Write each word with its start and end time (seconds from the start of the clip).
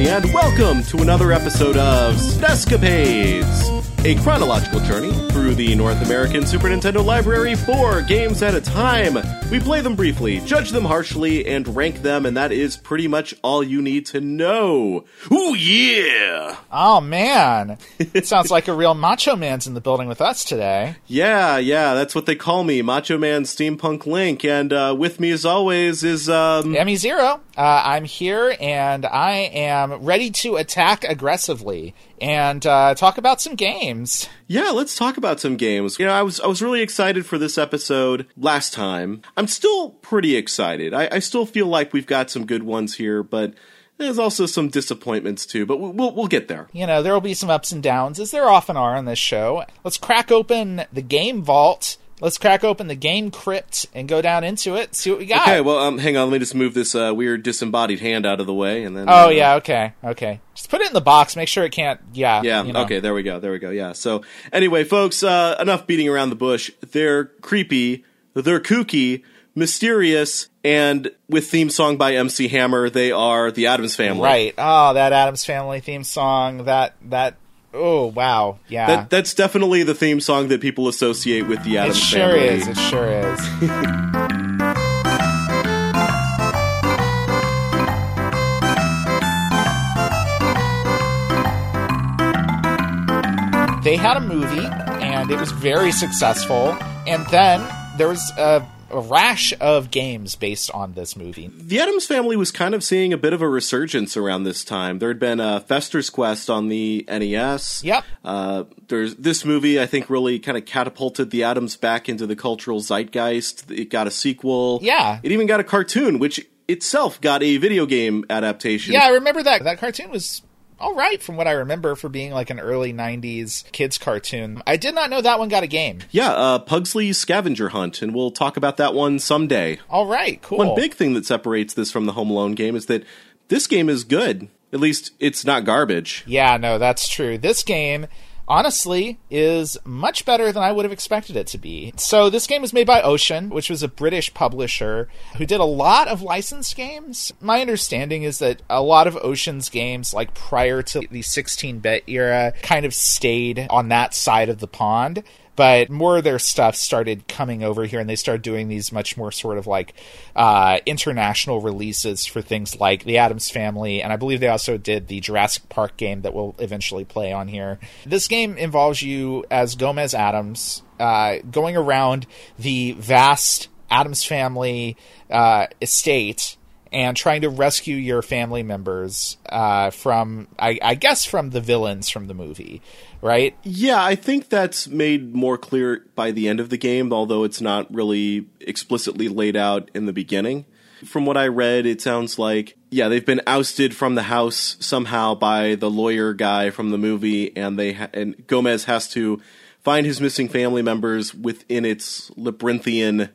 everybody, 0.00 0.26
and 0.26 0.34
welcome 0.34 0.82
to 0.84 0.98
another 0.98 1.32
episode 1.32 1.76
of 1.76 2.14
Escapades, 2.42 3.68
a 4.04 4.14
chronological 4.22 4.80
journey 4.80 5.12
through 5.30 5.54
the 5.54 5.74
North 5.74 6.00
American 6.04 6.46
Super 6.46 6.68
Nintendo 6.68 7.04
library 7.04 7.54
four 7.54 8.02
games 8.02 8.42
at 8.42 8.54
a 8.54 8.60
time. 8.60 9.18
We 9.50 9.60
play 9.60 9.80
them 9.80 9.96
briefly, 9.96 10.40
judge 10.40 10.70
them 10.70 10.84
harshly, 10.84 11.46
and 11.46 11.74
rank 11.76 12.02
them, 12.02 12.24
and 12.24 12.36
that 12.36 12.52
is 12.52 12.76
pretty 12.76 13.08
much 13.08 13.34
all 13.42 13.62
you 13.62 13.82
need 13.82 14.06
to 14.06 14.20
know. 14.20 15.04
Ooh, 15.30 15.54
yeah! 15.54 16.56
Oh 16.72 17.00
man, 17.00 17.78
it 17.98 18.26
sounds 18.26 18.50
like 18.50 18.68
a 18.68 18.74
real 18.74 18.94
Macho 18.94 19.36
Man's 19.36 19.66
in 19.66 19.74
the 19.74 19.80
building 19.80 20.08
with 20.08 20.20
us 20.20 20.44
today. 20.44 20.96
Yeah, 21.06 21.58
yeah, 21.58 21.94
that's 21.94 22.14
what 22.14 22.26
they 22.26 22.36
call 22.36 22.64
me, 22.64 22.80
Macho 22.82 23.18
Man 23.18 23.42
Steampunk 23.42 24.06
Link, 24.06 24.44
and 24.44 24.72
uh, 24.72 24.94
with 24.96 25.20
me 25.20 25.30
as 25.30 25.44
always 25.44 26.04
is 26.04 26.28
um, 26.28 26.74
Emmy 26.74 26.96
Zero. 26.96 27.40
Uh, 27.60 27.82
I'm 27.84 28.06
here 28.06 28.56
and 28.58 29.04
I 29.04 29.32
am 29.52 29.92
ready 29.92 30.30
to 30.30 30.56
attack 30.56 31.04
aggressively 31.04 31.94
and 32.18 32.64
uh, 32.64 32.94
talk 32.94 33.18
about 33.18 33.42
some 33.42 33.54
games. 33.54 34.30
Yeah, 34.46 34.70
let's 34.70 34.96
talk 34.96 35.18
about 35.18 35.40
some 35.40 35.58
games. 35.58 35.98
You 35.98 36.06
know, 36.06 36.12
I 36.12 36.22
was 36.22 36.40
I 36.40 36.46
was 36.46 36.62
really 36.62 36.80
excited 36.80 37.26
for 37.26 37.36
this 37.36 37.58
episode 37.58 38.26
last 38.34 38.72
time. 38.72 39.20
I'm 39.36 39.46
still 39.46 39.90
pretty 39.90 40.36
excited. 40.36 40.94
I, 40.94 41.10
I 41.12 41.18
still 41.18 41.44
feel 41.44 41.66
like 41.66 41.92
we've 41.92 42.06
got 42.06 42.30
some 42.30 42.46
good 42.46 42.62
ones 42.62 42.94
here, 42.94 43.22
but 43.22 43.52
there's 43.98 44.18
also 44.18 44.46
some 44.46 44.68
disappointments 44.70 45.44
too. 45.44 45.66
But 45.66 45.80
we'll 45.80 46.14
we'll 46.14 46.28
get 46.28 46.48
there. 46.48 46.66
You 46.72 46.86
know, 46.86 47.02
there 47.02 47.12
will 47.12 47.20
be 47.20 47.34
some 47.34 47.50
ups 47.50 47.72
and 47.72 47.82
downs, 47.82 48.18
as 48.18 48.30
there 48.30 48.48
often 48.48 48.78
are 48.78 48.96
on 48.96 49.04
this 49.04 49.18
show. 49.18 49.66
Let's 49.84 49.98
crack 49.98 50.32
open 50.32 50.84
the 50.90 51.02
game 51.02 51.42
vault 51.42 51.98
let's 52.20 52.38
crack 52.38 52.64
open 52.64 52.86
the 52.86 52.94
game 52.94 53.30
crypt 53.30 53.86
and 53.94 54.08
go 54.08 54.22
down 54.22 54.44
into 54.44 54.74
it. 54.74 54.94
See 54.94 55.10
what 55.10 55.18
we 55.18 55.26
got. 55.26 55.48
Okay, 55.48 55.60
well, 55.60 55.78
um, 55.78 55.98
hang 55.98 56.16
on. 56.16 56.28
Let 56.28 56.34
me 56.34 56.38
just 56.38 56.54
move 56.54 56.74
this 56.74 56.94
uh, 56.94 57.12
weird 57.14 57.42
disembodied 57.42 58.00
hand 58.00 58.26
out 58.26 58.40
of 58.40 58.46
the 58.46 58.54
way, 58.54 58.84
and 58.84 58.96
then. 58.96 59.06
Oh 59.08 59.26
uh, 59.26 59.28
yeah, 59.28 59.54
okay, 59.56 59.94
okay. 60.04 60.40
Just 60.54 60.70
put 60.70 60.80
it 60.80 60.88
in 60.88 60.92
the 60.92 61.00
box. 61.00 61.36
Make 61.36 61.48
sure 61.48 61.64
it 61.64 61.72
can't. 61.72 62.00
Yeah. 62.12 62.42
Yeah. 62.42 62.62
You 62.62 62.72
know. 62.72 62.82
Okay. 62.82 63.00
There 63.00 63.14
we 63.14 63.22
go. 63.22 63.40
There 63.40 63.52
we 63.52 63.58
go. 63.58 63.70
Yeah. 63.70 63.92
So 63.92 64.22
anyway, 64.52 64.84
folks, 64.84 65.22
uh, 65.22 65.56
enough 65.58 65.86
beating 65.86 66.08
around 66.08 66.30
the 66.30 66.36
bush. 66.36 66.70
They're 66.80 67.26
creepy. 67.26 68.04
They're 68.34 68.60
kooky. 68.60 69.22
Mysterious 69.56 70.48
and 70.62 71.10
with 71.28 71.50
theme 71.50 71.70
song 71.70 71.96
by 71.96 72.14
MC 72.14 72.46
Hammer, 72.48 72.88
they 72.88 73.10
are 73.10 73.50
the 73.50 73.66
Addams 73.66 73.96
Family. 73.96 74.22
Right. 74.22 74.54
Oh, 74.56 74.94
that 74.94 75.12
Addams 75.12 75.44
Family 75.44 75.80
theme 75.80 76.04
song. 76.04 76.64
That 76.64 76.94
that 77.06 77.34
Oh 77.72 78.06
wow, 78.06 78.58
yeah. 78.68 78.86
That, 78.86 79.10
that's 79.10 79.32
definitely 79.32 79.84
the 79.84 79.94
theme 79.94 80.20
song 80.20 80.48
that 80.48 80.60
people 80.60 80.88
associate 80.88 81.42
with 81.42 81.62
the 81.62 81.78
Addams 81.78 81.98
it 81.98 82.00
sure 82.00 82.32
family. 82.32 82.48
is. 82.48 82.68
It 82.68 82.76
sure 82.76 83.08
is. 83.08 83.40
they 93.84 93.96
had 93.96 94.16
a 94.16 94.20
movie, 94.20 94.66
and 95.02 95.30
it 95.30 95.38
was 95.38 95.52
very 95.52 95.92
successful. 95.92 96.76
And 97.06 97.24
then 97.28 97.64
there 97.96 98.08
was 98.08 98.20
a 98.36 98.66
a 98.90 99.00
rash 99.00 99.52
of 99.60 99.90
games 99.90 100.34
based 100.34 100.70
on 100.72 100.94
this 100.94 101.16
movie. 101.16 101.50
The 101.56 101.80
Addams 101.80 102.06
family 102.06 102.36
was 102.36 102.50
kind 102.50 102.74
of 102.74 102.82
seeing 102.82 103.12
a 103.12 103.18
bit 103.18 103.32
of 103.32 103.42
a 103.42 103.48
resurgence 103.48 104.16
around 104.16 104.44
this 104.44 104.64
time. 104.64 104.98
There 104.98 105.08
had 105.08 105.18
been 105.18 105.40
a 105.40 105.60
Fester's 105.60 106.10
Quest 106.10 106.50
on 106.50 106.68
the 106.68 107.04
NES. 107.08 107.82
Yep. 107.84 108.04
Uh, 108.24 108.64
there's 108.88 109.16
this 109.16 109.44
movie. 109.44 109.80
I 109.80 109.86
think 109.86 110.10
really 110.10 110.38
kind 110.38 110.58
of 110.58 110.64
catapulted 110.64 111.30
the 111.30 111.44
Addams 111.44 111.76
back 111.76 112.08
into 112.08 112.26
the 112.26 112.36
cultural 112.36 112.80
zeitgeist. 112.80 113.70
It 113.70 113.90
got 113.90 114.06
a 114.06 114.10
sequel. 114.10 114.80
Yeah. 114.82 115.20
It 115.22 115.32
even 115.32 115.46
got 115.46 115.60
a 115.60 115.64
cartoon, 115.64 116.18
which 116.18 116.46
itself 116.68 117.20
got 117.20 117.42
a 117.42 117.56
video 117.56 117.86
game 117.86 118.24
adaptation. 118.30 118.94
Yeah, 118.94 119.04
I 119.04 119.08
remember 119.10 119.42
that. 119.42 119.64
That 119.64 119.78
cartoon 119.78 120.10
was 120.10 120.42
all 120.80 120.94
right 120.94 121.22
from 121.22 121.36
what 121.36 121.46
I 121.46 121.52
remember 121.52 121.94
for 121.94 122.08
being 122.08 122.32
like 122.32 122.50
an 122.50 122.58
early 122.58 122.92
90s 122.92 123.70
kids 123.72 123.98
cartoon. 123.98 124.62
I 124.66 124.76
did 124.76 124.94
not 124.94 125.10
know 125.10 125.20
that 125.20 125.38
one 125.38 125.48
got 125.48 125.62
a 125.62 125.66
game. 125.68 126.00
Yeah, 126.10 126.30
uh, 126.30 126.58
Pugsley's 126.58 127.18
Scavenger 127.18 127.68
Hunt, 127.70 128.02
and 128.02 128.14
we'll 128.14 128.30
talk 128.30 128.56
about 128.56 128.76
that 128.78 128.94
one 128.94 129.18
someday. 129.18 129.78
All 129.88 130.06
right, 130.06 130.40
cool. 130.42 130.58
One 130.58 130.74
big 130.74 130.94
thing 130.94 131.14
that 131.14 131.26
separates 131.26 131.74
this 131.74 131.92
from 131.92 132.06
the 132.06 132.12
Home 132.12 132.30
Alone 132.30 132.54
game 132.54 132.74
is 132.74 132.86
that 132.86 133.04
this 133.48 133.66
game 133.66 133.88
is 133.88 134.04
good. 134.04 134.48
At 134.72 134.80
least 134.80 135.12
it's 135.18 135.44
not 135.44 135.64
garbage. 135.64 136.24
Yeah, 136.26 136.56
no, 136.56 136.78
that's 136.78 137.08
true. 137.08 137.36
This 137.36 137.62
game 137.62 138.06
honestly 138.50 139.20
is 139.30 139.78
much 139.84 140.24
better 140.24 140.50
than 140.50 140.62
I 140.62 140.72
would 140.72 140.84
have 140.84 140.92
expected 140.92 141.36
it 141.36 141.46
to 141.46 141.58
be. 141.58 141.94
So 141.96 142.28
this 142.28 142.48
game 142.48 142.60
was 142.60 142.72
made 142.72 142.86
by 142.86 143.00
Ocean, 143.00 143.48
which 143.48 143.70
was 143.70 143.84
a 143.84 143.88
British 143.88 144.34
publisher 144.34 145.08
who 145.36 145.46
did 145.46 145.60
a 145.60 145.64
lot 145.64 146.08
of 146.08 146.20
licensed 146.20 146.74
games. 146.74 147.32
My 147.40 147.60
understanding 147.60 148.24
is 148.24 148.40
that 148.40 148.60
a 148.68 148.82
lot 148.82 149.06
of 149.06 149.16
Ocean's 149.16 149.68
games 149.68 150.12
like 150.12 150.34
prior 150.34 150.82
to 150.82 151.00
the 151.10 151.20
16-bit 151.20 152.04
era 152.08 152.52
kind 152.62 152.84
of 152.84 152.92
stayed 152.92 153.68
on 153.70 153.88
that 153.88 154.14
side 154.14 154.48
of 154.48 154.58
the 154.58 154.66
pond 154.66 155.22
but 155.60 155.90
more 155.90 156.16
of 156.16 156.24
their 156.24 156.38
stuff 156.38 156.74
started 156.74 157.28
coming 157.28 157.62
over 157.62 157.84
here 157.84 158.00
and 158.00 158.08
they 158.08 158.16
started 158.16 158.40
doing 158.40 158.68
these 158.68 158.92
much 158.92 159.18
more 159.18 159.30
sort 159.30 159.58
of 159.58 159.66
like 159.66 159.92
uh, 160.34 160.78
international 160.86 161.60
releases 161.60 162.24
for 162.24 162.40
things 162.40 162.80
like 162.80 163.04
the 163.04 163.18
Addams 163.18 163.50
Family, 163.50 164.00
and 164.00 164.10
I 164.10 164.16
believe 164.16 164.40
they 164.40 164.48
also 164.48 164.78
did 164.78 165.08
the 165.08 165.20
Jurassic 165.20 165.68
Park 165.68 165.98
game 165.98 166.22
that 166.22 166.32
we'll 166.32 166.54
eventually 166.60 167.04
play 167.04 167.30
on 167.30 167.46
here. 167.46 167.78
This 168.06 168.26
game 168.26 168.56
involves 168.56 169.02
you 169.02 169.44
as 169.50 169.74
Gomez 169.74 170.14
Addams 170.14 170.82
uh, 170.98 171.40
going 171.50 171.76
around 171.76 172.26
the 172.58 172.92
vast 172.92 173.68
Addams 173.90 174.24
Family 174.24 174.96
uh, 175.28 175.66
estate 175.82 176.56
and 176.92 177.16
trying 177.16 177.42
to 177.42 177.48
rescue 177.48 177.96
your 177.96 178.22
family 178.22 178.62
members 178.62 179.36
uh, 179.48 179.90
from, 179.90 180.48
I, 180.58 180.78
I, 180.82 180.94
guess, 180.94 181.24
from 181.24 181.50
the 181.50 181.60
villains 181.60 182.08
from 182.08 182.26
the 182.26 182.34
movie, 182.34 182.82
right? 183.22 183.56
Yeah, 183.62 184.02
I 184.02 184.16
think 184.16 184.48
that's 184.48 184.88
made 184.88 185.34
more 185.34 185.56
clear 185.56 186.04
by 186.14 186.32
the 186.32 186.48
end 186.48 186.58
of 186.58 186.68
the 186.68 186.76
game, 186.76 187.12
although 187.12 187.44
it's 187.44 187.60
not 187.60 187.92
really 187.94 188.46
explicitly 188.60 189.28
laid 189.28 189.56
out 189.56 189.90
in 189.94 190.06
the 190.06 190.12
beginning. 190.12 190.64
From 191.04 191.24
what 191.24 191.36
I 191.36 191.46
read, 191.46 191.86
it 191.86 192.02
sounds 192.02 192.38
like, 192.38 192.76
yeah, 192.90 193.08
they've 193.08 193.24
been 193.24 193.40
ousted 193.46 193.96
from 193.96 194.16
the 194.16 194.24
house 194.24 194.76
somehow 194.80 195.34
by 195.34 195.76
the 195.76 195.90
lawyer 195.90 196.34
guy 196.34 196.70
from 196.70 196.90
the 196.90 196.98
movie, 196.98 197.56
and 197.56 197.78
they 197.78 197.94
ha- 197.94 198.10
and 198.12 198.46
Gomez 198.46 198.84
has 198.84 199.08
to 199.10 199.40
find 199.82 200.04
his 200.04 200.20
missing 200.20 200.48
family 200.48 200.82
members 200.82 201.34
within 201.34 201.86
its 201.86 202.30
labyrinthian 202.36 203.30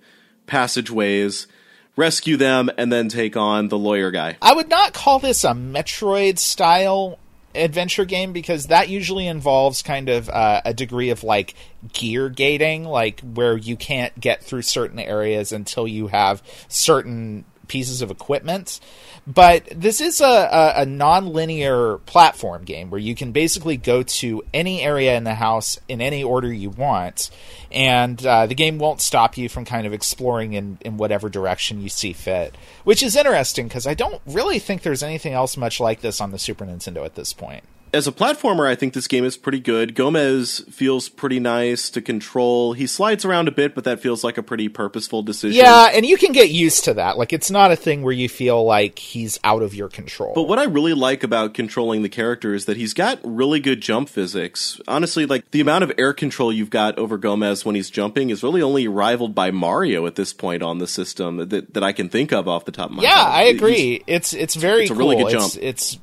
passageways 0.46 1.48
rescue 1.96 2.38
them, 2.38 2.70
and 2.78 2.92
then 2.92 3.10
take 3.10 3.38
on 3.38 3.70
the 3.70 3.78
lawyer 3.78 4.12
guy. 4.12 4.38
I 4.42 4.54
would 4.54 4.70
not 4.70 4.94
call 4.94 5.20
this 5.20 5.44
a 5.44 5.52
Metroid 5.52 6.40
style 6.40 7.20
adventure 7.56 8.06
game 8.06 8.34
because 8.34 8.68
that 8.68 8.90
usually 8.90 9.28
involves 9.28 9.82
kind 9.82 10.10
of 10.10 10.30
uh, 10.30 10.62
a 10.66 10.74
degree 10.74 11.10
of 11.10 11.24
like 11.24 11.56
gear 11.94 12.30
gating, 12.30 12.84
like 12.84 13.22
where 13.22 13.58
you 13.58 13.76
can't 13.78 14.18
get 14.20 14.44
through 14.44 14.62
certain 14.62 15.00
areas 15.00 15.52
until 15.52 15.88
you 15.88 16.08
have 16.08 16.44
certain 16.68 17.46
pieces 17.68 18.02
of 18.02 18.12
equipment. 18.12 18.80
But 19.28 19.68
this 19.72 20.02
is 20.02 20.22
a, 20.22 20.26
a, 20.26 20.74
a 20.82 20.86
non-linear 20.86 21.98
platform 22.06 22.64
game 22.64 22.90
where 22.90 23.00
you 23.00 23.16
can 23.16 23.32
basically 23.32 23.76
go 23.76 24.04
to 24.04 24.44
any 24.54 24.82
area 24.82 25.18
in 25.18 25.24
the 25.24 25.34
house 25.34 25.80
in 25.88 26.00
any 26.00 26.24
order 26.24 26.52
you 26.54 26.70
want, 26.70 27.32
and 27.72 28.24
uh, 28.26 28.46
the 28.46 28.56
game 28.56 28.78
won't 28.78 29.02
stop 29.02 29.38
you 29.38 29.50
from 29.50 29.66
kind 29.66 29.88
of 29.88 29.94
exploring 29.94 30.54
in, 30.54 30.78
in 30.82 30.98
whatever 30.98 31.30
direction 31.30 31.82
you 31.82 31.90
see 31.90 32.14
fit. 32.14 32.56
Which 32.84 33.02
is 33.02 33.16
interesting 33.16 33.68
because 33.68 33.88
I 33.88 33.96
don't 33.96 34.22
really 34.28 34.60
think 34.60 34.84
there's 34.84 35.04
anything 35.04 35.34
else 35.34 35.58
much 35.58 35.80
like 35.80 36.02
this 36.02 36.22
on 36.22 36.32
the 36.32 36.40
Super 36.40 36.66
Nintendo 36.66 37.04
at 37.04 37.16
this 37.16 37.34
point 37.34 37.64
as 37.96 38.08
a 38.08 38.12
platformer, 38.12 38.68
I 38.68 38.76
think 38.76 38.94
this 38.94 39.08
game 39.08 39.24
is 39.24 39.38
pretty 39.38 39.60
good. 39.60 39.96
Gomez 39.96 40.60
feels 40.70 41.08
pretty 41.08 41.40
nice 41.40 41.90
to 41.92 42.02
control. 42.02 42.74
He 42.74 42.88
slides 42.88 43.24
around 43.24 43.48
a 43.48 43.52
bit, 43.52 43.74
but 43.74 43.86
that 43.86 44.02
feels 44.02 44.24
like 44.24 44.38
a 44.38 44.44
pretty 44.44 44.68
purposeful 44.68 45.24
decision. 45.24 45.64
Yeah, 45.64 45.90
and 45.94 46.06
you 46.06 46.18
can 46.18 46.34
get 46.34 46.50
used 46.50 46.84
to 46.86 46.94
that. 46.96 47.18
Like, 47.18 47.32
it's 47.32 47.50
not 47.50 47.72
a 47.72 47.76
thing 47.76 48.04
where 48.04 48.14
you 48.14 48.28
feel 48.28 48.64
like 48.64 49.00
he's 49.00 49.40
out 49.44 49.62
of 49.62 49.74
your 49.74 49.88
control. 49.88 50.34
But 50.36 50.44
what 50.44 50.60
I 50.60 50.66
really 50.66 50.94
like 50.94 51.24
about 51.24 51.54
controlling 51.54 52.02
the 52.02 52.10
character 52.10 52.54
is 52.54 52.66
that 52.66 52.78
he's 52.78 52.94
got 52.94 53.20
really 53.24 53.60
good 53.60 53.82
jump 53.82 54.10
physics. 54.10 54.80
Honestly, 54.88 55.26
like, 55.26 55.50
the 55.52 55.62
amount 55.62 55.86
of 55.86 55.94
air 55.98 56.14
control 56.14 56.52
you've 56.52 56.70
got 56.70 56.98
over 56.98 57.18
Gomez 57.18 57.66
when 57.66 57.76
he's 57.76 57.90
jumping 57.90 58.30
is 58.30 58.44
really 58.44 58.62
only 58.62 58.88
rivaled 58.88 59.34
by 59.34 59.52
Mario 59.52 60.06
at 60.06 60.16
this 60.16 60.34
point 60.34 60.62
on 60.62 60.80
the 60.80 60.88
system 60.88 61.38
that, 61.38 61.74
that 61.74 61.84
I 61.84 61.94
can 61.94 62.10
think 62.10 62.34
of 62.34 62.48
off 62.48 62.66
the 62.66 62.72
top 62.72 62.90
of 62.90 62.98
my 62.98 63.04
yeah, 63.04 63.10
head. 63.10 63.16
Yeah, 63.16 63.30
I 63.30 63.44
agree. 63.44 63.74
He's, 63.76 64.04
it's 64.08 64.34
it's 64.34 64.56
very 64.56 64.84
it's 64.84 64.92
a 64.92 64.96
really 64.96 65.16
good 65.16 65.32
jump. 65.32 65.46
It's, 65.56 65.58
it's 65.58 66.00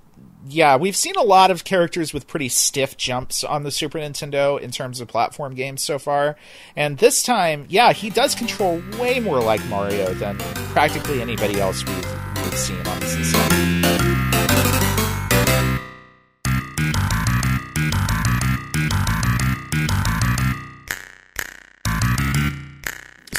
yeah, 0.46 0.76
we've 0.76 0.96
seen 0.96 1.14
a 1.16 1.22
lot 1.22 1.50
of 1.50 1.64
characters 1.64 2.12
with 2.12 2.26
pretty 2.26 2.48
stiff 2.48 2.96
jumps 2.96 3.44
on 3.44 3.62
the 3.62 3.70
Super 3.70 3.98
Nintendo 3.98 4.60
in 4.60 4.70
terms 4.70 5.00
of 5.00 5.08
platform 5.08 5.54
games 5.54 5.82
so 5.82 5.98
far. 5.98 6.36
And 6.76 6.98
this 6.98 7.22
time, 7.22 7.66
yeah, 7.68 7.92
he 7.92 8.10
does 8.10 8.34
control 8.34 8.82
way 8.98 9.20
more 9.20 9.40
like 9.40 9.64
Mario 9.66 10.12
than 10.14 10.38
practically 10.72 11.20
anybody 11.20 11.60
else 11.60 11.84
we've, 11.84 12.44
we've 12.44 12.58
seen 12.58 12.86
on 12.86 13.00
the 13.00 13.06
system. 13.06 14.11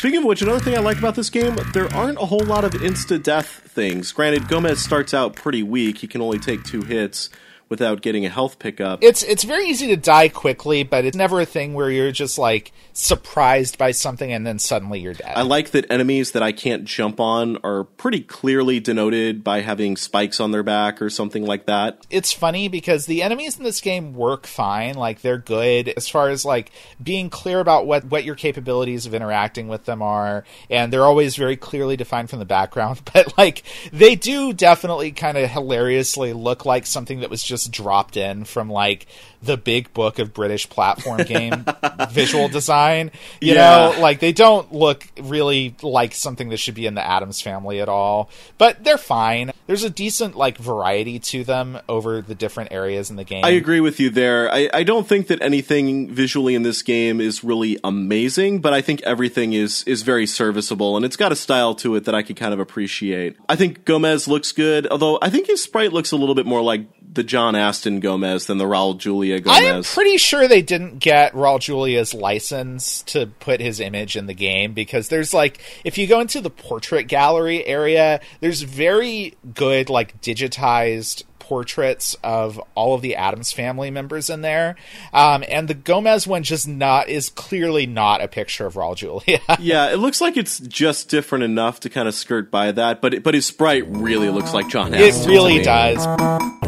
Speaking 0.03 0.19
of 0.19 0.25
which, 0.25 0.41
another 0.41 0.59
thing 0.59 0.75
I 0.75 0.81
like 0.81 0.97
about 0.97 1.15
this 1.15 1.29
game, 1.29 1.55
there 1.71 1.87
aren't 1.95 2.17
a 2.17 2.25
whole 2.25 2.43
lot 2.43 2.65
of 2.65 2.73
insta 2.73 3.23
death 3.23 3.61
things. 3.67 4.11
Granted, 4.11 4.49
Gomez 4.49 4.83
starts 4.83 5.13
out 5.13 5.33
pretty 5.33 5.63
weak; 5.63 5.99
he 5.99 6.07
can 6.07 6.19
only 6.19 6.39
take 6.39 6.65
two 6.65 6.81
hits 6.81 7.29
without 7.73 8.03
getting 8.03 8.23
a 8.23 8.29
health 8.29 8.59
pickup. 8.59 9.03
It's 9.03 9.23
it's 9.23 9.43
very 9.43 9.65
easy 9.65 9.87
to 9.87 9.97
die 9.97 10.29
quickly, 10.29 10.83
but 10.83 11.05
it's 11.05 11.17
never 11.17 11.41
a 11.41 11.45
thing 11.45 11.73
where 11.73 11.89
you're 11.89 12.11
just 12.11 12.37
like 12.37 12.71
surprised 12.93 13.79
by 13.79 13.89
something 13.89 14.31
and 14.31 14.45
then 14.45 14.59
suddenly 14.59 14.99
you're 14.99 15.15
dead. 15.15 15.33
I 15.35 15.41
like 15.41 15.71
that 15.71 15.91
enemies 15.91 16.33
that 16.33 16.43
I 16.43 16.51
can't 16.51 16.85
jump 16.85 17.19
on 17.19 17.57
are 17.63 17.83
pretty 17.83 18.21
clearly 18.21 18.79
denoted 18.79 19.43
by 19.43 19.61
having 19.61 19.97
spikes 19.97 20.39
on 20.39 20.51
their 20.51 20.61
back 20.61 21.01
or 21.01 21.09
something 21.09 21.43
like 21.43 21.65
that. 21.65 22.05
It's 22.11 22.31
funny 22.31 22.67
because 22.67 23.07
the 23.07 23.23
enemies 23.23 23.57
in 23.57 23.63
this 23.63 23.81
game 23.81 24.13
work 24.13 24.45
fine, 24.45 24.93
like 24.93 25.21
they're 25.21 25.39
good 25.39 25.89
as 25.89 26.07
far 26.07 26.29
as 26.29 26.45
like 26.45 26.71
being 27.01 27.31
clear 27.31 27.59
about 27.59 27.87
what 27.87 28.05
what 28.05 28.23
your 28.23 28.35
capabilities 28.35 29.07
of 29.07 29.15
interacting 29.15 29.67
with 29.67 29.85
them 29.85 30.03
are, 30.03 30.43
and 30.69 30.93
they're 30.93 31.05
always 31.05 31.35
very 31.35 31.57
clearly 31.57 31.97
defined 31.97 32.29
from 32.29 32.37
the 32.37 32.45
background, 32.45 33.01
but 33.13 33.35
like 33.35 33.63
they 33.91 34.13
do 34.15 34.53
definitely 34.53 35.11
kind 35.11 35.39
of 35.39 35.49
hilariously 35.49 36.33
look 36.33 36.65
like 36.65 36.85
something 36.85 37.21
that 37.21 37.31
was 37.31 37.41
just 37.41 37.62
dropped 37.67 38.17
in 38.17 38.45
from 38.45 38.69
like 38.69 39.07
the 39.41 39.57
big 39.57 39.93
book 39.93 40.19
of 40.19 40.33
British 40.33 40.69
platform 40.69 41.23
game 41.23 41.65
visual 42.11 42.47
design. 42.47 43.11
You 43.41 43.53
Yeah. 43.55 43.91
know, 43.93 43.99
like 44.01 44.19
they 44.19 44.31
don't 44.31 44.73
look 44.73 45.05
really 45.21 45.75
like 45.81 46.13
something 46.15 46.49
that 46.49 46.57
should 46.57 46.75
be 46.75 46.85
in 46.85 46.95
the 46.95 47.05
Addams 47.05 47.41
family 47.41 47.81
at 47.81 47.89
all, 47.89 48.29
but 48.57 48.83
they're 48.83 48.97
fine. 48.97 49.51
There's 49.67 49.83
a 49.83 49.89
decent 49.89 50.35
like 50.37 50.57
variety 50.57 51.19
to 51.19 51.43
them 51.43 51.79
over 51.89 52.21
the 52.21 52.35
different 52.35 52.71
areas 52.71 53.09
in 53.09 53.15
the 53.17 53.23
game. 53.23 53.43
I 53.43 53.49
agree 53.49 53.79
with 53.81 53.99
you 53.99 54.09
there. 54.09 54.51
I, 54.51 54.69
I 54.73 54.83
don't 54.83 55.07
think 55.07 55.27
that 55.27 55.41
anything 55.41 56.09
visually 56.13 56.55
in 56.55 56.63
this 56.63 56.81
game 56.81 57.19
is 57.19 57.43
really 57.43 57.77
amazing, 57.83 58.59
but 58.59 58.73
I 58.73 58.81
think 58.81 59.01
everything 59.03 59.53
is 59.53 59.83
is 59.85 60.03
very 60.03 60.25
serviceable 60.25 60.95
and 60.95 61.05
it's 61.05 61.15
got 61.17 61.31
a 61.31 61.35
style 61.35 61.75
to 61.75 61.95
it 61.95 62.05
that 62.05 62.15
I 62.15 62.21
can 62.23 62.35
kind 62.35 62.53
of 62.53 62.59
appreciate. 62.61 63.35
I 63.49 63.55
think 63.57 63.83
Gomez 63.85 64.27
looks 64.27 64.51
good, 64.53 64.87
although 64.87 65.19
I 65.21 65.29
think 65.29 65.47
his 65.47 65.61
sprite 65.61 65.91
looks 65.93 66.11
a 66.11 66.17
little 66.17 66.35
bit 66.35 66.45
more 66.45 66.61
like 66.61 66.85
the 67.13 67.23
John 67.23 67.55
Astin 67.55 67.99
Gomez 67.99 68.47
than 68.47 68.57
the 68.57 68.65
Raul 68.65 68.97
Julia 68.97 69.39
Gomez. 69.39 69.59
I 69.59 69.63
am 69.65 69.83
pretty 69.83 70.17
sure 70.17 70.47
they 70.47 70.61
didn't 70.61 70.99
get 70.99 71.33
Raul 71.33 71.59
Julia's 71.59 72.13
license 72.13 73.03
to 73.03 73.27
put 73.39 73.59
his 73.59 73.79
image 73.79 74.15
in 74.15 74.25
the 74.25 74.33
game 74.33 74.73
because 74.73 75.09
there's 75.09 75.33
like 75.33 75.59
if 75.83 75.97
you 75.97 76.07
go 76.07 76.19
into 76.19 76.41
the 76.41 76.49
portrait 76.49 77.07
gallery 77.07 77.65
area, 77.65 78.19
there's 78.39 78.61
very 78.61 79.35
good 79.53 79.89
like 79.89 80.19
digitized 80.21 81.23
portraits 81.39 82.15
of 82.23 82.59
all 82.73 82.95
of 82.95 83.01
the 83.01 83.15
Addams 83.17 83.51
family 83.51 83.91
members 83.91 84.29
in 84.29 84.41
there, 84.41 84.75
um, 85.11 85.43
and 85.49 85.67
the 85.67 85.73
Gomez 85.73 86.25
one 86.25 86.41
just 86.43 86.67
not 86.67 87.09
is 87.09 87.29
clearly 87.29 87.85
not 87.85 88.23
a 88.23 88.27
picture 88.27 88.65
of 88.65 88.75
Raul 88.75 88.95
Julia. 88.95 89.41
yeah, 89.59 89.91
it 89.91 89.97
looks 89.97 90.21
like 90.21 90.37
it's 90.37 90.59
just 90.59 91.09
different 91.09 91.43
enough 91.43 91.81
to 91.81 91.89
kind 91.89 92.07
of 92.07 92.15
skirt 92.15 92.49
by 92.49 92.71
that, 92.71 93.01
but 93.01 93.13
it, 93.13 93.23
but 93.23 93.33
his 93.33 93.45
sprite 93.45 93.85
really 93.87 94.29
looks 94.29 94.53
like 94.53 94.69
John 94.69 94.93
Astin. 94.93 95.29
it 95.29 95.33
really 95.33 95.61
does. 95.61 96.62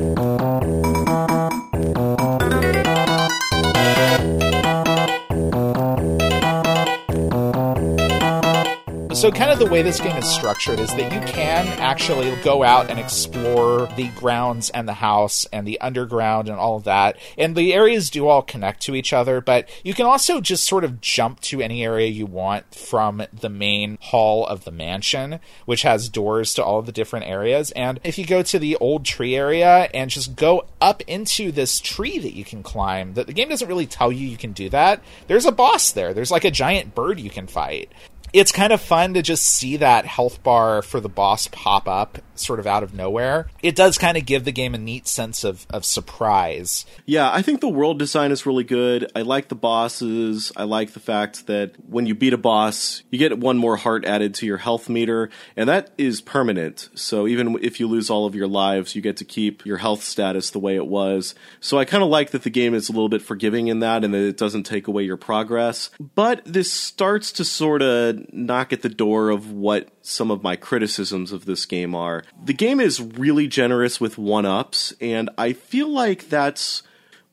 So, 9.26 9.32
kind 9.32 9.50
of 9.50 9.58
the 9.58 9.66
way 9.66 9.82
this 9.82 10.00
game 10.00 10.16
is 10.18 10.30
structured 10.32 10.80
is 10.80 10.92
that 10.92 11.12
you 11.12 11.20
can 11.22 11.68
actually 11.80 12.36
go 12.44 12.62
out 12.62 12.92
and 12.92 13.00
explore 13.00 13.88
the 13.96 14.10
grounds 14.10 14.70
and 14.70 14.88
the 14.88 14.94
house 14.94 15.48
and 15.52 15.68
the 15.68 15.82
underground 15.82 16.48
and 16.48 16.60
all 16.60 16.76
of 16.78 16.84
that. 16.84 17.18
And 17.36 17.56
the 17.56 17.74
areas 17.74 18.12
do 18.12 18.28
all 18.28 18.44
connect 18.44 18.84
to 18.84 18.94
each 18.94 19.14
other, 19.14 19.42
but 19.42 19.68
you 19.84 19.96
can 19.96 20.06
also 20.06 20.42
just 20.42 20.64
sort 20.68 20.84
of 20.84 21.02
jump 21.02 21.40
to 21.42 21.60
any 21.60 21.84
area 21.84 22.06
you 22.06 22.28
want 22.28 22.76
from 22.76 23.26
the 23.34 23.50
main 23.50 23.98
hall 24.00 24.46
of 24.46 24.64
the 24.64 24.70
mansion, 24.70 25.40
which 25.66 25.82
has 25.82 26.08
doors 26.08 26.54
to 26.54 26.64
all 26.64 26.78
of 26.78 26.86
the 26.86 26.92
different 26.92 27.26
areas. 27.26 27.72
And 27.72 28.00
if 28.04 28.20
you 28.20 28.28
go 28.28 28.44
to 28.44 28.60
the 28.60 28.76
old 28.76 29.06
tree 29.06 29.36
area 29.36 29.90
and 29.92 30.12
just 30.12 30.36
go 30.36 30.68
up 30.80 31.02
into 31.08 31.52
this 31.52 31.80
tree 31.80 32.20
that 32.20 32.36
you 32.36 32.46
can 32.46 32.62
climb, 32.62 33.16
the, 33.16 33.24
the 33.24 33.34
game 33.34 33.50
doesn't 33.50 33.68
really 33.68 33.88
tell 33.88 34.12
you 34.12 34.28
you 34.28 34.38
can 34.38 34.52
do 34.54 34.70
that. 34.70 35.02
There's 35.26 35.48
a 35.48 35.52
boss 35.52 35.94
there, 35.94 36.14
there's 36.14 36.30
like 36.30 36.46
a 36.46 36.52
giant 36.52 36.94
bird 36.94 37.20
you 37.20 37.32
can 37.32 37.48
fight 37.48 37.92
it's 38.36 38.52
kind 38.52 38.74
of 38.74 38.82
fun 38.82 39.14
to 39.14 39.22
just 39.22 39.44
see 39.48 39.78
that 39.78 40.06
health 40.06 40.44
bar 40.44 40.82
for 40.82 41.00
the 41.00 41.08
boss 41.08 41.48
pop 41.48 41.88
up 41.88 42.18
sort 42.40 42.60
of 42.60 42.68
out 42.68 42.84
of 42.84 42.94
nowhere. 42.94 43.48
It 43.62 43.76
does 43.76 43.98
kind 43.98 44.18
of 44.18 44.26
give 44.26 44.46
the 44.46 44.52
game 44.52 44.74
a 44.74 44.78
neat 44.78 45.08
sense 45.08 45.44
of, 45.44 45.66
of 45.70 45.86
surprise. 45.86 46.86
Yeah, 47.06 47.32
I 47.32 47.42
think 47.42 47.62
the 47.62 47.70
world 47.70 48.00
design 48.00 48.32
is 48.32 48.46
really 48.46 48.64
good. 48.64 49.12
I 49.16 49.22
like 49.22 49.50
the 49.50 49.56
bosses. 49.56 50.52
I 50.56 50.64
like 50.64 50.94
the 50.94 51.00
fact 51.00 51.48
that 51.48 51.76
when 51.90 52.06
you 52.06 52.16
beat 52.16 52.34
a 52.34 52.38
boss, 52.38 53.04
you 53.12 53.20
get 53.20 53.38
one 53.38 53.58
more 53.58 53.78
heart 53.78 54.06
added 54.06 54.34
to 54.36 54.46
your 54.46 54.58
health 54.58 54.90
meter, 54.90 55.30
and 55.56 55.70
that 55.70 55.92
is 55.98 56.22
permanent. 56.22 56.90
So 56.96 57.28
even 57.28 57.58
if 57.62 57.80
you 57.80 57.88
lose 57.88 58.10
all 58.10 58.26
of 58.26 58.36
your 58.36 58.48
lives, 58.48 58.96
you 58.96 59.02
get 59.02 59.18
to 59.18 59.26
keep 59.26 59.66
your 59.66 59.78
health 59.78 60.04
status 60.04 60.50
the 60.50 60.60
way 60.60 60.76
it 60.76 60.88
was. 60.88 61.36
So 61.60 61.78
I 61.78 61.86
kind 61.86 62.04
of 62.04 62.10
like 62.10 62.32
that 62.32 62.44
the 62.44 62.50
game 62.50 62.74
is 62.74 62.90
a 62.90 62.92
little 62.92 63.10
bit 63.10 63.22
forgiving 63.22 63.68
in 63.68 63.80
that 63.80 64.04
and 64.04 64.14
that 64.14 64.22
it 64.22 64.38
doesn't 64.38 64.64
take 64.64 64.88
away 64.88 65.04
your 65.04 65.18
progress. 65.18 65.90
But 66.00 66.42
this 66.46 66.72
starts 66.72 67.32
to 67.34 67.46
sort 67.46 67.82
of 67.82 68.32
knock 68.34 68.74
at 68.74 68.82
the 68.82 68.90
door 68.90 69.30
of 69.30 69.52
what 69.52 69.90
some 70.06 70.32
of 70.32 70.44
my 70.44 70.56
criticisms 70.56 71.32
of 71.32 71.46
this 71.46 71.66
game 71.66 71.96
are. 71.96 72.24
The 72.44 72.54
game 72.54 72.80
is 72.80 73.02
really 73.02 73.48
generous 73.48 74.00
with 74.00 74.18
one 74.18 74.46
ups, 74.46 74.94
and 75.02 75.30
I 75.38 75.54
feel 75.54 75.90
like 75.90 76.30
that's 76.30 76.84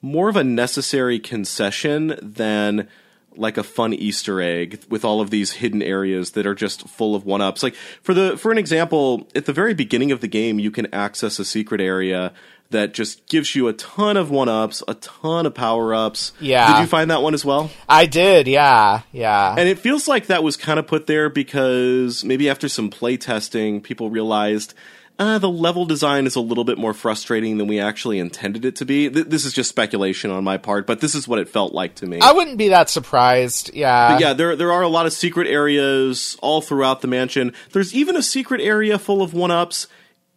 more 0.01 0.29
of 0.29 0.37
a 0.37 0.45
necessary 0.45 1.19
concession 1.19 2.19
than 2.21 2.89
like 3.37 3.57
a 3.57 3.63
fun 3.63 3.95
Easter 3.95 4.41
egg 4.41 4.85
with 4.89 5.05
all 5.05 5.21
of 5.21 5.31
these 5.31 5.53
hidden 5.53 5.83
areas 5.83 6.33
that 6.33 6.47
are 6.47 6.55
just 6.55 6.89
full 6.89 7.15
of 7.15 7.25
one 7.25 7.41
ups. 7.41 7.63
Like 7.63 7.75
for 7.75 8.15
the 8.15 8.37
for 8.37 8.53
an 8.53 8.59
example, 8.59 9.29
at 9.35 9.47
the 9.47 9.53
very 9.53 9.75
beginning 9.75 10.13
of 10.13 10.21
the 10.21 10.29
game, 10.29 10.59
you 10.59 10.71
can 10.71 10.93
access 10.95 11.39
a 11.39 11.45
secret 11.45 11.81
area 11.81 12.33
that 12.73 12.93
just 12.93 13.27
gives 13.29 13.55
you 13.55 13.69
a 13.69 13.73
ton 13.73 14.17
of 14.17 14.31
one 14.31 14.49
ups, 14.49 14.83
a 14.87 14.95
ton 14.95 15.47
of 15.47 15.55
power 15.55 15.95
ups. 15.95 16.33
Yeah. 16.41 16.75
Did 16.75 16.81
you 16.83 16.87
find 16.87 17.11
that 17.11 17.23
one 17.23 17.35
as 17.35 17.45
well? 17.45 17.71
I 17.89 18.07
did, 18.07 18.49
yeah, 18.49 19.03
yeah. 19.13 19.55
And 19.57 19.69
it 19.69 19.79
feels 19.79 20.09
like 20.09 20.27
that 20.27 20.43
was 20.43 20.57
kind 20.57 20.79
of 20.79 20.87
put 20.87 21.07
there 21.07 21.29
because 21.31 22.25
maybe 22.25 22.51
after 22.51 22.69
some 22.69 22.91
play 22.91 23.17
testing, 23.17 23.81
people 23.81 24.11
realized 24.11 24.75
uh, 25.19 25.39
the 25.39 25.49
level 25.49 25.85
design 25.85 26.27
is 26.27 26.37
a 26.37 26.41
little 26.41 26.65
bit 26.65 26.79
more 26.79 26.95
frustrating 26.95 27.59
than 27.59 27.69
we 27.69 27.79
actually 27.79 28.19
intended 28.19 28.65
it 28.65 28.77
to 28.77 28.85
be. 28.85 29.09
Th- 29.09 29.27
this 29.27 29.45
is 29.45 29.53
just 29.53 29.69
speculation 29.69 30.31
on 30.31 30.43
my 30.43 30.57
part, 30.57 30.87
but 30.87 31.01
this 31.01 31.15
is 31.15 31.29
what 31.29 31.39
it 31.39 31.49
felt 31.49 31.73
like 31.73 31.95
to 31.97 32.07
me. 32.07 32.19
I 32.21 32.33
wouldn't 32.33 32.59
be 32.59 32.69
that 32.69 32.91
surprised, 32.91 33.73
yeah. 33.75 34.19
yeah, 34.19 34.33
there 34.33 34.57
there 34.57 34.73
are 34.73 34.83
a 34.83 34.89
lot 34.89 35.07
of 35.07 35.13
secret 35.13 35.47
areas 35.47 36.37
all 36.43 36.61
throughout 36.61 37.03
the 37.03 37.09
mansion. 37.09 37.53
There's 37.73 37.95
even 37.95 38.17
a 38.17 38.23
secret 38.23 38.61
area 38.61 38.99
full 38.99 39.23
of 39.23 39.35
one 39.35 39.51
ups 39.51 39.87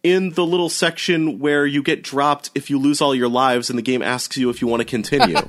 in 0.06 0.30
the 0.30 0.46
little 0.46 0.68
section 0.68 1.38
where 1.38 1.66
you 1.66 1.82
get 1.82 2.02
dropped 2.02 2.50
if 2.54 2.70
you 2.70 2.78
lose 2.78 3.00
all 3.00 3.14
your 3.14 3.28
lives 3.28 3.68
and 3.70 3.78
the 3.78 3.82
game 3.82 4.02
asks 4.02 4.36
you 4.36 4.50
if 4.50 4.60
you 4.62 4.68
want 4.68 4.80
to 4.80 4.84
continue. 4.84 5.36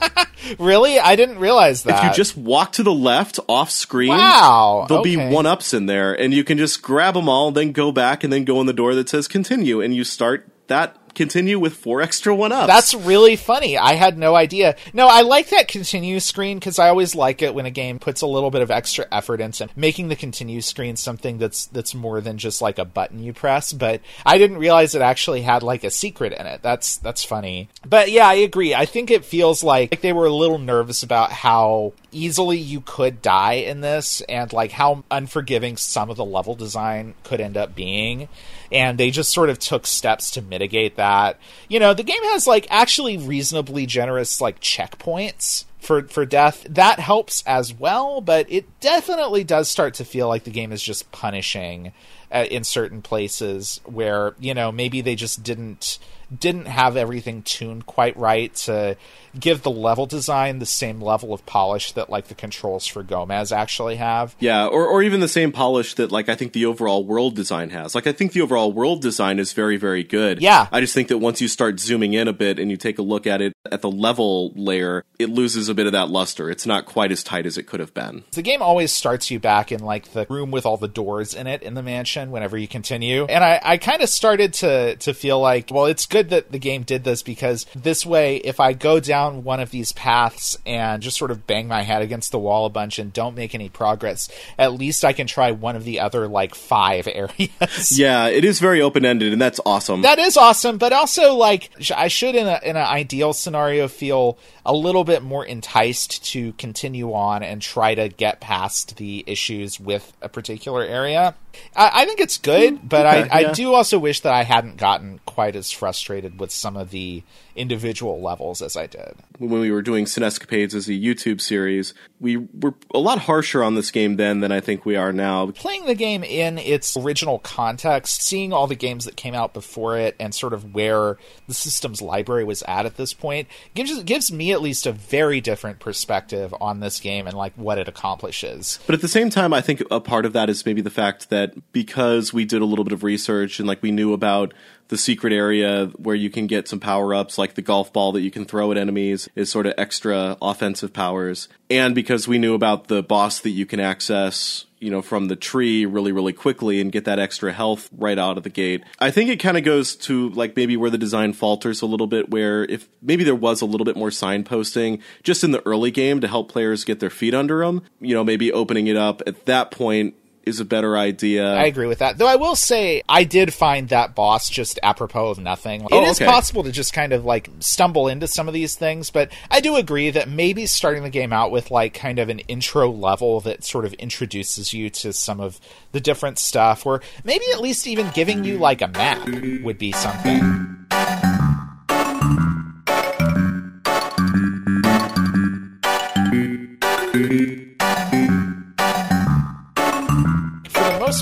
Really? 0.60 1.00
I 1.00 1.16
didn't 1.16 1.40
realize 1.40 1.84
that. 1.84 1.98
if 1.98 2.04
you 2.10 2.16
just 2.16 2.38
walk 2.38 2.74
to 2.74 2.84
the 2.84 2.94
left 2.94 3.40
off 3.50 3.70
screen, 3.70 4.10
Wow, 4.10 4.86
there'll 4.88 5.04
be 5.04 5.18
one 5.18 5.46
ups 5.46 5.74
in 5.74 5.88
there, 5.88 6.14
and 6.14 6.34
you 6.34 6.44
can 6.44 6.58
just 6.58 6.82
grab 6.82 7.16
them 7.16 7.28
all, 7.28 7.52
then 7.52 7.72
go 7.72 7.92
back 7.92 8.24
and 8.24 8.32
then 8.32 8.46
go 8.46 8.62
in 8.62 8.68
the 8.68 8.72
door 8.72 8.96
that 8.96 9.10
says 9.10 9.28
continue, 9.28 9.82
and 9.82 9.94
you 9.96 10.04
start 10.04 10.48
that 10.68 10.96
continue 11.18 11.60
with 11.60 11.76
four 11.76 12.02
extra 12.02 12.34
one 12.34 12.52
ups. 12.52 12.68
That's 12.68 12.94
really 12.94 13.36
funny. 13.36 13.78
I 13.78 13.94
had 13.94 14.18
no 14.18 14.36
idea. 14.36 14.76
No, 14.94 15.08
I 15.08 15.22
like 15.22 15.50
that 15.50 15.68
continue 15.68 16.20
screen 16.20 16.60
because 16.60 16.80
I 16.80 16.90
always 16.90 17.16
like 17.16 17.42
it 17.42 17.54
when 17.54 17.66
a 17.66 17.72
game 17.72 18.00
puts 18.00 18.22
a 18.22 18.28
little 18.28 18.52
bit 18.52 18.62
of 18.62 18.72
extra 18.72 19.06
effort 19.12 19.42
into 19.42 19.68
making 19.76 20.08
the 20.08 20.16
continue 20.16 20.62
screen 20.62 20.96
something 20.96 21.40
that's 21.40 21.66
that's 21.66 21.96
more 21.96 22.22
than 22.22 22.38
just 22.38 22.62
like 22.62 22.78
a 22.78 22.86
button 22.86 23.22
you 23.22 23.34
press. 23.34 23.74
But 23.74 24.02
I 24.26 24.38
didn't 24.38 24.60
realize 24.60 24.96
it 24.96 25.02
actually 25.02 25.42
had 25.42 25.64
like 25.64 25.84
a 25.84 25.90
secret 25.90 26.34
in 26.34 26.46
it. 26.46 26.62
That's 26.62 26.98
that's 26.98 27.24
funny. 27.24 27.70
But 27.86 28.12
yeah, 28.12 28.28
I 28.28 28.36
agree. 28.36 28.76
I 28.76 28.86
think 28.86 29.10
it 29.10 29.26
feels 29.26 29.64
like, 29.64 29.92
like 29.92 30.02
they 30.02 30.14
were 30.14 30.28
a 30.28 30.34
little 30.34 30.60
nervous 30.60 31.02
about 31.02 31.32
how 31.32 31.94
easily 32.12 32.58
you 32.58 32.82
could 32.82 33.22
die 33.22 33.54
in 33.54 33.82
this 33.82 34.22
and 34.22 34.54
like 34.54 34.72
how 34.72 35.04
unforgiving 35.10 35.78
some 35.78 36.10
of 36.10 36.18
the 36.18 36.26
level 36.26 36.56
design 36.56 37.16
could 37.24 37.42
end 37.42 37.58
up 37.58 37.76
being 37.76 38.30
and 38.72 38.98
they 38.98 39.12
just 39.12 39.32
sort 39.32 39.50
of 39.50 39.60
took 39.60 39.88
steps 39.88 40.32
to 40.32 40.42
mitigate 40.42 40.96
that. 40.96 41.40
You 41.68 41.80
know, 41.80 41.94
the 41.94 42.04
game 42.04 42.24
has 42.24 42.48
like 42.48 42.68
actually 42.70 43.18
reasonably 43.18 43.86
generous 43.86 44.42
like 44.42 44.60
checkpoints 44.60 45.66
for 45.80 46.04
for 46.04 46.26
death. 46.26 46.66
That 46.70 47.00
helps 47.00 47.44
as 47.46 47.74
well, 47.74 48.22
but 48.22 48.52
it 48.52 48.80
definitely 48.80 49.44
does 49.44 49.70
start 49.70 49.96
to 49.96 50.06
feel 50.06 50.28
like 50.28 50.44
the 50.44 50.52
game 50.52 50.72
is 50.72 50.84
just 50.84 51.12
punishing 51.12 51.94
uh, 52.32 52.46
in 52.50 52.64
certain 52.64 53.02
places 53.02 53.80
where 53.86 54.34
you 54.40 54.54
know 54.54 54.72
maybe 54.72 55.02
they 55.02 55.16
just 55.16 55.44
didn't 55.44 56.00
didn't 56.36 56.66
have 56.66 56.98
everything 56.98 57.42
tuned 57.42 57.86
quite 57.86 58.18
right 58.18 58.54
to 58.54 58.98
give 59.40 59.62
the 59.62 59.72
level 59.72 60.06
design 60.06 60.60
the 60.60 60.66
same 60.66 61.00
level 61.00 61.34
of 61.34 61.46
polish 61.46 61.94
that 61.94 62.10
like 62.10 62.28
the 62.28 62.36
controls 62.36 62.86
for 62.86 63.04
Gomez 63.04 63.52
actually 63.52 63.96
have. 63.96 64.36
Yeah, 64.40 64.68
or 64.68 64.86
or 64.86 65.04
even 65.04 65.20
the 65.20 65.28
same 65.28 65.52
polish 65.52 65.94
that 65.96 66.12
like 66.12 66.28
I 66.28 66.36
think 66.36 66.54
the 66.54 66.66
overall 66.66 67.06
world 67.06 67.36
design 67.36 67.70
has. 67.70 67.96
Like 67.96 68.08
I 68.08 68.12
think 68.12 68.34
the 68.34 68.42
overall 68.42 68.74
world 68.74 69.02
design 69.02 69.40
is 69.40 69.54
very 69.54 69.78
very 69.78 70.04
good. 70.04 70.42
Yeah. 70.42 70.68
I 70.72 70.82
just 70.82 70.94
think 70.94 71.08
that 71.10 71.20
once 71.20 71.40
you 71.40 71.48
start 71.48 71.80
zooming 71.80 72.14
in 72.14 72.28
a 72.28 72.34
bit 72.34 72.60
and 72.60 72.70
you 72.70 72.78
take 72.78 73.00
a 73.00 73.04
look 73.04 73.26
at 73.28 73.42
it 73.42 73.54
at 73.72 73.82
the 73.82 73.92
level 73.92 74.52
layer, 74.56 75.04
it 75.20 75.30
loses 75.30 75.70
a 75.70 75.74
bit 75.74 75.86
of 75.86 75.94
that 75.94 76.10
luster. 76.10 76.50
It's 76.50 76.66
not 76.66 76.86
quite 76.86 77.12
as 77.12 77.24
tight 77.24 77.46
as 77.46 77.58
it 77.58 77.64
could 77.64 77.80
have 77.80 77.94
been. 77.94 78.24
The 78.32 78.42
game 78.42 78.62
always 78.62 78.92
starts 78.92 79.32
you 79.32 79.40
back 79.40 79.72
in 79.72 79.82
like 79.82 80.12
the 80.14 80.26
room 80.30 80.52
with 80.52 80.66
all 80.66 80.78
the 80.78 80.88
doors 80.88 81.34
in 81.34 81.48
it 81.48 81.62
in 81.64 81.74
the 81.74 81.84
mansion 81.84 82.17
whenever 82.26 82.58
you 82.58 82.68
continue. 82.68 83.26
And 83.26 83.44
I, 83.44 83.60
I 83.64 83.78
kind 83.78 84.02
of 84.02 84.10
started 84.10 84.54
to 84.56 84.96
to 84.98 85.14
feel 85.14 85.40
like, 85.40 85.70
well, 85.72 85.86
it's 85.86 86.06
good 86.06 86.30
that 86.30 86.52
the 86.52 86.60
game 86.60 86.84
did 86.84 87.04
this 87.04 87.24
because 87.24 87.66
this 87.76 88.06
way 88.06 88.38
if 88.38 88.60
I 88.60 88.74
go 88.74 89.00
down 89.00 89.44
one 89.44 89.60
of 89.60 89.72
these 89.72 89.92
paths 89.92 90.58
and 90.66 91.02
just 91.02 91.18
sort 91.18 91.32
of 91.32 91.48
bang 91.48 91.68
my 91.68 91.84
head 91.84 92.02
against 92.02 92.32
the 92.32 92.40
wall 92.40 92.66
a 92.66 92.70
bunch 92.70 93.00
and 93.00 93.14
don't 93.14 93.36
make 93.36 93.54
any 93.54 93.70
progress, 93.70 94.30
at 94.58 94.74
least 94.74 95.06
I 95.06 95.14
can 95.14 95.28
try 95.28 95.52
one 95.52 95.76
of 95.76 95.84
the 95.84 96.00
other 96.00 96.28
like 96.28 96.56
five 96.56 97.08
areas. 97.12 97.98
Yeah, 97.98 98.28
it 98.28 98.44
is 98.44 98.60
very 98.60 98.82
open 98.82 99.06
ended 99.06 99.34
and 99.34 99.42
that's 99.42 99.60
awesome. 99.66 100.02
That 100.02 100.20
is 100.20 100.38
awesome, 100.38 100.78
but 100.78 100.94
also 100.94 101.34
like 101.34 101.72
I 101.96 102.08
should 102.08 102.36
in 102.36 102.48
a 102.48 102.60
in 102.64 102.76
an 102.76 102.86
ideal 102.86 103.34
scenario 103.34 103.88
feel 103.88 104.38
a 104.66 104.74
little 104.74 105.06
bit 105.06 105.24
more 105.24 105.46
enticed 105.46 106.24
to 106.26 106.52
continue 106.54 107.14
on 107.14 107.42
and 107.42 107.62
try 107.62 107.96
to 107.96 108.10
get 108.10 108.42
past 108.42 108.98
the 108.98 109.24
issues 109.26 109.80
with 109.80 110.14
a 110.22 110.30
particular 110.30 110.84
area. 110.84 111.36
I, 111.76 112.02
I 112.02 112.06
think 112.06 112.20
it's 112.20 112.38
good, 112.38 112.78
hmm, 112.78 112.88
but 112.88 113.06
okay, 113.06 113.30
I, 113.30 113.40
yeah. 113.42 113.50
I 113.50 113.54
do 113.54 113.74
also 113.74 114.00
wish 114.00 114.22
that 114.22 114.34
I 114.34 114.44
hadn't 114.44 114.78
gotten 114.78 115.20
quite 115.26 115.56
as 115.56 115.72
frustrated 115.72 116.40
with 116.40 116.52
some 116.52 116.78
of 116.78 116.92
the 116.92 117.24
individual 117.58 118.22
levels 118.22 118.62
as 118.62 118.78
I 118.78 118.88
did. 118.88 119.16
when 119.40 119.60
we 119.60 119.72
were 119.72 119.82
doing 119.82 120.06
SNEScapades 120.06 120.74
as 120.74 120.88
a 120.88 120.94
YouTube 120.94 121.42
series, 121.42 121.94
we 122.20 122.38
were 122.38 122.74
a 122.94 123.00
lot 123.00 123.20
harsher 123.20 123.64
on 123.64 123.76
this 123.76 123.92
game 123.92 124.16
then 124.16 124.40
than 124.40 124.52
I 124.52 124.60
think 124.60 124.86
we 124.86 124.96
are 124.96 125.12
now. 125.12 125.52
Playing 125.52 125.86
the 125.86 125.96
game 125.96 126.24
in 126.24 126.58
its 126.58 126.96
original 126.96 127.40
context, 127.40 128.22
seeing 128.22 128.54
all 128.54 128.68
the 128.68 128.76
games 128.76 129.06
that 129.06 129.16
came 129.16 129.34
out 129.34 129.54
before 129.54 129.98
it, 129.98 130.16
and 130.20 130.34
sort 130.34 130.54
of 130.54 130.74
where 130.74 131.18
the 131.48 131.54
system's 131.54 132.02
library 132.02 132.44
was 132.44 132.64
at 132.64 132.86
at 132.86 132.98
this 132.98 133.14
point, 133.14 133.48
gives 133.74 134.04
gives 134.04 134.32
me 134.32 134.52
at 134.52 134.62
least 134.62 134.86
a 134.86 134.92
very 134.92 135.42
different 135.42 135.80
perspective 135.80 136.54
on 136.60 136.80
this 136.80 137.00
game 137.00 137.28
and 137.28 137.36
like 137.36 137.54
what 137.56 137.78
it 137.78 137.88
accomplishes. 137.88 138.80
But 138.86 138.96
at 138.96 139.02
the 139.02 139.08
same 139.08 139.30
time, 139.30 139.54
I 139.54 139.62
think 139.62 139.82
a 139.92 140.00
part 140.00 140.26
of 140.26 140.34
that 140.34 140.50
is 140.50 140.66
maybe 140.66 140.82
the 140.82 140.90
fact 140.90 141.30
that 141.30 141.54
because 141.72 142.34
we 142.34 142.46
did 142.46 142.62
a 142.62 142.66
little 142.66 142.84
bit 142.84 142.94
of 142.94 143.04
research 143.04 143.60
and 143.60 143.68
like 143.68 143.82
we 143.82 143.92
knew 143.92 144.14
about 144.14 144.54
the 144.90 144.98
secret 144.98 145.34
area 145.34 145.88
where 145.98 146.16
you 146.16 146.30
can 146.30 146.48
get 146.48 146.68
some 146.68 146.80
power 146.80 147.14
ups, 147.14 147.38
like 147.38 147.56
the 147.56 147.62
golf 147.62 147.92
ball 147.92 148.12
that 148.14 148.22
you 148.22 148.32
can 148.32 148.46
throw 148.46 148.72
at 148.72 148.78
enemies 148.78 149.28
is 149.36 149.52
sort 149.52 149.66
of 149.66 149.74
extra 149.78 150.38
offensive 150.42 150.94
powers. 150.94 151.50
And 151.70 151.94
because 151.94 152.28
we 152.28 152.38
knew 152.38 152.54
about 152.54 152.88
the 152.88 153.04
boss 153.04 153.40
that 153.42 153.50
you 153.50 153.66
can 153.66 153.80
access, 153.80 154.66
you 154.80 154.90
know, 154.92 155.02
from 155.02 155.28
the 155.28 155.36
tree 155.36 155.86
really, 155.86 156.12
really 156.12 156.34
quickly 156.34 156.80
and 156.80 156.92
get 156.92 157.06
that 157.06 157.20
extra 157.20 157.52
health 157.52 157.90
right 157.98 158.18
out 158.18 158.38
of 158.38 158.44
the 158.44 158.50
gate. 158.50 158.84
I 159.00 159.12
think 159.12 159.30
it 159.30 159.38
kind 159.38 159.58
of 159.58 159.64
goes 159.64 159.96
to 159.98 160.30
like 160.30 160.56
maybe 160.56 160.78
where 160.78 160.90
the 160.90 160.98
design 160.98 161.34
falters 161.34 161.82
a 161.82 161.86
little 161.86 162.08
bit, 162.08 162.30
where 162.30 162.64
if 162.66 162.88
maybe 163.02 163.24
there 163.24 163.36
was 163.36 163.62
a 163.62 163.66
little 163.66 163.86
bit 163.86 163.98
more 163.98 164.10
signposting 164.10 165.02
just 165.24 165.44
in 165.44 165.52
the 165.52 165.66
early 165.66 165.92
game 165.92 166.22
to 166.22 166.28
help 166.28 166.52
players 166.52 166.86
get 166.86 167.00
their 167.00 167.10
feet 167.10 167.34
under 167.34 167.66
them, 167.66 167.82
you 168.00 168.14
know, 168.14 168.24
maybe 168.24 168.52
opening 168.52 168.88
it 168.88 168.96
up 168.96 169.22
at 169.26 169.46
that 169.46 169.72
point 169.72 170.16
is 170.48 170.60
a 170.60 170.66
better 170.66 170.98
idea. 170.98 171.54
I 171.54 171.66
agree 171.66 171.88
with 171.88 172.00
that. 172.00 172.18
Though 172.18 172.28
I 172.28 172.38
will 172.38 172.56
say 172.56 173.04
I 173.08 173.24
did 173.24 173.54
find 173.54 173.90
that 173.90 174.16
boss 174.16 174.50
just 174.50 174.80
apropos 174.82 175.30
of 175.30 175.40
nothing. 175.40 175.88
Oh, 175.92 176.02
it 176.02 176.08
is 176.08 176.22
okay. 176.22 176.30
possible 176.30 176.64
to 176.64 176.72
just 176.72 176.94
kind 176.94 177.14
of 177.14 177.26
like 177.26 177.50
stumble 177.60 178.08
into 178.08 178.28
some 178.28 178.48
of 178.48 178.54
these 178.54 178.76
things, 178.76 179.12
but 179.12 179.32
I 179.52 179.60
do 179.60 179.76
agree 179.76 180.10
that 180.12 180.30
maybe 180.30 180.66
starting 180.66 181.04
the 181.04 181.10
game 181.10 181.34
out 181.34 181.52
with 181.52 181.70
like 181.72 181.94
kind 181.94 182.20
of 182.20 182.30
an 182.30 182.40
intro 182.40 182.90
level 182.90 183.42
that 183.42 183.64
sort 183.64 183.86
of 183.86 183.94
introduces 183.94 184.74
you 184.74 184.90
to 184.90 185.14
some 185.14 185.40
of 185.40 185.60
the 185.92 186.00
different 186.00 186.40
stuff 186.40 186.86
or 186.86 187.02
maybe 187.24 187.46
at 187.52 187.62
least 187.62 187.88
even 187.88 188.10
giving 188.14 188.44
you 188.44 188.58
like 188.58 188.82
a 188.82 188.88
map 188.88 189.28
would 189.64 189.78
be 189.78 189.92
something. 189.92 190.88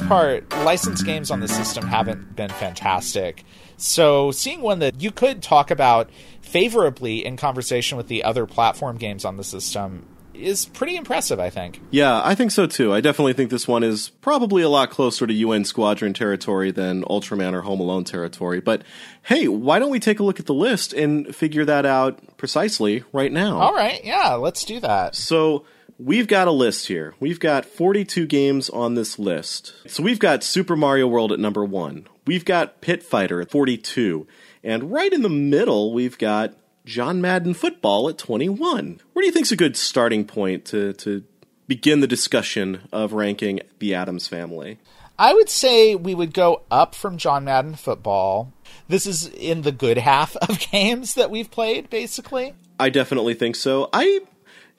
Most 0.01 0.09
part, 0.09 0.49
licensed 0.65 1.05
games 1.05 1.31
on 1.31 1.39
the 1.39 1.47
system 1.47 1.87
haven't 1.87 2.35
been 2.35 2.49
fantastic. 2.49 3.45
So, 3.77 4.31
seeing 4.31 4.61
one 4.61 4.79
that 4.79 5.01
you 5.01 5.09
could 5.09 5.41
talk 5.41 5.71
about 5.71 6.09
favorably 6.41 7.25
in 7.25 7.37
conversation 7.37 7.97
with 7.97 8.09
the 8.09 8.23
other 8.23 8.45
platform 8.45 8.97
games 8.97 9.23
on 9.23 9.37
the 9.37 9.43
system 9.43 10.05
is 10.33 10.65
pretty 10.65 10.97
impressive, 10.97 11.39
I 11.39 11.49
think. 11.49 11.79
Yeah, 11.91 12.21
I 12.25 12.35
think 12.35 12.51
so 12.51 12.67
too. 12.67 12.93
I 12.93 12.99
definitely 12.99 13.31
think 13.31 13.51
this 13.51 13.69
one 13.69 13.83
is 13.83 14.09
probably 14.09 14.63
a 14.63 14.69
lot 14.69 14.89
closer 14.89 15.25
to 15.25 15.33
UN 15.33 15.63
Squadron 15.63 16.13
territory 16.13 16.71
than 16.71 17.03
Ultraman 17.03 17.53
or 17.53 17.61
Home 17.61 17.79
Alone 17.79 18.03
territory. 18.03 18.59
But 18.59 18.83
hey, 19.23 19.47
why 19.47 19.79
don't 19.79 19.91
we 19.91 20.01
take 20.01 20.19
a 20.19 20.23
look 20.23 20.41
at 20.41 20.45
the 20.45 20.53
list 20.53 20.91
and 20.91 21.33
figure 21.33 21.63
that 21.63 21.85
out 21.85 22.35
precisely 22.35 23.05
right 23.13 23.31
now? 23.31 23.59
All 23.59 23.73
right, 23.73 24.03
yeah, 24.03 24.33
let's 24.33 24.65
do 24.65 24.81
that. 24.81 25.15
So 25.15 25.63
we've 25.97 26.27
got 26.27 26.47
a 26.47 26.51
list 26.51 26.87
here. 26.87 27.15
We've 27.19 27.39
got 27.39 27.65
42 27.65 28.25
games 28.27 28.69
on 28.69 28.95
this 28.95 29.17
list. 29.19 29.73
So 29.87 30.03
we've 30.03 30.19
got 30.19 30.43
Super 30.43 30.75
Mario 30.75 31.07
World 31.07 31.31
at 31.31 31.39
number 31.39 31.63
one. 31.63 32.07
We've 32.25 32.45
got 32.45 32.81
Pit 32.81 33.03
Fighter 33.03 33.41
at 33.41 33.51
42. 33.51 34.27
And 34.63 34.91
right 34.91 35.13
in 35.13 35.21
the 35.21 35.29
middle, 35.29 35.93
we've 35.93 36.17
got 36.17 36.53
John 36.85 37.21
Madden 37.21 37.53
Football 37.53 38.09
at 38.09 38.17
21. 38.17 38.99
Where 39.13 39.21
do 39.21 39.27
you 39.27 39.31
think's 39.31 39.51
a 39.51 39.55
good 39.55 39.77
starting 39.77 40.25
point 40.25 40.65
to, 40.65 40.93
to 40.93 41.23
begin 41.67 41.99
the 41.99 42.07
discussion 42.07 42.87
of 42.91 43.13
ranking 43.13 43.61
the 43.79 43.93
Addams 43.93 44.27
family? 44.27 44.79
I 45.17 45.33
would 45.33 45.49
say 45.49 45.95
we 45.95 46.13
would 46.13 46.33
go 46.33 46.63
up 46.69 46.93
from 46.93 47.17
John 47.17 47.45
Madden 47.45 47.75
football. 47.75 48.51
This 48.87 49.05
is 49.05 49.27
in 49.27 49.61
the 49.61 49.71
good 49.71 49.97
half 49.97 50.35
of 50.37 50.59
games 50.71 51.13
that 51.13 51.31
we've 51.31 51.49
played, 51.49 51.89
basically. 51.89 52.53
I 52.79 52.89
definitely 52.89 53.33
think 53.33 53.55
so. 53.55 53.89
I 53.93 54.21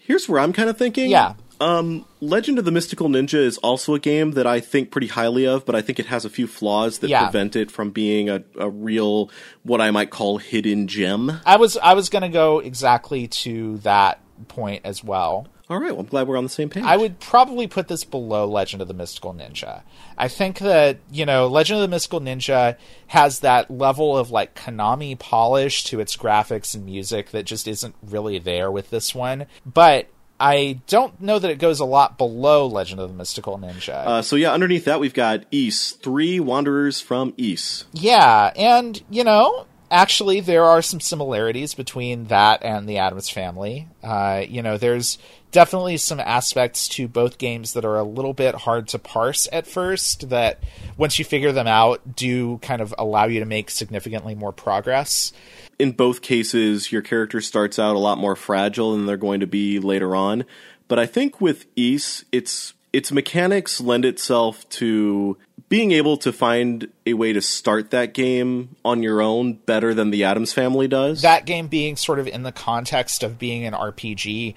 here's 0.06 0.28
where 0.28 0.40
I'm 0.40 0.52
kind 0.52 0.68
of 0.70 0.76
thinking. 0.78 1.10
Yeah. 1.10 1.34
Um, 1.58 2.04
Legend 2.20 2.58
of 2.58 2.66
the 2.66 2.70
Mystical 2.70 3.08
Ninja 3.08 3.38
is 3.38 3.56
also 3.58 3.94
a 3.94 3.98
game 3.98 4.32
that 4.32 4.46
I 4.46 4.60
think 4.60 4.90
pretty 4.90 5.06
highly 5.06 5.46
of, 5.46 5.64
but 5.64 5.74
I 5.74 5.80
think 5.80 5.98
it 5.98 6.04
has 6.06 6.26
a 6.26 6.28
few 6.30 6.46
flaws 6.46 6.98
that 6.98 7.08
Yeah. 7.08 7.22
prevent 7.24 7.56
it 7.56 7.70
from 7.70 7.90
being 7.92 8.28
a, 8.28 8.42
a 8.58 8.68
real, 8.68 9.30
what 9.62 9.80
I 9.80 9.90
might 9.90 10.10
call 10.10 10.36
hidden 10.36 10.86
gem. 10.86 11.40
I 11.46 11.56
was 11.56 11.78
I 11.78 11.94
was 11.94 12.10
going 12.10 12.22
to 12.22 12.28
go 12.28 12.58
exactly 12.58 13.26
to 13.28 13.78
that 13.78 14.20
point 14.48 14.82
as 14.84 15.02
well. 15.02 15.46
All 15.68 15.80
right, 15.80 15.90
well, 15.90 16.00
I'm 16.00 16.06
glad 16.06 16.28
we're 16.28 16.36
on 16.36 16.44
the 16.44 16.50
same 16.50 16.68
page. 16.68 16.84
I 16.84 16.96
would 16.96 17.18
probably 17.18 17.66
put 17.66 17.88
this 17.88 18.04
below 18.04 18.46
Legend 18.46 18.82
of 18.82 18.88
the 18.88 18.94
Mystical 18.94 19.34
Ninja. 19.34 19.82
I 20.16 20.28
think 20.28 20.58
that, 20.60 20.98
you 21.10 21.26
know, 21.26 21.48
Legend 21.48 21.78
of 21.78 21.82
the 21.82 21.94
Mystical 21.94 22.20
Ninja 22.20 22.76
has 23.08 23.40
that 23.40 23.68
level 23.68 24.16
of 24.16 24.30
like 24.30 24.54
Konami 24.54 25.18
polish 25.18 25.82
to 25.84 25.98
its 25.98 26.16
graphics 26.16 26.74
and 26.74 26.86
music 26.86 27.30
that 27.30 27.46
just 27.46 27.66
isn't 27.66 27.96
really 28.00 28.38
there 28.38 28.70
with 28.70 28.90
this 28.90 29.12
one. 29.12 29.46
But 29.64 30.08
I 30.38 30.80
don't 30.86 31.20
know 31.20 31.38
that 31.38 31.50
it 31.50 31.58
goes 31.58 31.80
a 31.80 31.84
lot 31.84 32.16
below 32.16 32.66
Legend 32.66 33.00
of 33.00 33.08
the 33.08 33.16
Mystical 33.16 33.58
Ninja. 33.58 34.06
uh, 34.06 34.22
so 34.22 34.36
yeah, 34.36 34.52
underneath 34.52 34.84
that 34.84 35.00
we've 35.00 35.14
got 35.14 35.46
Ys, 35.50 35.92
three 35.92 36.38
Wanderers 36.38 37.00
from 37.00 37.34
Ys. 37.36 37.86
Yeah, 37.92 38.52
and 38.54 39.02
you 39.10 39.24
know, 39.24 39.66
actually, 39.90 40.40
there 40.40 40.64
are 40.64 40.82
some 40.82 41.00
similarities 41.00 41.74
between 41.74 42.26
that 42.26 42.62
and 42.62 42.88
the 42.88 42.98
Addams 42.98 43.30
Family. 43.30 43.88
Uh, 44.02 44.44
you 44.46 44.62
know, 44.62 44.76
there's 44.78 45.18
definitely 45.56 45.96
some 45.96 46.20
aspects 46.20 46.86
to 46.86 47.08
both 47.08 47.38
games 47.38 47.72
that 47.72 47.82
are 47.82 47.96
a 47.96 48.04
little 48.04 48.34
bit 48.34 48.54
hard 48.54 48.86
to 48.88 48.98
parse 48.98 49.48
at 49.50 49.66
first. 49.66 50.28
That 50.28 50.62
once 50.98 51.18
you 51.18 51.24
figure 51.24 51.50
them 51.50 51.66
out, 51.66 52.14
do 52.14 52.58
kind 52.58 52.82
of 52.82 52.94
allow 52.98 53.24
you 53.24 53.40
to 53.40 53.46
make 53.46 53.70
significantly 53.70 54.34
more 54.34 54.52
progress. 54.52 55.32
in 55.78 55.92
both 55.92 56.20
cases, 56.20 56.92
your 56.92 57.00
character 57.00 57.40
starts 57.40 57.78
out 57.78 57.96
a 57.96 57.98
lot 57.98 58.18
more 58.18 58.36
fragile 58.36 58.92
than 58.92 59.06
they're 59.06 59.16
going 59.16 59.40
to 59.40 59.46
be 59.46 59.78
later 59.78 60.14
on. 60.14 60.44
But 60.88 60.98
I 60.98 61.06
think 61.06 61.40
with 61.40 61.64
Ys, 61.74 62.26
its 62.32 62.74
its 62.92 63.10
mechanics 63.10 63.80
lend 63.80 64.04
itself 64.04 64.68
to 64.68 65.38
being 65.68 65.90
able 65.92 66.16
to 66.18 66.32
find 66.32 66.88
a 67.06 67.14
way 67.14 67.32
to 67.32 67.40
start 67.40 67.90
that 67.90 68.14
game 68.14 68.76
on 68.84 69.02
your 69.02 69.20
own 69.20 69.54
better 69.54 69.94
than 69.94 70.10
the 70.10 70.22
Addams 70.22 70.52
family 70.52 70.86
does. 70.86 71.22
that 71.22 71.44
game 71.44 71.66
being 71.66 71.96
sort 71.96 72.18
of 72.18 72.28
in 72.28 72.42
the 72.42 72.52
context 72.52 73.22
of 73.22 73.38
being 73.38 73.64
an 73.64 73.72
RPG 73.72 74.54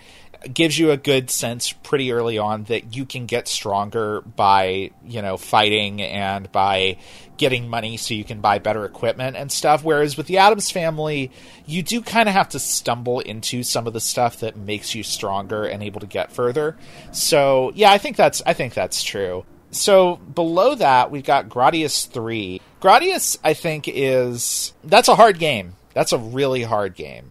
gives 0.53 0.77
you 0.77 0.91
a 0.91 0.98
good 0.98 1.29
sense 1.29 1.72
pretty 1.72 2.12
early 2.12 2.38
on 2.38 2.63
that 2.65 2.96
you 2.96 3.05
can 3.05 3.25
get 3.25 3.48
stronger 3.48 4.22
by, 4.22 4.91
you 5.05 5.22
know, 5.22 5.38
fighting 5.38 6.01
and 6.01 6.51
by 6.51 6.98
getting 7.38 7.67
money 7.67 7.98
so 7.98 8.13
you 8.13 8.24
can 8.24 8.41
buy 8.41 8.60
better 8.60 8.86
equipment 8.86 9.36
and 9.36 9.51
stuff. 9.51 9.84
Whereas 9.84 10.17
with 10.17 10.27
the 10.27 10.38
Addams 10.38 10.72
family, 10.72 11.31
you 11.65 11.84
do 11.84 12.01
kind 12.01 12.29
of 12.29 12.36
have 12.36 12.50
to 12.50 12.60
stumble 12.60 13.19
into 13.19 13.63
some 13.63 13.88
of 13.88 13.93
the 13.93 14.00
stuff 14.00 14.39
that 14.41 14.58
makes 14.58 14.93
you 14.93 15.03
stronger 15.03 15.65
and 15.65 15.81
able 15.84 16.01
to 16.01 16.08
get 16.08 16.31
further. 16.31 16.77
So 17.12 17.72
yeah, 17.75 17.91
I 17.91 17.98
think 17.98 18.15
that's 18.15 18.41
I 18.46 18.53
think 18.53 18.74
that's 18.74 19.03
true. 19.03 19.46
So 19.72 20.17
below 20.17 20.75
that, 20.75 21.12
we've 21.12 21.24
got 21.24 21.50
Gradius 21.50 22.08
3. 22.08 22.62
Gradius, 22.81 23.38
I 23.43 23.53
think, 23.53 23.88
is. 23.88 24.74
That's 24.84 25.08
a 25.08 25.15
hard 25.15 25.38
game. 25.38 25.75
That's 25.93 26.12
a 26.12 26.17
really 26.17 26.63
hard 26.63 26.96
game. 26.96 27.29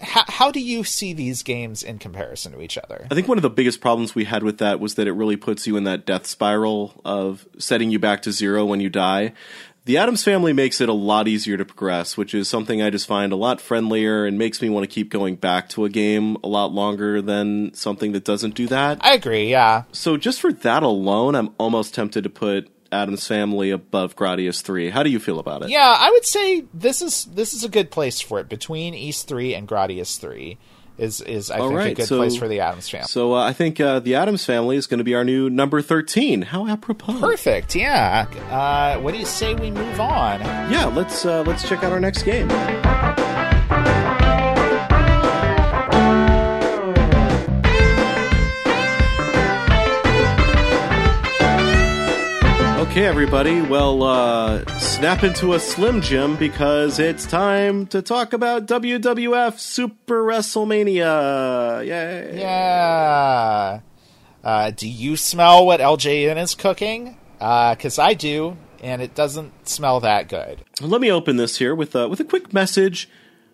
How, 0.00 0.24
how 0.28 0.50
do 0.50 0.60
you 0.60 0.84
see 0.84 1.12
these 1.12 1.42
games 1.42 1.82
in 1.82 1.98
comparison 1.98 2.52
to 2.52 2.60
each 2.60 2.78
other? 2.78 3.06
I 3.10 3.14
think 3.14 3.28
one 3.28 3.38
of 3.38 3.42
the 3.42 3.50
biggest 3.50 3.80
problems 3.80 4.14
we 4.14 4.24
had 4.24 4.42
with 4.42 4.58
that 4.58 4.80
was 4.80 4.94
that 4.94 5.06
it 5.06 5.12
really 5.12 5.36
puts 5.36 5.66
you 5.66 5.76
in 5.76 5.84
that 5.84 6.06
death 6.06 6.26
spiral 6.26 7.00
of 7.04 7.46
setting 7.58 7.90
you 7.90 7.98
back 7.98 8.22
to 8.22 8.32
zero 8.32 8.64
when 8.64 8.80
you 8.80 8.88
die. 8.88 9.32
The 9.86 9.96
Addams 9.96 10.22
family 10.22 10.52
makes 10.52 10.80
it 10.80 10.88
a 10.88 10.94
lot 10.94 11.26
easier 11.26 11.56
to 11.56 11.64
progress, 11.64 12.16
which 12.16 12.34
is 12.34 12.48
something 12.48 12.82
I 12.82 12.90
just 12.90 13.06
find 13.06 13.32
a 13.32 13.36
lot 13.36 13.60
friendlier 13.60 14.26
and 14.26 14.38
makes 14.38 14.60
me 14.60 14.68
want 14.68 14.84
to 14.84 14.94
keep 14.94 15.10
going 15.10 15.36
back 15.36 15.68
to 15.70 15.84
a 15.84 15.88
game 15.88 16.36
a 16.44 16.48
lot 16.48 16.72
longer 16.72 17.22
than 17.22 17.72
something 17.74 18.12
that 18.12 18.24
doesn't 18.24 18.54
do 18.54 18.66
that. 18.68 18.98
I 19.00 19.14
agree, 19.14 19.50
yeah. 19.50 19.84
So 19.92 20.16
just 20.16 20.40
for 20.40 20.52
that 20.52 20.82
alone, 20.82 21.34
I'm 21.34 21.54
almost 21.58 21.94
tempted 21.94 22.24
to 22.24 22.30
put 22.30 22.70
Addams 22.92 23.26
Family 23.26 23.70
above 23.70 24.16
Gradius 24.16 24.62
3. 24.62 24.90
How 24.90 25.02
do 25.02 25.10
you 25.10 25.18
feel 25.20 25.38
about 25.38 25.62
it? 25.62 25.70
Yeah, 25.70 25.96
I 25.98 26.10
would 26.10 26.24
say 26.24 26.64
this 26.74 27.00
is 27.02 27.24
this 27.26 27.54
is 27.54 27.64
a 27.64 27.68
good 27.68 27.90
place 27.90 28.20
for 28.20 28.40
it 28.40 28.48
between 28.48 28.94
Ys 28.94 29.22
3 29.22 29.54
and 29.54 29.68
Gradius 29.68 30.18
3 30.18 30.58
is 30.98 31.20
is 31.22 31.50
I 31.50 31.58
All 31.60 31.70
think 31.70 31.92
a 31.98 32.02
good 32.02 32.08
so- 32.08 32.18
place 32.18 32.36
for 32.36 32.46
the 32.48 32.60
Addams 32.60 32.88
family. 32.88 33.06
So 33.06 33.34
uh, 33.34 33.42
I 33.44 33.52
think 33.52 33.80
uh, 33.80 34.00
the 34.00 34.16
Addams 34.16 34.44
Family 34.44 34.76
is 34.76 34.86
going 34.86 34.98
to 34.98 35.04
be 35.04 35.14
our 35.14 35.24
new 35.24 35.48
number 35.48 35.80
13. 35.80 36.42
How 36.42 36.66
apropos. 36.66 37.18
Perfect. 37.20 37.74
Yeah. 37.74 38.26
Uh, 38.50 39.00
what 39.00 39.12
do 39.14 39.18
you 39.20 39.26
say 39.26 39.54
we 39.54 39.70
move 39.70 40.00
on? 40.00 40.40
Yeah, 40.70 40.86
let's 40.86 41.24
uh, 41.24 41.42
let's 41.46 41.66
check 41.68 41.82
out 41.84 41.92
our 41.92 42.00
next 42.00 42.24
game. 42.24 42.48
Okay, 52.90 53.06
everybody. 53.06 53.62
Well, 53.62 54.02
uh, 54.02 54.66
snap 54.78 55.22
into 55.22 55.52
a 55.54 55.60
Slim 55.60 56.00
Jim 56.00 56.34
because 56.34 56.98
it's 56.98 57.24
time 57.24 57.86
to 57.86 58.02
talk 58.02 58.32
about 58.32 58.66
WWF 58.66 59.60
Super 59.60 60.24
WrestleMania. 60.24 61.86
Yay! 61.86 62.40
Yeah. 62.40 63.80
Uh, 64.42 64.70
do 64.72 64.88
you 64.88 65.16
smell 65.16 65.64
what 65.64 65.78
LJN 65.78 66.36
is 66.42 66.56
cooking? 66.56 67.16
Because 67.38 68.00
I 68.00 68.14
do, 68.14 68.56
and 68.82 69.00
it 69.00 69.14
doesn't 69.14 69.68
smell 69.68 70.00
that 70.00 70.28
good. 70.28 70.58
Let 70.80 71.00
me 71.00 71.12
open 71.12 71.36
this 71.36 71.58
here 71.58 71.76
with 71.76 71.94
a, 71.94 72.08
with 72.08 72.18
a 72.18 72.24
quick 72.24 72.52
message 72.52 73.08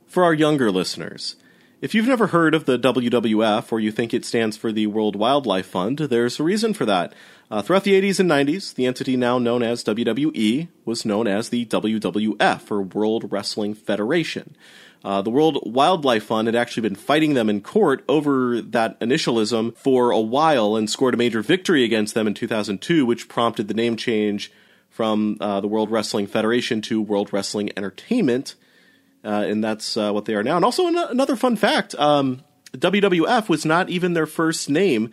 for 0.07 0.25
our 0.25 0.33
younger 0.33 0.71
listeners. 0.71 1.37
If 1.83 1.95
you've 1.95 2.09
never 2.09 2.29
heard 2.29 2.55
of 2.55 2.65
the 2.65 2.79
WWF 2.79 3.71
or 3.71 3.81
you 3.81 3.93
think 3.93 4.15
it 4.15 4.25
stands 4.25 4.57
for 4.57 4.73
the 4.73 4.87
World 4.87 5.15
Wildlife 5.15 5.67
Fund, 5.67 5.99
there's 5.99 6.41
a 6.41 6.43
reason 6.43 6.73
for 6.73 6.87
that. 6.87 7.13
Uh, 7.49 7.63
throughout 7.63 7.85
the 7.85 8.01
80s 8.01 8.19
and 8.19 8.31
90s, 8.31 8.75
the 8.75 8.87
entity 8.87 9.17
now 9.17 9.39
known 9.39 9.63
as 9.63 9.85
WWE 9.85 10.69
was 10.85 11.05
known 11.05 11.29
as 11.29 11.49
the 11.49 11.65
WWF, 11.67 12.71
or 12.71 12.83
World 12.83 13.31
Wrestling 13.31 13.75
Federation. 13.75 14.57
Uh, 15.05 15.23
the 15.23 15.31
World 15.31 15.61
Wildlife 15.63 16.25
Fund 16.25 16.49
had 16.49 16.57
actually 16.57 16.81
been 16.81 16.97
fighting 16.97 17.35
them 17.35 17.49
in 17.49 17.61
court 17.61 18.05
over 18.09 18.61
that 18.61 18.99
initialism 18.99 19.77
for 19.77 20.11
a 20.11 20.21
while 20.21 20.75
and 20.75 20.91
scored 20.91 21.15
a 21.15 21.17
major 21.17 21.43
victory 21.43 21.85
against 21.85 22.15
them 22.15 22.27
in 22.27 22.35
2002, 22.35 23.07
which 23.07 23.29
prompted 23.29 23.69
the 23.69 23.75
name 23.75 23.97
change 23.97 24.51
from 24.91 25.37
uh, 25.41 25.61
the 25.61 25.69
World 25.69 25.91
Wrestling 25.91 26.27
Federation 26.27 26.81
to 26.83 27.01
World 27.01 27.33
Wrestling 27.33 27.71
Entertainment. 27.77 28.57
Uh, 29.23 29.45
and 29.47 29.63
that's 29.63 29.97
uh, 29.97 30.11
what 30.11 30.25
they 30.25 30.35
are 30.35 30.43
now. 30.43 30.57
And 30.57 30.65
also, 30.65 30.89
an- 30.89 30.97
another 30.97 31.37
fun 31.37 31.55
fact 31.55 31.95
um, 31.97 32.43
WWF 32.73 33.49
was 33.49 33.65
not 33.65 33.89
even 33.89 34.15
their 34.15 34.27
first 34.27 34.69
name. 34.69 35.13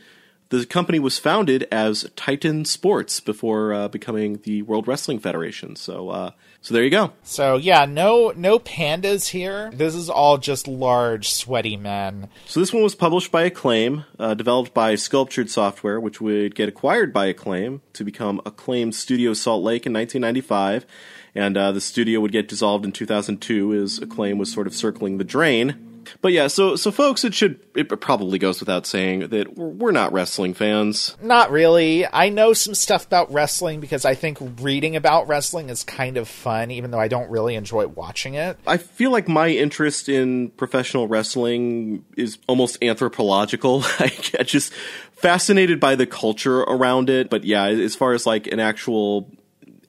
The 0.53 0.67
company 0.67 0.99
was 0.99 1.17
founded 1.17 1.67
as 1.71 2.07
Titan 2.15 2.63
Sports 2.65 3.19
before 3.19 3.73
uh, 3.73 3.87
becoming 3.87 4.39
the 4.43 4.61
World 4.61 4.87
Wrestling 4.87 5.17
Federation. 5.17 5.75
So, 5.75 6.09
uh, 6.09 6.31
so 6.61 6.75
there 6.75 6.83
you 6.83 6.91
go. 6.91 7.11
So 7.23 7.57
yeah, 7.57 7.85
no 7.85 8.31
no 8.35 8.59
pandas 8.59 9.29
here. 9.29 9.71
This 9.73 9.95
is 9.95 10.11
all 10.11 10.37
just 10.37 10.67
large, 10.67 11.31
sweaty 11.31 11.75
men. 11.75 12.29
So 12.45 12.59
this 12.59 12.71
one 12.71 12.83
was 12.83 12.93
published 12.93 13.31
by 13.31 13.45
Acclaim, 13.45 14.05
uh, 14.19 14.35
developed 14.35 14.75
by 14.75 14.93
Sculptured 14.93 15.49
Software, 15.49 15.99
which 15.99 16.21
would 16.21 16.53
get 16.53 16.69
acquired 16.69 17.11
by 17.11 17.25
Acclaim 17.25 17.81
to 17.93 18.03
become 18.03 18.39
Acclaim 18.45 18.91
Studio 18.91 19.33
Salt 19.33 19.63
Lake 19.63 19.87
in 19.87 19.93
1995, 19.93 20.85
and 21.33 21.57
uh, 21.57 21.71
the 21.71 21.81
studio 21.81 22.19
would 22.19 22.31
get 22.31 22.47
dissolved 22.47 22.85
in 22.85 22.91
2002 22.91 23.73
as 23.73 23.97
Acclaim 23.97 24.37
was 24.37 24.51
sort 24.53 24.67
of 24.67 24.75
circling 24.75 25.17
the 25.17 25.23
drain. 25.23 25.92
But 26.21 26.31
yeah, 26.31 26.47
so 26.47 26.75
so 26.75 26.91
folks, 26.91 27.23
it 27.23 27.33
should 27.33 27.59
it 27.75 27.87
probably 27.99 28.39
goes 28.39 28.59
without 28.59 28.85
saying 28.85 29.29
that 29.29 29.57
we're, 29.57 29.67
we're 29.69 29.91
not 29.91 30.13
wrestling 30.13 30.53
fans. 30.53 31.15
Not 31.21 31.51
really. 31.51 32.05
I 32.05 32.29
know 32.29 32.53
some 32.53 32.75
stuff 32.75 33.05
about 33.05 33.31
wrestling 33.31 33.79
because 33.79 34.05
I 34.05 34.15
think 34.15 34.37
reading 34.61 34.95
about 34.95 35.27
wrestling 35.27 35.69
is 35.69 35.83
kind 35.83 36.17
of 36.17 36.27
fun, 36.27 36.71
even 36.71 36.91
though 36.91 36.99
I 36.99 37.07
don't 37.07 37.29
really 37.29 37.55
enjoy 37.55 37.87
watching 37.87 38.35
it. 38.35 38.57
I 38.65 38.77
feel 38.77 39.11
like 39.11 39.27
my 39.27 39.49
interest 39.49 40.09
in 40.09 40.49
professional 40.51 41.07
wrestling 41.07 42.05
is 42.17 42.37
almost 42.47 42.77
anthropological. 42.83 43.83
I 43.99 44.07
get 44.07 44.47
just 44.47 44.73
fascinated 45.13 45.79
by 45.79 45.95
the 45.95 46.05
culture 46.05 46.61
around 46.61 47.09
it. 47.09 47.29
But 47.29 47.43
yeah, 47.43 47.65
as 47.65 47.95
far 47.95 48.13
as 48.13 48.25
like 48.25 48.47
an 48.47 48.59
actual 48.59 49.29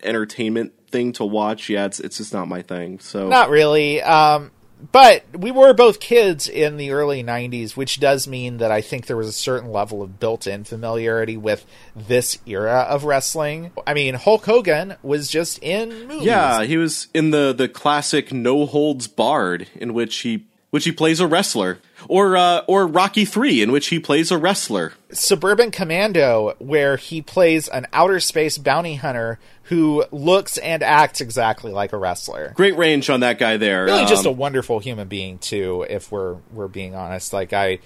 entertainment 0.02 0.72
thing 0.88 1.12
to 1.14 1.24
watch, 1.24 1.68
yeah, 1.68 1.86
it's 1.86 1.98
it's 2.00 2.18
just 2.18 2.32
not 2.32 2.46
my 2.46 2.62
thing. 2.62 3.00
So 3.00 3.28
Not 3.28 3.50
really. 3.50 4.00
Um, 4.00 4.52
but 4.92 5.24
we 5.36 5.50
were 5.50 5.72
both 5.72 6.00
kids 6.00 6.48
in 6.48 6.76
the 6.76 6.90
early 6.90 7.22
90s, 7.22 7.76
which 7.76 8.00
does 8.00 8.26
mean 8.26 8.58
that 8.58 8.70
I 8.70 8.80
think 8.80 9.06
there 9.06 9.16
was 9.16 9.28
a 9.28 9.32
certain 9.32 9.70
level 9.70 10.02
of 10.02 10.18
built 10.20 10.46
in 10.46 10.64
familiarity 10.64 11.36
with 11.36 11.64
this 11.94 12.38
era 12.46 12.86
of 12.88 13.04
wrestling. 13.04 13.70
I 13.86 13.94
mean, 13.94 14.14
Hulk 14.14 14.44
Hogan 14.44 14.96
was 15.02 15.28
just 15.28 15.58
in 15.62 16.08
movies. 16.08 16.24
yeah, 16.26 16.64
he 16.64 16.76
was 16.76 17.08
in 17.14 17.30
the 17.30 17.52
the 17.52 17.68
classic 17.68 18.32
No 18.32 18.66
Holds 18.66 19.06
Barred, 19.06 19.68
in 19.74 19.94
which 19.94 20.16
he 20.18 20.46
which 20.70 20.84
he 20.84 20.92
plays 20.92 21.20
a 21.20 21.26
wrestler, 21.26 21.78
or 22.08 22.36
uh, 22.36 22.62
or 22.66 22.86
Rocky 22.86 23.24
Three, 23.24 23.62
in 23.62 23.72
which 23.72 23.88
he 23.88 23.98
plays 23.98 24.30
a 24.30 24.38
wrestler. 24.38 24.92
Suburban 25.12 25.70
Commando, 25.70 26.54
where 26.58 26.96
he 26.96 27.22
plays 27.22 27.68
an 27.68 27.86
outer 27.92 28.20
space 28.20 28.58
bounty 28.58 28.96
hunter 28.96 29.38
who 29.68 30.04
looks 30.10 30.58
and 30.58 30.82
acts 30.82 31.20
exactly 31.20 31.72
like 31.72 31.92
a 31.92 31.96
wrestler. 31.96 32.52
Great 32.54 32.76
range 32.76 33.08
on 33.08 33.20
that 33.20 33.38
guy 33.38 33.56
there. 33.56 33.84
Really, 33.84 34.04
just 34.04 34.26
a 34.26 34.30
Um, 34.30 34.36
wonderful 34.36 34.78
human 34.80 35.08
being 35.08 35.38
too. 35.38 35.86
If 35.88 36.10
we're 36.12 36.34
we're 36.52 36.68
being 36.68 36.94
honest, 36.94 37.32
like 37.32 37.52
I, 37.52 37.78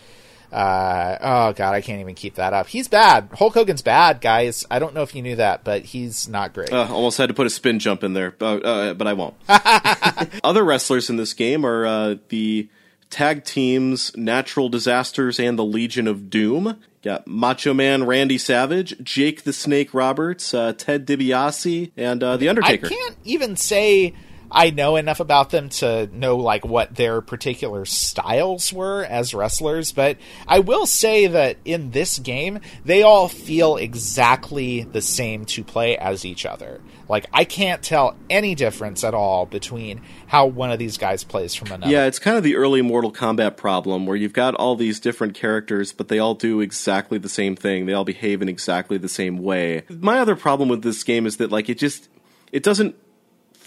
uh, 0.50 1.18
oh 1.20 1.52
god, 1.52 1.74
I 1.74 1.80
can't 1.82 2.00
even 2.00 2.14
keep 2.14 2.36
that 2.36 2.52
up. 2.54 2.66
He's 2.68 2.88
bad. 2.88 3.28
Hulk 3.34 3.54
Hogan's 3.54 3.82
bad, 3.82 4.20
guys. 4.20 4.64
I 4.70 4.78
don't 4.78 4.94
know 4.94 5.02
if 5.02 5.14
you 5.14 5.22
knew 5.22 5.36
that, 5.36 5.62
but 5.62 5.84
he's 5.84 6.26
not 6.26 6.54
great. 6.54 6.72
Uh, 6.72 6.88
almost 6.90 7.18
had 7.18 7.28
to 7.28 7.34
put 7.34 7.46
a 7.46 7.50
spin 7.50 7.78
jump 7.78 8.02
in 8.02 8.14
there, 8.14 8.34
uh, 8.40 8.56
uh, 8.56 8.94
but 8.94 9.06
I 9.06 9.12
won't. 9.12 9.34
Other 10.42 10.64
wrestlers 10.64 11.10
in 11.10 11.16
this 11.16 11.34
game 11.34 11.64
are 11.66 11.84
uh, 11.86 12.14
the 12.30 12.68
tag 13.10 13.44
teams 13.44 14.16
Natural 14.16 14.68
Disasters 14.68 15.38
and 15.40 15.58
the 15.58 15.64
Legion 15.64 16.06
of 16.06 16.30
Doom. 16.30 16.80
Got 17.02 17.26
Macho 17.26 17.72
Man 17.72 18.04
Randy 18.04 18.38
Savage, 18.38 18.96
Jake 19.02 19.44
the 19.44 19.52
Snake 19.52 19.94
Roberts, 19.94 20.52
uh, 20.52 20.72
Ted 20.76 21.06
DiBiase, 21.06 21.92
and 21.96 22.22
uh, 22.22 22.36
The 22.36 22.48
I 22.48 22.50
Undertaker. 22.50 22.88
can't 22.88 23.16
even 23.24 23.56
say 23.56 24.14
I 24.50 24.70
know 24.70 24.96
enough 24.96 25.20
about 25.20 25.50
them 25.50 25.68
to 25.68 26.08
know 26.12 26.36
like 26.36 26.64
what 26.64 26.94
their 26.94 27.20
particular 27.20 27.84
styles 27.84 28.72
were 28.72 29.04
as 29.04 29.34
wrestlers, 29.34 29.92
but 29.92 30.16
I 30.46 30.60
will 30.60 30.86
say 30.86 31.26
that 31.26 31.56
in 31.64 31.90
this 31.90 32.18
game 32.18 32.60
they 32.84 33.02
all 33.02 33.28
feel 33.28 33.76
exactly 33.76 34.82
the 34.82 35.02
same 35.02 35.44
to 35.46 35.64
play 35.64 35.96
as 35.96 36.24
each 36.24 36.46
other. 36.46 36.80
Like 37.08 37.26
I 37.32 37.44
can't 37.44 37.82
tell 37.82 38.16
any 38.28 38.54
difference 38.54 39.04
at 39.04 39.14
all 39.14 39.46
between 39.46 40.02
how 40.26 40.46
one 40.46 40.70
of 40.70 40.78
these 40.78 40.98
guys 40.98 41.24
plays 41.24 41.54
from 41.54 41.72
another. 41.72 41.90
Yeah, 41.92 42.06
it's 42.06 42.18
kind 42.18 42.36
of 42.36 42.42
the 42.42 42.56
early 42.56 42.82
Mortal 42.82 43.12
Kombat 43.12 43.56
problem 43.56 44.06
where 44.06 44.16
you've 44.16 44.32
got 44.32 44.54
all 44.54 44.76
these 44.76 45.00
different 45.00 45.34
characters, 45.34 45.92
but 45.92 46.08
they 46.08 46.18
all 46.18 46.34
do 46.34 46.60
exactly 46.60 47.18
the 47.18 47.28
same 47.28 47.56
thing. 47.56 47.86
They 47.86 47.92
all 47.92 48.04
behave 48.04 48.42
in 48.42 48.48
exactly 48.48 48.98
the 48.98 49.08
same 49.08 49.38
way. 49.38 49.84
My 49.88 50.18
other 50.18 50.36
problem 50.36 50.68
with 50.68 50.82
this 50.82 51.02
game 51.04 51.26
is 51.26 51.38
that 51.38 51.50
like 51.50 51.68
it 51.68 51.78
just 51.78 52.08
it 52.52 52.62
doesn't 52.62 52.96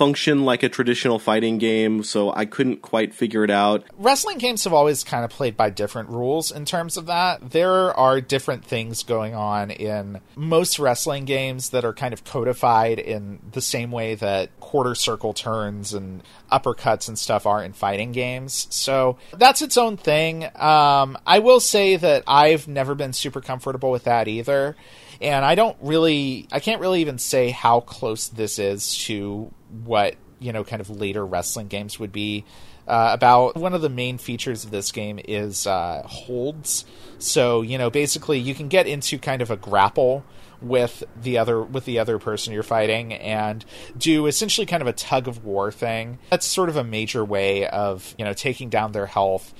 function 0.01 0.45
like 0.45 0.63
a 0.63 0.69
traditional 0.69 1.19
fighting 1.19 1.59
game, 1.59 2.01
so 2.01 2.33
I 2.33 2.45
couldn't 2.45 2.81
quite 2.81 3.13
figure 3.13 3.43
it 3.43 3.51
out. 3.51 3.83
wrestling 3.99 4.39
games 4.39 4.63
have 4.63 4.73
always 4.73 5.03
kind 5.03 5.23
of 5.23 5.29
played 5.29 5.55
by 5.55 5.69
different 5.69 6.09
rules 6.09 6.49
in 6.49 6.65
terms 6.65 6.97
of 6.97 7.05
that. 7.05 7.51
There 7.51 7.95
are 7.95 8.19
different 8.19 8.65
things 8.65 9.03
going 9.03 9.35
on 9.35 9.69
in 9.69 10.19
most 10.35 10.79
wrestling 10.79 11.25
games 11.25 11.69
that 11.69 11.85
are 11.85 11.93
kind 11.93 12.15
of 12.15 12.23
codified 12.23 12.97
in 12.97 13.41
the 13.51 13.61
same 13.61 13.91
way 13.91 14.15
that 14.15 14.59
quarter 14.59 14.95
circle 14.95 15.33
turns 15.33 15.93
and 15.93 16.23
uppercuts 16.51 17.07
and 17.07 17.19
stuff 17.19 17.45
are 17.45 17.63
in 17.63 17.71
fighting 17.71 18.11
games. 18.11 18.65
So 18.71 19.19
that's 19.37 19.61
its 19.61 19.77
own 19.77 19.97
thing. 19.97 20.45
Um, 20.55 21.15
I 21.27 21.37
will 21.37 21.59
say 21.59 21.95
that 21.97 22.23
I've 22.25 22.67
never 22.67 22.95
been 22.95 23.13
super 23.13 23.39
comfortable 23.39 23.91
with 23.91 24.05
that 24.05 24.27
either. 24.27 24.75
And 25.21 25.45
I 25.45 25.55
don't 25.55 25.77
really, 25.81 26.47
I 26.51 26.60
can't 26.60 26.81
really 26.81 27.01
even 27.01 27.19
say 27.19 27.51
how 27.51 27.81
close 27.81 28.27
this 28.27 28.57
is 28.57 28.95
to 29.05 29.51
what, 29.84 30.15
you 30.39 30.51
know, 30.51 30.63
kind 30.63 30.81
of 30.81 30.89
later 30.89 31.25
wrestling 31.25 31.67
games 31.67 31.99
would 31.99 32.12
be 32.12 32.43
uh, 32.88 33.12
about 33.13 33.55
one 33.55 33.73
of 33.73 33.81
the 33.81 33.89
main 33.89 34.17
features 34.17 34.65
of 34.65 34.71
this 34.71 34.91
game 34.91 35.19
is 35.23 35.67
uh, 35.67 36.03
holds. 36.05 36.86
So 37.19 37.62
you 37.62 37.77
know, 37.77 37.89
basically, 37.89 38.39
you 38.39 38.55
can 38.55 38.67
get 38.67 38.88
into 38.88 39.17
kind 39.17 39.41
of 39.41 39.51
a 39.51 39.55
grapple 39.55 40.25
with 40.62 41.04
the 41.19 41.38
other 41.38 41.62
with 41.62 41.86
the 41.86 42.00
other 42.00 42.19
person 42.19 42.54
you're 42.54 42.63
fighting 42.63 43.13
and 43.13 43.65
do 43.97 44.28
essentially 44.28 44.65
kind 44.65 44.82
of 44.82 44.88
a 44.88 44.93
tug 44.93 45.28
of 45.28 45.43
war 45.43 45.71
thing. 45.71 46.19
That's 46.30 46.45
sort 46.45 46.69
of 46.69 46.78
a 46.78 46.84
major 46.84 47.26
way 47.26 47.67
of, 47.67 48.13
you 48.17 48.26
know, 48.26 48.34
taking 48.34 48.69
down 48.69 48.91
their 48.91 49.08
health. 49.08 49.54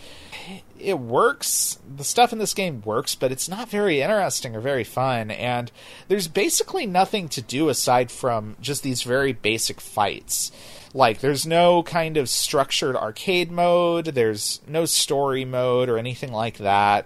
It 0.80 1.00
works. 1.00 1.78
The 1.96 2.04
stuff 2.04 2.34
in 2.34 2.40
this 2.40 2.54
game 2.54 2.82
works, 2.84 3.14
but 3.16 3.32
it's 3.32 3.50
not 3.50 3.70
very 3.70 4.02
interesting 4.02 4.56
or 4.56 4.62
very 4.62 4.84
fun 4.84 5.32
and 5.32 5.72
there's 6.08 6.28
basically 6.28 6.86
nothing 6.86 7.30
to 7.30 7.42
do 7.42 7.70
aside 7.70 8.12
from 8.12 8.56
just 8.62 8.84
these 8.84 9.04
very 9.04 9.34
basic 9.34 9.80
fights. 9.80 10.52
Like, 10.94 11.20
there's 11.20 11.48
no 11.48 11.84
kind 11.84 12.18
of 12.18 12.28
structured 12.28 12.98
arcade 12.98 13.50
mode, 13.50 14.06
there's 14.06 14.60
no 14.68 14.86
story 14.86 15.46
mode 15.46 15.88
or 15.88 15.98
anything 15.98 16.34
like 16.34 16.58
that 16.58 17.06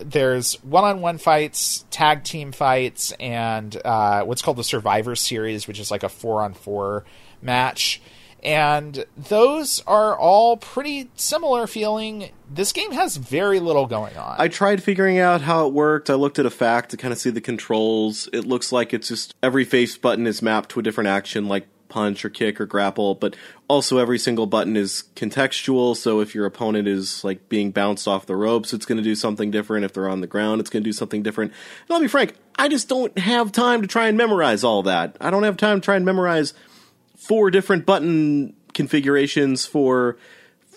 there's 0.00 0.54
one-on-one 0.64 1.18
fights, 1.18 1.84
tag 1.90 2.24
team 2.24 2.52
fights, 2.52 3.12
and 3.20 3.76
uh, 3.84 4.22
what's 4.24 4.42
called 4.42 4.56
the 4.56 4.64
Survivor 4.64 5.14
Series, 5.14 5.68
which 5.68 5.78
is 5.78 5.90
like 5.90 6.02
a 6.02 6.08
four-on-four 6.08 7.04
match. 7.42 8.00
And 8.42 9.04
those 9.16 9.82
are 9.86 10.18
all 10.18 10.56
pretty 10.56 11.10
similar 11.14 11.66
feeling. 11.66 12.30
This 12.50 12.72
game 12.72 12.92
has 12.92 13.16
very 13.16 13.60
little 13.60 13.86
going 13.86 14.16
on. 14.16 14.36
I 14.38 14.48
tried 14.48 14.82
figuring 14.82 15.18
out 15.18 15.42
how 15.42 15.66
it 15.66 15.74
worked. 15.74 16.08
I 16.08 16.14
looked 16.14 16.38
at 16.38 16.46
a 16.46 16.50
FAQ 16.50 16.86
to 16.88 16.96
kind 16.96 17.12
of 17.12 17.18
see 17.18 17.28
the 17.28 17.42
controls. 17.42 18.30
It 18.32 18.46
looks 18.46 18.72
like 18.72 18.94
it's 18.94 19.08
just 19.08 19.34
every 19.42 19.64
face 19.64 19.98
button 19.98 20.26
is 20.26 20.40
mapped 20.40 20.70
to 20.70 20.80
a 20.80 20.82
different 20.82 21.08
action, 21.08 21.48
like 21.48 21.68
punch 21.90 22.24
or 22.24 22.30
kick 22.30 22.60
or 22.60 22.66
grapple, 22.66 23.14
but 23.14 23.36
also 23.68 23.98
every 23.98 24.18
single 24.18 24.46
button 24.46 24.76
is 24.76 25.04
contextual. 25.16 25.96
So 25.96 26.20
if 26.20 26.34
your 26.34 26.46
opponent 26.46 26.88
is 26.88 27.22
like 27.22 27.48
being 27.48 27.70
bounced 27.70 28.08
off 28.08 28.24
the 28.24 28.36
ropes, 28.36 28.72
it's 28.72 28.86
going 28.86 28.98
to 28.98 29.04
do 29.04 29.14
something 29.14 29.50
different. 29.50 29.84
If 29.84 29.92
they're 29.92 30.08
on 30.08 30.20
the 30.20 30.26
ground, 30.26 30.60
it's 30.60 30.70
going 30.70 30.82
to 30.82 30.88
do 30.88 30.92
something 30.92 31.22
different. 31.22 31.52
And 31.86 31.94
I'll 31.94 32.00
be 32.00 32.08
frank, 32.08 32.34
I 32.56 32.68
just 32.68 32.88
don't 32.88 33.16
have 33.18 33.52
time 33.52 33.82
to 33.82 33.88
try 33.88 34.08
and 34.08 34.16
memorize 34.16 34.64
all 34.64 34.82
that. 34.84 35.16
I 35.20 35.30
don't 35.30 35.42
have 35.42 35.56
time 35.56 35.80
to 35.80 35.84
try 35.84 35.96
and 35.96 36.04
memorize 36.04 36.54
four 37.16 37.50
different 37.50 37.84
button 37.84 38.54
configurations 38.72 39.66
for 39.66 40.16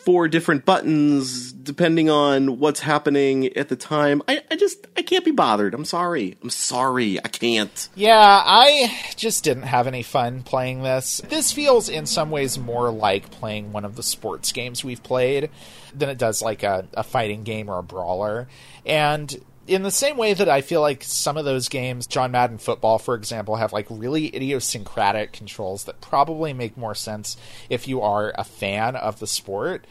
four 0.03 0.27
different 0.27 0.65
buttons 0.65 1.51
depending 1.51 2.09
on 2.09 2.59
what's 2.59 2.81
happening 2.81 3.55
at 3.55 3.69
the 3.69 3.75
time. 3.75 4.21
I, 4.27 4.41
I 4.51 4.55
just 4.55 4.85
I 4.97 5.01
can't 5.01 5.25
be 5.25 5.31
bothered. 5.31 5.73
I'm 5.73 5.85
sorry. 5.85 6.37
I'm 6.43 6.49
sorry. 6.49 7.19
I 7.19 7.27
can't. 7.27 7.89
Yeah, 7.95 8.43
I 8.45 8.93
just 9.15 9.43
didn't 9.43 9.63
have 9.63 9.87
any 9.87 10.03
fun 10.03 10.43
playing 10.43 10.83
this. 10.83 11.21
This 11.29 11.51
feels 11.51 11.89
in 11.89 12.05
some 12.05 12.31
ways 12.31 12.57
more 12.57 12.91
like 12.91 13.31
playing 13.31 13.71
one 13.71 13.85
of 13.85 13.95
the 13.95 14.03
sports 14.03 14.51
games 14.51 14.83
we've 14.83 15.03
played 15.03 15.49
than 15.95 16.09
it 16.09 16.17
does 16.17 16.41
like 16.41 16.63
a, 16.63 16.87
a 16.93 17.03
fighting 17.03 17.43
game 17.43 17.69
or 17.69 17.79
a 17.79 17.83
brawler. 17.83 18.47
And 18.85 19.33
in 19.67 19.83
the 19.83 19.91
same 19.91 20.17
way 20.17 20.33
that 20.33 20.49
I 20.49 20.61
feel 20.61 20.81
like 20.81 21.03
some 21.03 21.37
of 21.37 21.45
those 21.45 21.69
games, 21.69 22.07
John 22.07 22.31
Madden 22.31 22.57
Football, 22.57 22.99
for 22.99 23.15
example, 23.15 23.55
have 23.55 23.71
like 23.71 23.87
really 23.89 24.35
idiosyncratic 24.35 25.31
controls 25.31 25.85
that 25.85 26.01
probably 26.01 26.53
make 26.53 26.77
more 26.77 26.95
sense 26.95 27.37
if 27.69 27.87
you 27.87 28.01
are 28.01 28.33
a 28.35 28.43
fan 28.43 28.95
of 28.95 29.19
the 29.19 29.27
sport. 29.27 29.85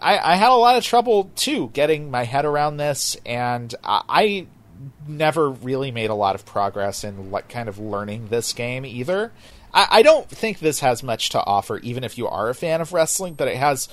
I, 0.00 0.18
I 0.18 0.36
had 0.36 0.50
a 0.50 0.54
lot 0.54 0.76
of 0.76 0.84
trouble 0.84 1.30
too 1.36 1.70
getting 1.72 2.10
my 2.10 2.24
head 2.24 2.44
around 2.44 2.76
this, 2.76 3.16
and 3.24 3.74
I, 3.82 4.02
I 4.08 4.46
never 5.06 5.50
really 5.50 5.90
made 5.90 6.10
a 6.10 6.14
lot 6.14 6.34
of 6.34 6.44
progress 6.44 7.04
in 7.04 7.30
like 7.30 7.48
kind 7.48 7.68
of 7.68 7.78
learning 7.78 8.28
this 8.28 8.52
game 8.52 8.84
either. 8.84 9.32
I, 9.74 9.86
I 9.90 10.02
don't 10.02 10.28
think 10.28 10.60
this 10.60 10.80
has 10.80 11.02
much 11.02 11.30
to 11.30 11.44
offer, 11.44 11.78
even 11.78 12.04
if 12.04 12.16
you 12.16 12.26
are 12.26 12.48
a 12.48 12.54
fan 12.54 12.80
of 12.80 12.92
wrestling, 12.92 13.34
but 13.34 13.48
it 13.48 13.56
has 13.56 13.88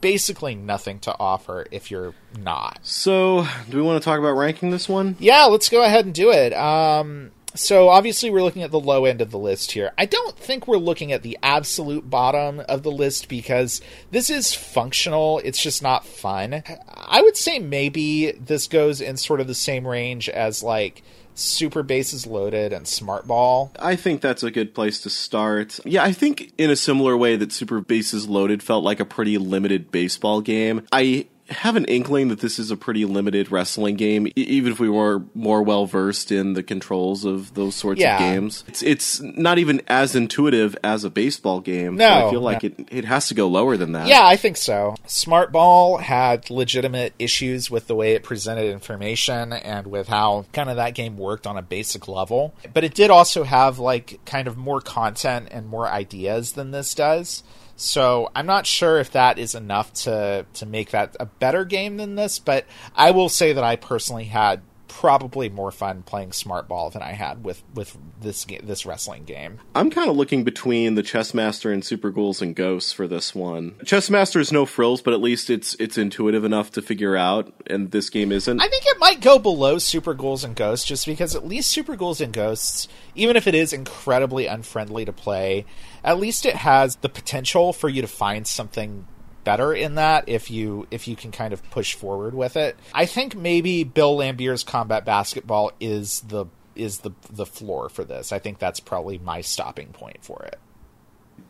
basically 0.00 0.54
nothing 0.54 0.98
to 1.00 1.14
offer 1.20 1.66
if 1.70 1.90
you're 1.90 2.14
not. 2.40 2.80
So, 2.82 3.46
do 3.68 3.76
we 3.76 3.82
want 3.82 4.02
to 4.02 4.04
talk 4.04 4.18
about 4.18 4.32
ranking 4.32 4.70
this 4.70 4.88
one? 4.88 5.16
Yeah, 5.20 5.44
let's 5.44 5.68
go 5.68 5.84
ahead 5.84 6.06
and 6.06 6.14
do 6.14 6.30
it. 6.30 6.52
Um, 6.54 7.30
so 7.54 7.88
obviously 7.88 8.30
we're 8.30 8.42
looking 8.42 8.62
at 8.62 8.70
the 8.70 8.80
low 8.80 9.04
end 9.04 9.20
of 9.20 9.30
the 9.30 9.38
list 9.38 9.72
here. 9.72 9.92
I 9.96 10.04
don't 10.04 10.38
think 10.38 10.68
we're 10.68 10.76
looking 10.76 11.12
at 11.12 11.22
the 11.22 11.38
absolute 11.42 12.08
bottom 12.08 12.60
of 12.68 12.82
the 12.82 12.90
list 12.90 13.28
because 13.28 13.80
this 14.10 14.30
is 14.30 14.54
functional. 14.54 15.40
It's 15.40 15.60
just 15.60 15.82
not 15.82 16.06
fun. 16.06 16.62
I 16.94 17.22
would 17.22 17.36
say 17.36 17.58
maybe 17.58 18.32
this 18.32 18.66
goes 18.66 19.00
in 19.00 19.16
sort 19.16 19.40
of 19.40 19.46
the 19.46 19.54
same 19.54 19.86
range 19.86 20.28
as 20.28 20.62
like 20.62 21.02
Super 21.38 21.82
Bases 21.82 22.26
Loaded 22.26 22.72
and 22.72 22.86
Smart 22.86 23.26
Ball. 23.26 23.72
I 23.78 23.96
think 23.96 24.20
that's 24.20 24.42
a 24.42 24.50
good 24.50 24.74
place 24.74 25.00
to 25.02 25.10
start. 25.10 25.78
Yeah, 25.84 26.02
I 26.02 26.12
think 26.12 26.52
in 26.58 26.70
a 26.70 26.76
similar 26.76 27.16
way 27.16 27.36
that 27.36 27.52
Super 27.52 27.80
Bases 27.80 28.28
Loaded 28.28 28.62
felt 28.62 28.82
like 28.84 29.00
a 29.00 29.04
pretty 29.04 29.38
limited 29.38 29.92
baseball 29.92 30.40
game. 30.40 30.86
I 30.90 31.26
have 31.50 31.76
an 31.76 31.84
inkling 31.86 32.28
that 32.28 32.40
this 32.40 32.58
is 32.58 32.70
a 32.70 32.76
pretty 32.76 33.04
limited 33.04 33.50
wrestling 33.50 33.96
game, 33.96 34.28
even 34.36 34.72
if 34.72 34.78
we 34.78 34.88
were 34.88 35.22
more 35.34 35.62
well 35.62 35.86
versed 35.86 36.30
in 36.30 36.52
the 36.52 36.62
controls 36.62 37.24
of 37.24 37.54
those 37.54 37.74
sorts 37.74 38.00
yeah. 38.00 38.14
of 38.14 38.18
games. 38.20 38.64
It's 38.68 38.82
it's 38.82 39.20
not 39.20 39.58
even 39.58 39.80
as 39.88 40.14
intuitive 40.14 40.76
as 40.84 41.04
a 41.04 41.10
baseball 41.10 41.60
game. 41.60 41.96
No, 41.96 42.26
I 42.26 42.30
feel 42.30 42.40
like 42.40 42.62
no. 42.62 42.68
it 42.68 42.88
it 42.90 43.04
has 43.06 43.28
to 43.28 43.34
go 43.34 43.48
lower 43.48 43.76
than 43.76 43.92
that. 43.92 44.06
Yeah, 44.06 44.26
I 44.26 44.36
think 44.36 44.56
so. 44.56 44.96
Smart 45.06 45.52
Ball 45.52 45.98
had 45.98 46.50
legitimate 46.50 47.14
issues 47.18 47.70
with 47.70 47.86
the 47.86 47.94
way 47.94 48.12
it 48.12 48.22
presented 48.22 48.70
information 48.70 49.52
and 49.52 49.86
with 49.86 50.08
how 50.08 50.44
kind 50.52 50.68
of 50.68 50.76
that 50.76 50.94
game 50.94 51.16
worked 51.16 51.46
on 51.46 51.56
a 51.56 51.62
basic 51.62 52.08
level, 52.08 52.54
but 52.74 52.84
it 52.84 52.94
did 52.94 53.10
also 53.10 53.44
have 53.44 53.78
like 53.78 54.20
kind 54.26 54.48
of 54.48 54.56
more 54.56 54.80
content 54.80 55.48
and 55.50 55.66
more 55.66 55.88
ideas 55.88 56.52
than 56.52 56.72
this 56.72 56.94
does. 56.94 57.42
So 57.80 58.28
I'm 58.34 58.46
not 58.46 58.66
sure 58.66 58.98
if 58.98 59.12
that 59.12 59.38
is 59.38 59.54
enough 59.54 59.92
to 60.02 60.44
to 60.54 60.66
make 60.66 60.90
that 60.90 61.14
a 61.20 61.26
better 61.26 61.64
game 61.64 61.96
than 61.96 62.16
this, 62.16 62.40
but 62.40 62.66
I 62.96 63.12
will 63.12 63.28
say 63.28 63.52
that 63.52 63.62
I 63.62 63.76
personally 63.76 64.24
had 64.24 64.62
probably 64.88 65.48
more 65.48 65.70
fun 65.70 66.02
playing 66.02 66.32
smart 66.32 66.66
ball 66.66 66.90
than 66.90 67.02
I 67.02 67.12
had 67.12 67.44
with 67.44 67.62
with 67.74 67.96
this 68.20 68.44
this 68.62 68.84
wrestling 68.84 69.24
game. 69.24 69.58
I'm 69.74 69.90
kind 69.90 70.10
of 70.10 70.16
looking 70.16 70.44
between 70.44 70.94
the 70.94 71.02
Chessmaster 71.02 71.72
and 71.72 71.84
Super 71.84 72.10
Ghouls 72.10 72.42
and 72.42 72.56
Ghosts 72.56 72.92
for 72.92 73.06
this 73.06 73.34
one. 73.34 73.72
Chessmaster 73.84 74.40
is 74.40 74.52
no 74.52 74.66
frills, 74.66 75.00
but 75.00 75.14
at 75.14 75.20
least 75.20 75.50
it's 75.50 75.74
it's 75.78 75.98
intuitive 75.98 76.44
enough 76.44 76.72
to 76.72 76.82
figure 76.82 77.16
out, 77.16 77.52
and 77.66 77.90
this 77.90 78.10
game 78.10 78.32
isn't. 78.32 78.60
I 78.60 78.68
think 78.68 78.84
it 78.86 78.98
might 78.98 79.20
go 79.20 79.38
below 79.38 79.78
Super 79.78 80.14
Ghouls 80.14 80.44
and 80.44 80.56
Ghosts 80.56 80.86
just 80.86 81.06
because 81.06 81.36
at 81.36 81.46
least 81.46 81.70
Super 81.70 81.96
Ghouls 81.96 82.20
and 82.20 82.32
Ghosts, 82.32 82.88
even 83.14 83.36
if 83.36 83.46
it 83.46 83.54
is 83.54 83.72
incredibly 83.72 84.46
unfriendly 84.46 85.04
to 85.04 85.12
play, 85.12 85.64
at 86.02 86.18
least 86.18 86.46
it 86.46 86.56
has 86.56 86.96
the 86.96 87.08
potential 87.08 87.72
for 87.72 87.88
you 87.88 88.02
to 88.02 88.08
find 88.08 88.46
something 88.46 89.06
better 89.48 89.72
in 89.72 89.94
that 89.94 90.28
if 90.28 90.50
you 90.50 90.86
if 90.90 91.08
you 91.08 91.16
can 91.16 91.32
kind 91.32 91.54
of 91.54 91.70
push 91.70 91.94
forward 91.94 92.34
with 92.34 92.54
it. 92.54 92.76
I 92.92 93.06
think 93.06 93.34
maybe 93.34 93.82
Bill 93.82 94.14
Laimbeer's 94.14 94.62
combat 94.62 95.06
basketball 95.06 95.72
is 95.80 96.20
the 96.20 96.44
is 96.76 96.98
the 96.98 97.12
the 97.30 97.46
floor 97.46 97.88
for 97.88 98.04
this. 98.04 98.30
I 98.30 98.40
think 98.40 98.58
that's 98.58 98.78
probably 98.78 99.16
my 99.16 99.40
stopping 99.40 99.88
point 99.88 100.18
for 100.20 100.42
it. 100.42 100.58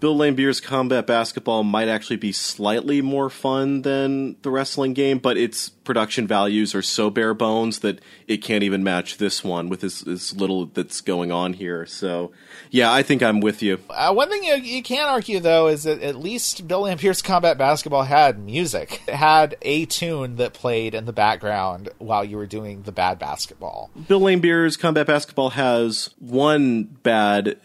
Bill 0.00 0.16
Laimbeer's 0.16 0.60
combat 0.60 1.06
basketball 1.06 1.64
might 1.64 1.88
actually 1.88 2.16
be 2.16 2.32
slightly 2.32 3.02
more 3.02 3.28
fun 3.28 3.82
than 3.82 4.36
the 4.42 4.50
wrestling 4.50 4.94
game, 4.94 5.18
but 5.18 5.36
its 5.36 5.68
production 5.68 6.26
values 6.26 6.74
are 6.74 6.82
so 6.82 7.10
bare 7.10 7.34
bones 7.34 7.80
that 7.80 8.00
it 8.26 8.38
can't 8.38 8.62
even 8.62 8.84
match 8.84 9.16
this 9.16 9.42
one 9.42 9.68
with 9.68 9.82
as, 9.82 10.06
as 10.06 10.36
little 10.36 10.66
that's 10.66 11.00
going 11.00 11.32
on 11.32 11.54
here. 11.54 11.86
So, 11.86 12.30
yeah, 12.70 12.92
I 12.92 13.02
think 13.02 13.22
I'm 13.22 13.40
with 13.40 13.62
you. 13.62 13.80
Uh, 13.90 14.12
one 14.12 14.28
thing 14.28 14.44
you, 14.44 14.54
you 14.54 14.82
can 14.82 15.08
argue, 15.08 15.40
though, 15.40 15.66
is 15.68 15.84
that 15.84 16.02
at 16.02 16.16
least 16.16 16.68
Bill 16.68 16.82
Laimbeer's 16.82 17.22
combat 17.22 17.58
basketball 17.58 18.04
had 18.04 18.38
music. 18.38 19.02
It 19.08 19.14
had 19.14 19.56
a 19.62 19.86
tune 19.86 20.36
that 20.36 20.52
played 20.52 20.94
in 20.94 21.06
the 21.06 21.12
background 21.12 21.88
while 21.98 22.24
you 22.24 22.36
were 22.36 22.46
doing 22.46 22.82
the 22.82 22.92
bad 22.92 23.18
basketball. 23.18 23.90
Bill 24.06 24.20
Laimbeer's 24.20 24.76
combat 24.76 25.06
basketball 25.06 25.50
has 25.50 26.10
one 26.18 26.84
bad 26.84 27.58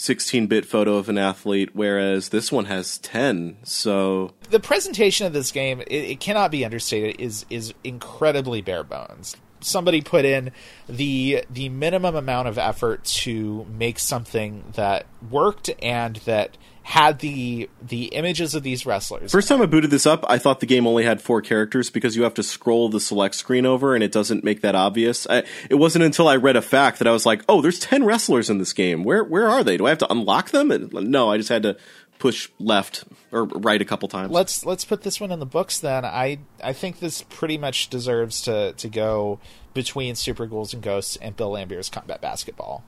16 0.00 0.46
bit 0.46 0.64
photo 0.64 0.96
of 0.96 1.10
an 1.10 1.18
athlete, 1.18 1.68
whereas 1.74 2.30
this 2.30 2.50
one 2.50 2.64
has 2.64 2.96
10. 2.98 3.58
So. 3.64 4.32
The 4.48 4.58
presentation 4.58 5.26
of 5.26 5.34
this 5.34 5.52
game, 5.52 5.82
it, 5.82 5.92
it, 5.92 6.20
cannot 6.20 6.50
be 6.50 6.64
understated, 6.64 7.20
is, 7.20 7.44
is 7.50 7.74
incredibly 7.84 8.62
bare 8.62 8.82
bones. 8.82 9.36
Somebody 9.60 10.00
put 10.00 10.24
in 10.24 10.52
the 10.88 11.44
the 11.50 11.68
minimum 11.68 12.16
amount 12.16 12.48
of 12.48 12.56
effort 12.56 13.04
to 13.04 13.66
make 13.66 13.98
something 13.98 14.64
that 14.72 15.04
worked 15.30 15.68
and 15.82 16.16
that 16.24 16.56
had 16.82 17.18
the 17.20 17.68
the 17.82 18.06
images 18.06 18.54
of 18.54 18.62
these 18.62 18.86
wrestlers. 18.86 19.32
First 19.32 19.48
time 19.48 19.60
I 19.62 19.66
booted 19.66 19.90
this 19.90 20.06
up, 20.06 20.24
I 20.28 20.38
thought 20.38 20.60
the 20.60 20.66
game 20.66 20.86
only 20.86 21.04
had 21.04 21.20
four 21.20 21.42
characters 21.42 21.90
because 21.90 22.16
you 22.16 22.22
have 22.22 22.34
to 22.34 22.42
scroll 22.42 22.88
the 22.88 23.00
select 23.00 23.34
screen 23.34 23.66
over, 23.66 23.94
and 23.94 24.02
it 24.02 24.12
doesn't 24.12 24.44
make 24.44 24.62
that 24.62 24.74
obvious. 24.74 25.26
I, 25.28 25.44
it 25.68 25.76
wasn't 25.76 26.04
until 26.04 26.26
I 26.28 26.36
read 26.36 26.56
a 26.56 26.60
FAQ 26.60 26.98
that 26.98 27.06
I 27.06 27.12
was 27.12 27.26
like, 27.26 27.42
"Oh, 27.48 27.60
there's 27.60 27.78
ten 27.78 28.04
wrestlers 28.04 28.48
in 28.50 28.58
this 28.58 28.72
game. 28.72 29.04
Where 29.04 29.22
where 29.22 29.48
are 29.48 29.62
they? 29.62 29.76
Do 29.76 29.86
I 29.86 29.90
have 29.90 29.98
to 29.98 30.12
unlock 30.12 30.50
them?" 30.50 30.70
And, 30.70 30.92
no, 30.92 31.30
I 31.30 31.36
just 31.36 31.48
had 31.48 31.62
to 31.64 31.76
push 32.18 32.48
left 32.58 33.04
or 33.32 33.44
right 33.44 33.80
a 33.80 33.84
couple 33.84 34.08
times. 34.08 34.30
Let's 34.30 34.64
let's 34.64 34.84
put 34.84 35.02
this 35.02 35.20
one 35.20 35.30
in 35.30 35.38
the 35.38 35.46
books 35.46 35.78
then. 35.78 36.04
I 36.04 36.38
I 36.62 36.72
think 36.72 37.00
this 37.00 37.22
pretty 37.22 37.58
much 37.58 37.88
deserves 37.88 38.42
to 38.42 38.72
to 38.72 38.88
go 38.88 39.40
between 39.74 40.14
Super 40.14 40.46
Ghouls 40.46 40.72
and 40.72 40.82
Ghosts 40.82 41.16
and 41.16 41.36
Bill 41.36 41.50
Laimbeer's 41.50 41.88
Combat 41.88 42.20
Basketball. 42.20 42.84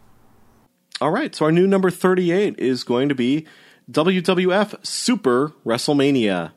All 1.01 1.11
right, 1.11 1.35
so 1.35 1.47
our 1.47 1.53
new 1.53 1.67
number 1.67 1.91
38 1.91 2.59
is 2.59 2.85
going 2.85 3.09
to 3.09 3.15
be 3.15 3.47
WWF 3.91 4.85
Super 4.87 5.53
WrestleMania. 5.67 6.53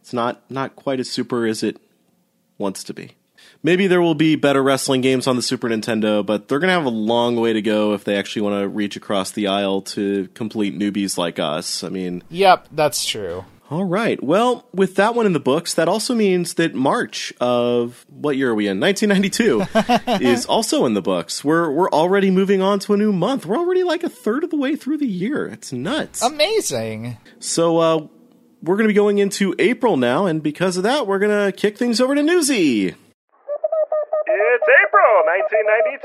It's 0.00 0.12
not 0.12 0.42
not 0.50 0.76
quite 0.76 1.00
as 1.00 1.10
super 1.10 1.46
as 1.46 1.62
it 1.62 1.78
wants 2.58 2.84
to 2.84 2.94
be. 2.94 3.12
maybe 3.62 3.86
there 3.86 4.00
will 4.00 4.14
be 4.14 4.36
better 4.36 4.62
wrestling 4.62 5.00
games 5.00 5.26
on 5.26 5.36
the 5.36 5.42
Super 5.42 5.68
Nintendo, 5.68 6.24
but 6.24 6.48
they're 6.48 6.58
going 6.58 6.68
to 6.68 6.74
have 6.74 6.84
a 6.84 6.88
long 6.88 7.36
way 7.36 7.52
to 7.52 7.60
go 7.62 7.92
if 7.94 8.04
they 8.04 8.16
actually 8.16 8.42
want 8.42 8.62
to 8.62 8.68
reach 8.68 8.96
across 8.96 9.32
the 9.32 9.46
aisle 9.48 9.82
to 9.82 10.28
complete 10.34 10.78
newbies 10.78 11.18
like 11.18 11.38
us. 11.38 11.82
I 11.84 11.88
mean, 11.88 12.22
Yep, 12.30 12.68
that's 12.72 13.04
true. 13.04 13.44
All 13.70 13.84
right. 13.84 14.22
Well, 14.22 14.66
with 14.72 14.94
that 14.96 15.14
one 15.14 15.26
in 15.26 15.32
the 15.32 15.40
books, 15.40 15.74
that 15.74 15.88
also 15.88 16.14
means 16.14 16.54
that 16.54 16.74
March 16.74 17.32
of 17.40 18.06
what 18.08 18.36
year 18.36 18.50
are 18.50 18.54
we 18.54 18.68
in? 18.68 18.78
1992 18.78 20.24
is 20.24 20.46
also 20.46 20.86
in 20.86 20.94
the 20.94 21.02
books. 21.02 21.42
We're 21.44 21.70
we're 21.70 21.90
already 21.90 22.30
moving 22.30 22.62
on 22.62 22.78
to 22.80 22.94
a 22.94 22.96
new 22.96 23.12
month. 23.12 23.46
We're 23.46 23.58
already 23.58 23.82
like 23.82 24.04
a 24.04 24.08
third 24.08 24.44
of 24.44 24.50
the 24.50 24.56
way 24.56 24.76
through 24.76 24.98
the 24.98 25.06
year. 25.06 25.46
It's 25.46 25.72
nuts. 25.72 26.22
Amazing. 26.22 27.18
so 27.40 27.78
uh 27.78 28.06
we're 28.62 28.76
going 28.76 28.88
to 28.88 28.92
be 28.92 28.94
going 28.94 29.18
into 29.18 29.54
April 29.58 29.96
now, 29.96 30.26
and 30.26 30.42
because 30.42 30.76
of 30.76 30.82
that, 30.84 31.06
we're 31.06 31.18
going 31.18 31.52
to 31.52 31.56
kick 31.56 31.76
things 31.78 32.00
over 32.00 32.14
to 32.14 32.22
Newsy. 32.22 32.94
It's 34.66 34.82
April 34.82 35.22
1992. 35.46 36.02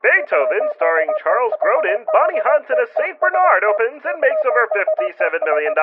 Beethoven, 0.00 0.64
starring 0.80 1.12
Charles 1.20 1.52
Grodin, 1.60 2.08
Bonnie 2.08 2.40
Hunt, 2.40 2.64
and 2.72 2.80
a 2.80 2.88
St. 2.96 3.20
Bernard 3.20 3.60
opens 3.68 4.00
and 4.00 4.16
makes 4.16 4.40
over 4.48 4.64
$57 4.72 5.44
million. 5.44 5.76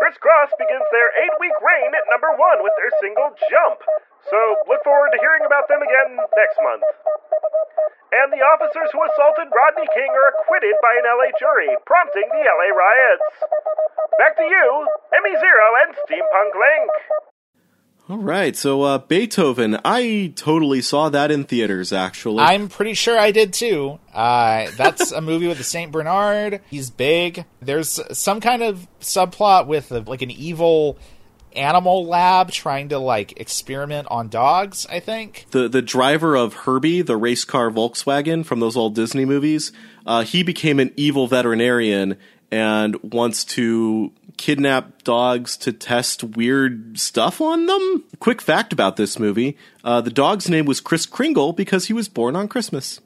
Kris 0.00 0.16
Kross 0.24 0.56
begins 0.56 0.88
their 0.88 1.12
eight 1.20 1.36
week 1.36 1.52
reign 1.60 1.92
at 1.92 2.08
number 2.08 2.32
one 2.32 2.64
with 2.64 2.72
their 2.80 2.96
single 2.96 3.28
Jump. 3.52 3.84
So 4.32 4.56
look 4.72 4.80
forward 4.88 5.12
to 5.12 5.20
hearing 5.20 5.44
about 5.44 5.68
them 5.68 5.84
again 5.84 6.16
next 6.16 6.56
month. 6.64 6.88
And 8.24 8.32
the 8.32 8.40
officers 8.40 8.88
who 8.88 9.04
assaulted 9.04 9.52
Rodney 9.52 9.84
King 9.92 10.08
are 10.08 10.32
acquitted 10.32 10.80
by 10.80 10.96
an 10.96 11.12
LA 11.12 11.28
jury, 11.36 11.68
prompting 11.84 12.32
the 12.32 12.40
LA 12.40 12.72
riots. 12.72 13.36
Back 14.16 14.32
to 14.40 14.48
you, 14.48 14.64
Emmy 15.12 15.36
Zero 15.36 15.66
and 15.84 15.92
Steampunk 16.08 16.56
Link. 16.56 16.88
All 18.06 18.18
right, 18.18 18.54
so 18.54 18.82
uh, 18.82 18.98
Beethoven, 18.98 19.78
I 19.82 20.34
totally 20.36 20.82
saw 20.82 21.08
that 21.08 21.30
in 21.30 21.44
theaters. 21.44 21.90
Actually, 21.90 22.40
I'm 22.40 22.68
pretty 22.68 22.92
sure 22.92 23.18
I 23.18 23.30
did 23.30 23.54
too. 23.54 23.98
Uh, 24.12 24.70
that's 24.76 25.10
a 25.10 25.22
movie 25.22 25.48
with 25.48 25.56
the 25.56 25.64
Saint 25.64 25.90
Bernard. 25.90 26.60
He's 26.68 26.90
big. 26.90 27.46
There's 27.62 27.98
some 28.16 28.42
kind 28.42 28.62
of 28.62 28.86
subplot 29.00 29.66
with 29.68 29.90
a, 29.90 30.00
like 30.00 30.20
an 30.20 30.30
evil 30.30 30.98
animal 31.56 32.04
lab 32.04 32.50
trying 32.50 32.90
to 32.90 32.98
like 32.98 33.40
experiment 33.40 34.06
on 34.10 34.28
dogs. 34.28 34.86
I 34.90 35.00
think. 35.00 35.46
the 35.52 35.66
the 35.68 35.80
driver 35.80 36.36
of 36.36 36.52
Herbie, 36.52 37.00
the 37.00 37.16
race 37.16 37.46
car 37.46 37.70
Volkswagen 37.70 38.44
from 38.44 38.60
those 38.60 38.76
old 38.76 38.94
Disney 38.94 39.24
movies, 39.24 39.72
uh, 40.04 40.24
he 40.24 40.42
became 40.42 40.78
an 40.78 40.92
evil 40.96 41.26
veterinarian 41.26 42.18
and 42.54 42.94
wants 43.02 43.44
to 43.44 44.12
kidnap 44.36 45.02
dogs 45.02 45.56
to 45.56 45.72
test 45.72 46.22
weird 46.22 46.96
stuff 47.00 47.40
on 47.40 47.66
them. 47.66 48.04
Quick 48.20 48.40
fact 48.40 48.72
about 48.72 48.94
this 48.94 49.18
movie: 49.18 49.56
uh, 49.82 50.00
the 50.00 50.10
dog's 50.10 50.48
name 50.48 50.64
was 50.64 50.80
Kris 50.80 51.04
Kringle 51.04 51.52
because 51.52 51.86
he 51.86 51.92
was 51.92 52.08
born 52.08 52.36
on 52.36 52.46
Christmas. 52.46 53.00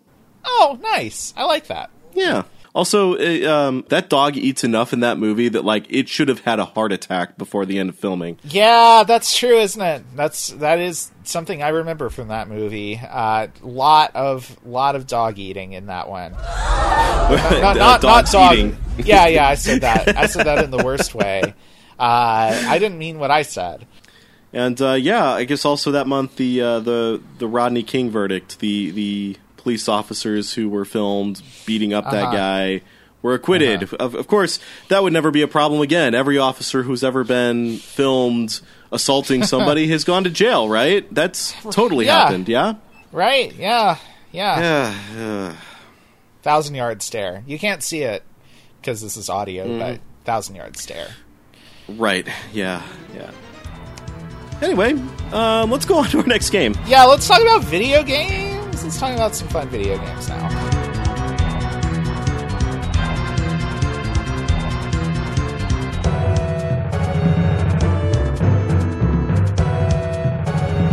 Oh, 0.45 0.79
nice. 0.83 1.33
I 1.35 1.45
like 1.45 1.69
that. 1.69 1.89
Yeah. 2.13 2.43
Also, 2.75 3.15
uh, 3.17 3.51
um, 3.69 3.85
that 3.89 4.09
dog 4.11 4.37
eats 4.37 4.63
enough 4.63 4.93
in 4.93 5.01
that 5.01 5.19
movie 5.19 5.49
that 5.49 5.65
like 5.65 5.87
it 5.89 6.09
should 6.09 6.29
have 6.29 6.41
had 6.41 6.59
a 6.61 6.65
heart 6.65 6.93
attack 6.93 7.37
before 7.39 7.65
the 7.67 7.79
end 7.79 7.89
of 7.89 7.97
filming. 7.97 8.39
Yeah, 8.45 9.05
that's 9.07 9.37
true, 9.37 9.57
isn't 9.59 9.81
it? 9.81 10.03
That's 10.15 10.49
that 10.49 10.79
is 10.79 11.11
something 11.25 11.63
I 11.63 11.69
remember 11.69 12.11
from 12.11 12.29
that 12.29 12.49
movie. 12.49 13.01
Uh, 13.03 13.49
lot 13.63 14.15
of 14.15 14.55
lot 14.67 14.97
of 14.97 15.07
dog 15.07 15.39
eating 15.39 15.73
in 15.73 15.87
that 15.87 16.09
one. 16.09 16.33
Not 16.33 16.39
Uh, 17.29 17.75
not, 17.75 18.03
not 18.03 18.27
dog. 18.27 18.53
eating. 18.55 18.77
Yeah, 18.99 19.27
yeah, 19.29 19.49
I 19.49 19.55
said 19.55 19.83
that. 19.83 20.17
I 20.17 20.27
said 20.27 20.47
that 20.47 20.65
in 20.65 20.71
the 20.71 20.83
worst 20.83 21.15
way. 21.15 21.43
Uh, 21.99 22.63
I 22.67 22.79
didn't 22.79 22.99
mean 22.99 23.19
what 23.19 23.31
I 23.31 23.43
said. 23.43 23.87
And 24.53 24.81
uh, 24.81 24.93
yeah, 24.95 25.25
I 25.31 25.45
guess 25.45 25.65
also 25.65 25.91
that 25.93 26.07
month 26.07 26.37
the 26.37 26.61
uh, 26.63 26.81
the 26.81 27.21
the 27.39 27.47
Rodney 27.47 27.83
King 27.83 28.11
verdict, 28.11 28.59
the 28.61 28.91
the 28.91 29.37
police 29.59 29.88
officers 29.88 30.55
who 30.55 30.68
were 30.71 30.85
filmed 30.87 31.42
beating 31.66 31.92
up 31.92 32.05
that 32.11 32.25
Uh-huh. 32.25 32.33
guy 32.37 32.81
were 33.21 33.35
acquitted. 33.35 33.83
Of, 33.94 34.14
of 34.14 34.27
course, 34.27 34.59
that 34.88 35.03
would 35.03 35.12
never 35.12 35.31
be 35.31 35.42
a 35.42 35.49
problem 35.49 35.81
again. 35.83 36.14
Every 36.14 36.38
officer 36.38 36.83
who's 36.85 37.05
ever 37.05 37.25
been 37.25 37.77
filmed 37.77 38.61
assaulting 38.92 39.42
somebody 39.55 39.88
has 39.88 40.05
gone 40.05 40.25
to 40.25 40.31
jail, 40.31 40.68
right? 40.68 41.07
That's 41.14 41.53
totally 41.71 42.07
Yeah. 42.07 42.23
happened. 42.25 42.49
Yeah. 42.49 42.75
Right? 43.12 43.53
Yeah, 43.55 43.97
yeah. 44.33 44.61
Yeah. 44.61 44.94
yeah. 45.16 45.57
Thousand 46.42 46.75
yard 46.77 47.03
stare. 47.03 47.42
You 47.47 47.59
can't 47.59 47.83
see 47.83 48.03
it 48.03 48.23
because 48.81 49.03
this 49.03 49.16
is 49.16 49.29
audio, 49.29 49.66
Mm-hmm. 49.66 49.79
but 49.79 50.01
thousand 50.25 50.55
yard 50.55 50.77
stare. 50.77 51.09
Right. 51.88 52.27
Yeah. 52.53 52.83
Yeah. 53.14 53.31
Anyway, 54.61 54.92
um, 55.33 55.71
let's 55.71 55.85
go 55.87 55.99
on 55.99 56.07
to 56.09 56.18
our 56.18 56.27
next 56.27 56.51
game. 56.51 56.75
Yeah, 56.87 57.05
let's 57.05 57.27
talk 57.29 57.40
about 57.40 57.62
video 57.64 58.03
games. 58.03 58.58
Let's 58.85 58.99
talk 58.99 59.14
about 59.14 59.35
some 59.35 59.49
fun 59.49 59.69
video 59.69 59.99
games 59.99 60.29
now. 60.29 60.49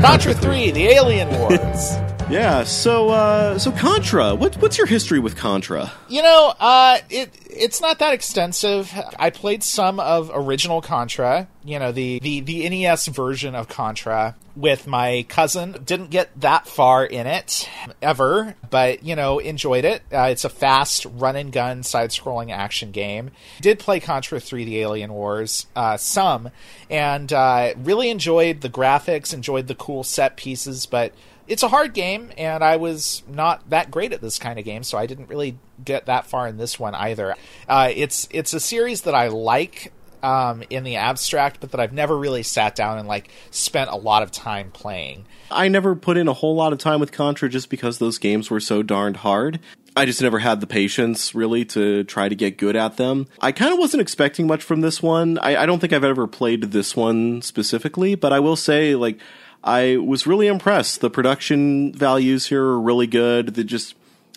Contra 0.02 0.34
3, 0.34 0.72
The 0.72 0.84
Alien 0.88 1.30
Wars. 1.40 1.96
Yeah. 2.30 2.64
So, 2.64 3.10
uh, 3.10 3.60
so 3.60 3.72
Contra. 3.72 4.34
What, 4.34 4.56
what's 4.58 4.78
your 4.78 4.88
history 4.88 5.20
with 5.20 5.36
Contra? 5.36 5.92
You 6.10 6.24
know, 6.24 6.54
uh, 6.60 6.98
it 7.10 7.32
it's 7.56 7.82
not 7.82 8.00
that 8.00 8.14
extensive. 8.14 8.92
I 9.18 9.30
played 9.30 9.64
some 9.64 10.00
of 10.00 10.30
original 10.34 10.82
Contra, 10.82 11.48
you 11.64 11.80
know, 11.80 11.92
the, 11.92 12.20
the, 12.20 12.42
the 12.42 12.68
NES 12.68 13.08
version 13.08 13.56
of 13.56 13.70
Contra 13.70 14.36
with 14.56 14.88
my 14.88 15.26
cousin. 15.30 15.78
Didn't 15.86 16.10
get 16.10 16.30
that 16.42 16.68
far 16.68 17.06
in 17.06 17.28
it 17.28 17.70
ever, 18.02 18.56
but 18.70 19.04
you 19.04 19.16
know, 19.16 19.40
enjoyed 19.40 19.86
it. 19.86 20.02
Uh, 20.12 20.28
it's 20.32 20.46
a 20.46 20.50
fast 20.50 21.06
run 21.06 21.36
and 21.36 21.52
gun 21.52 21.84
side 21.84 22.10
scrolling 22.10 22.52
action 22.52 22.92
game. 22.92 23.32
Did 23.62 23.80
play 23.80 24.00
Contra 24.00 24.40
3 24.40 24.66
The 24.66 24.80
Alien 24.82 25.14
Wars 25.14 25.68
uh, 25.76 25.98
some 25.98 26.50
and 26.90 27.32
uh, 27.32 27.74
really 27.78 28.10
enjoyed 28.10 28.62
the 28.62 28.70
graphics, 28.70 29.34
enjoyed 29.34 29.68
the 29.68 29.76
cool 29.76 30.04
set 30.04 30.38
pieces, 30.38 30.86
but 30.86 31.14
it's 31.48 31.64
a 31.64 31.68
hard 31.68 31.94
game, 31.94 32.32
and 32.38 32.64
I 32.64 32.78
was 32.78 33.24
not 33.28 33.70
that 33.70 33.92
great 33.92 34.14
at 34.14 34.22
this 34.22 34.40
kind 34.40 34.60
of 34.60 34.66
game, 34.66 34.84
so 34.84 34.98
I 34.98 35.06
didn't 35.06 35.30
really 35.30 35.58
get 35.84 36.06
that 36.08 36.26
far 36.26 36.48
in 36.48 36.58
this 36.58 36.80
one 36.80 36.96
either. 36.96 37.36
Uh, 37.68 37.92
it's 37.94 38.28
it's 38.32 38.54
a 38.54 38.60
series 38.60 39.02
that 39.02 39.16
I 39.16 39.28
like 39.28 39.94
um, 40.24 40.64
in 40.70 40.84
the 40.84 40.96
abstract, 40.96 41.60
but 41.60 41.72
that 41.72 41.80
I've 41.80 41.94
never 41.94 42.18
really 42.18 42.44
sat 42.44 42.76
down 42.76 42.98
and 42.98 43.08
like 43.08 43.30
spent 43.52 43.90
a 43.92 43.96
lot 43.96 44.24
of 44.24 44.32
time 44.32 44.72
playing. 44.72 45.26
I 45.52 45.68
never 45.68 45.96
put 45.96 46.18
in 46.18 46.28
a 46.28 46.34
whole 46.34 46.56
lot 46.56 46.74
of 46.74 46.80
time 46.80 47.00
with 47.00 47.12
Contra 47.12 47.48
just 47.48 47.70
because 47.70 48.00
those 48.00 48.18
games 48.18 48.50
were 48.50 48.60
so 48.60 48.82
darned 48.82 49.18
hard. 49.18 49.60
I 49.98 50.06
just 50.06 50.22
never 50.22 50.40
had 50.40 50.60
the 50.60 50.68
patience 50.68 51.34
really 51.34 51.64
to 51.66 52.04
try 52.04 52.28
to 52.28 52.36
get 52.36 52.58
good 52.58 52.76
at 52.76 52.98
them. 52.98 53.28
I 53.40 53.54
kind 53.54 53.72
of 53.72 53.80
wasn't 53.80 54.02
expecting 54.02 54.46
much 54.46 54.62
from 54.62 54.82
this 54.82 55.02
one. 55.02 55.38
I, 55.38 55.56
I 55.56 55.66
don't 55.66 55.80
think 55.80 55.94
I've 55.94 56.04
ever 56.04 56.28
played 56.28 56.64
this 56.64 56.98
one 56.98 57.42
specifically, 57.42 58.16
but 58.16 58.34
I 58.34 58.42
will 58.42 58.58
say, 58.58 58.96
like, 58.96 59.20
I 59.66 59.98
was 59.98 60.28
really 60.28 60.46
impressed. 60.46 61.02
The 61.02 61.10
production 61.10 61.92
values 61.92 62.46
here 62.46 62.64
are 62.64 62.80
really 62.80 63.08
good. 63.08 63.56
The 63.56 63.64
just 63.64 63.96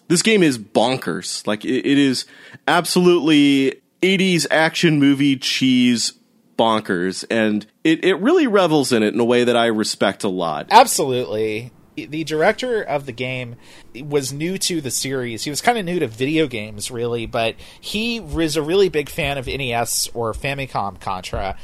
this 0.08 0.22
game 0.22 0.42
is 0.42 0.58
bonkers. 0.58 1.46
Like 1.46 1.64
it, 1.64 1.86
it 1.86 1.98
is 1.98 2.24
absolutely 2.66 3.82
80s 4.02 4.46
action 4.50 4.98
movie 4.98 5.36
cheese 5.36 6.14
bonkers 6.56 7.24
and 7.30 7.66
it, 7.84 8.04
it 8.04 8.14
really 8.14 8.46
revels 8.46 8.90
in 8.90 9.02
it 9.02 9.14
in 9.14 9.20
a 9.20 9.24
way 9.24 9.44
that 9.44 9.56
I 9.56 9.66
respect 9.66 10.24
a 10.24 10.28
lot. 10.28 10.66
Absolutely. 10.70 11.72
The 11.94 12.24
director 12.24 12.80
of 12.80 13.06
the 13.06 13.12
game 13.12 13.56
was 13.94 14.32
new 14.32 14.56
to 14.58 14.80
the 14.80 14.90
series. 14.90 15.42
He 15.44 15.50
was 15.50 15.60
kind 15.60 15.76
of 15.76 15.84
new 15.84 15.98
to 15.98 16.06
video 16.06 16.46
games, 16.46 16.92
really, 16.92 17.26
but 17.26 17.56
he 17.80 18.20
was 18.20 18.56
a 18.56 18.62
really 18.62 18.88
big 18.88 19.08
fan 19.08 19.36
of 19.36 19.46
NES 19.48 20.08
or 20.14 20.32
Famicom 20.32 21.00
Contra. 21.00 21.56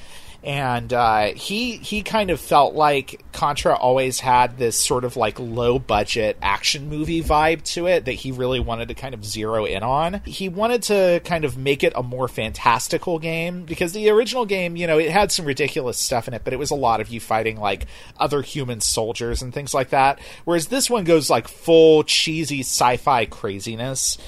And 0.44 0.92
uh, 0.92 1.32
he 1.34 1.78
he 1.78 2.02
kind 2.02 2.30
of 2.30 2.38
felt 2.38 2.74
like 2.74 3.24
Contra 3.32 3.74
always 3.74 4.20
had 4.20 4.58
this 4.58 4.78
sort 4.78 5.04
of 5.04 5.16
like 5.16 5.40
low 5.40 5.78
budget 5.78 6.36
action 6.42 6.90
movie 6.90 7.22
vibe 7.22 7.62
to 7.72 7.86
it 7.86 8.04
that 8.04 8.12
he 8.12 8.30
really 8.30 8.60
wanted 8.60 8.88
to 8.88 8.94
kind 8.94 9.14
of 9.14 9.24
zero 9.24 9.64
in 9.64 9.82
on. 9.82 10.20
He 10.26 10.50
wanted 10.50 10.82
to 10.84 11.22
kind 11.24 11.46
of 11.46 11.56
make 11.56 11.82
it 11.82 11.94
a 11.96 12.02
more 12.02 12.28
fantastical 12.28 13.18
game 13.18 13.64
because 13.64 13.94
the 13.94 14.10
original 14.10 14.44
game, 14.44 14.76
you 14.76 14.86
know, 14.86 14.98
it 14.98 15.10
had 15.10 15.32
some 15.32 15.46
ridiculous 15.46 15.98
stuff 15.98 16.28
in 16.28 16.34
it, 16.34 16.42
but 16.44 16.52
it 16.52 16.58
was 16.58 16.70
a 16.70 16.74
lot 16.76 17.00
of 17.00 17.08
you 17.08 17.20
fighting 17.20 17.58
like 17.58 17.86
other 18.18 18.42
human 18.42 18.82
soldiers 18.82 19.40
and 19.40 19.54
things 19.54 19.72
like 19.72 19.88
that. 19.90 20.18
Whereas 20.44 20.66
this 20.66 20.90
one 20.90 21.04
goes 21.04 21.30
like 21.30 21.48
full 21.48 22.04
cheesy 22.04 22.60
sci 22.60 22.98
fi 22.98 23.24
craziness 23.24 24.18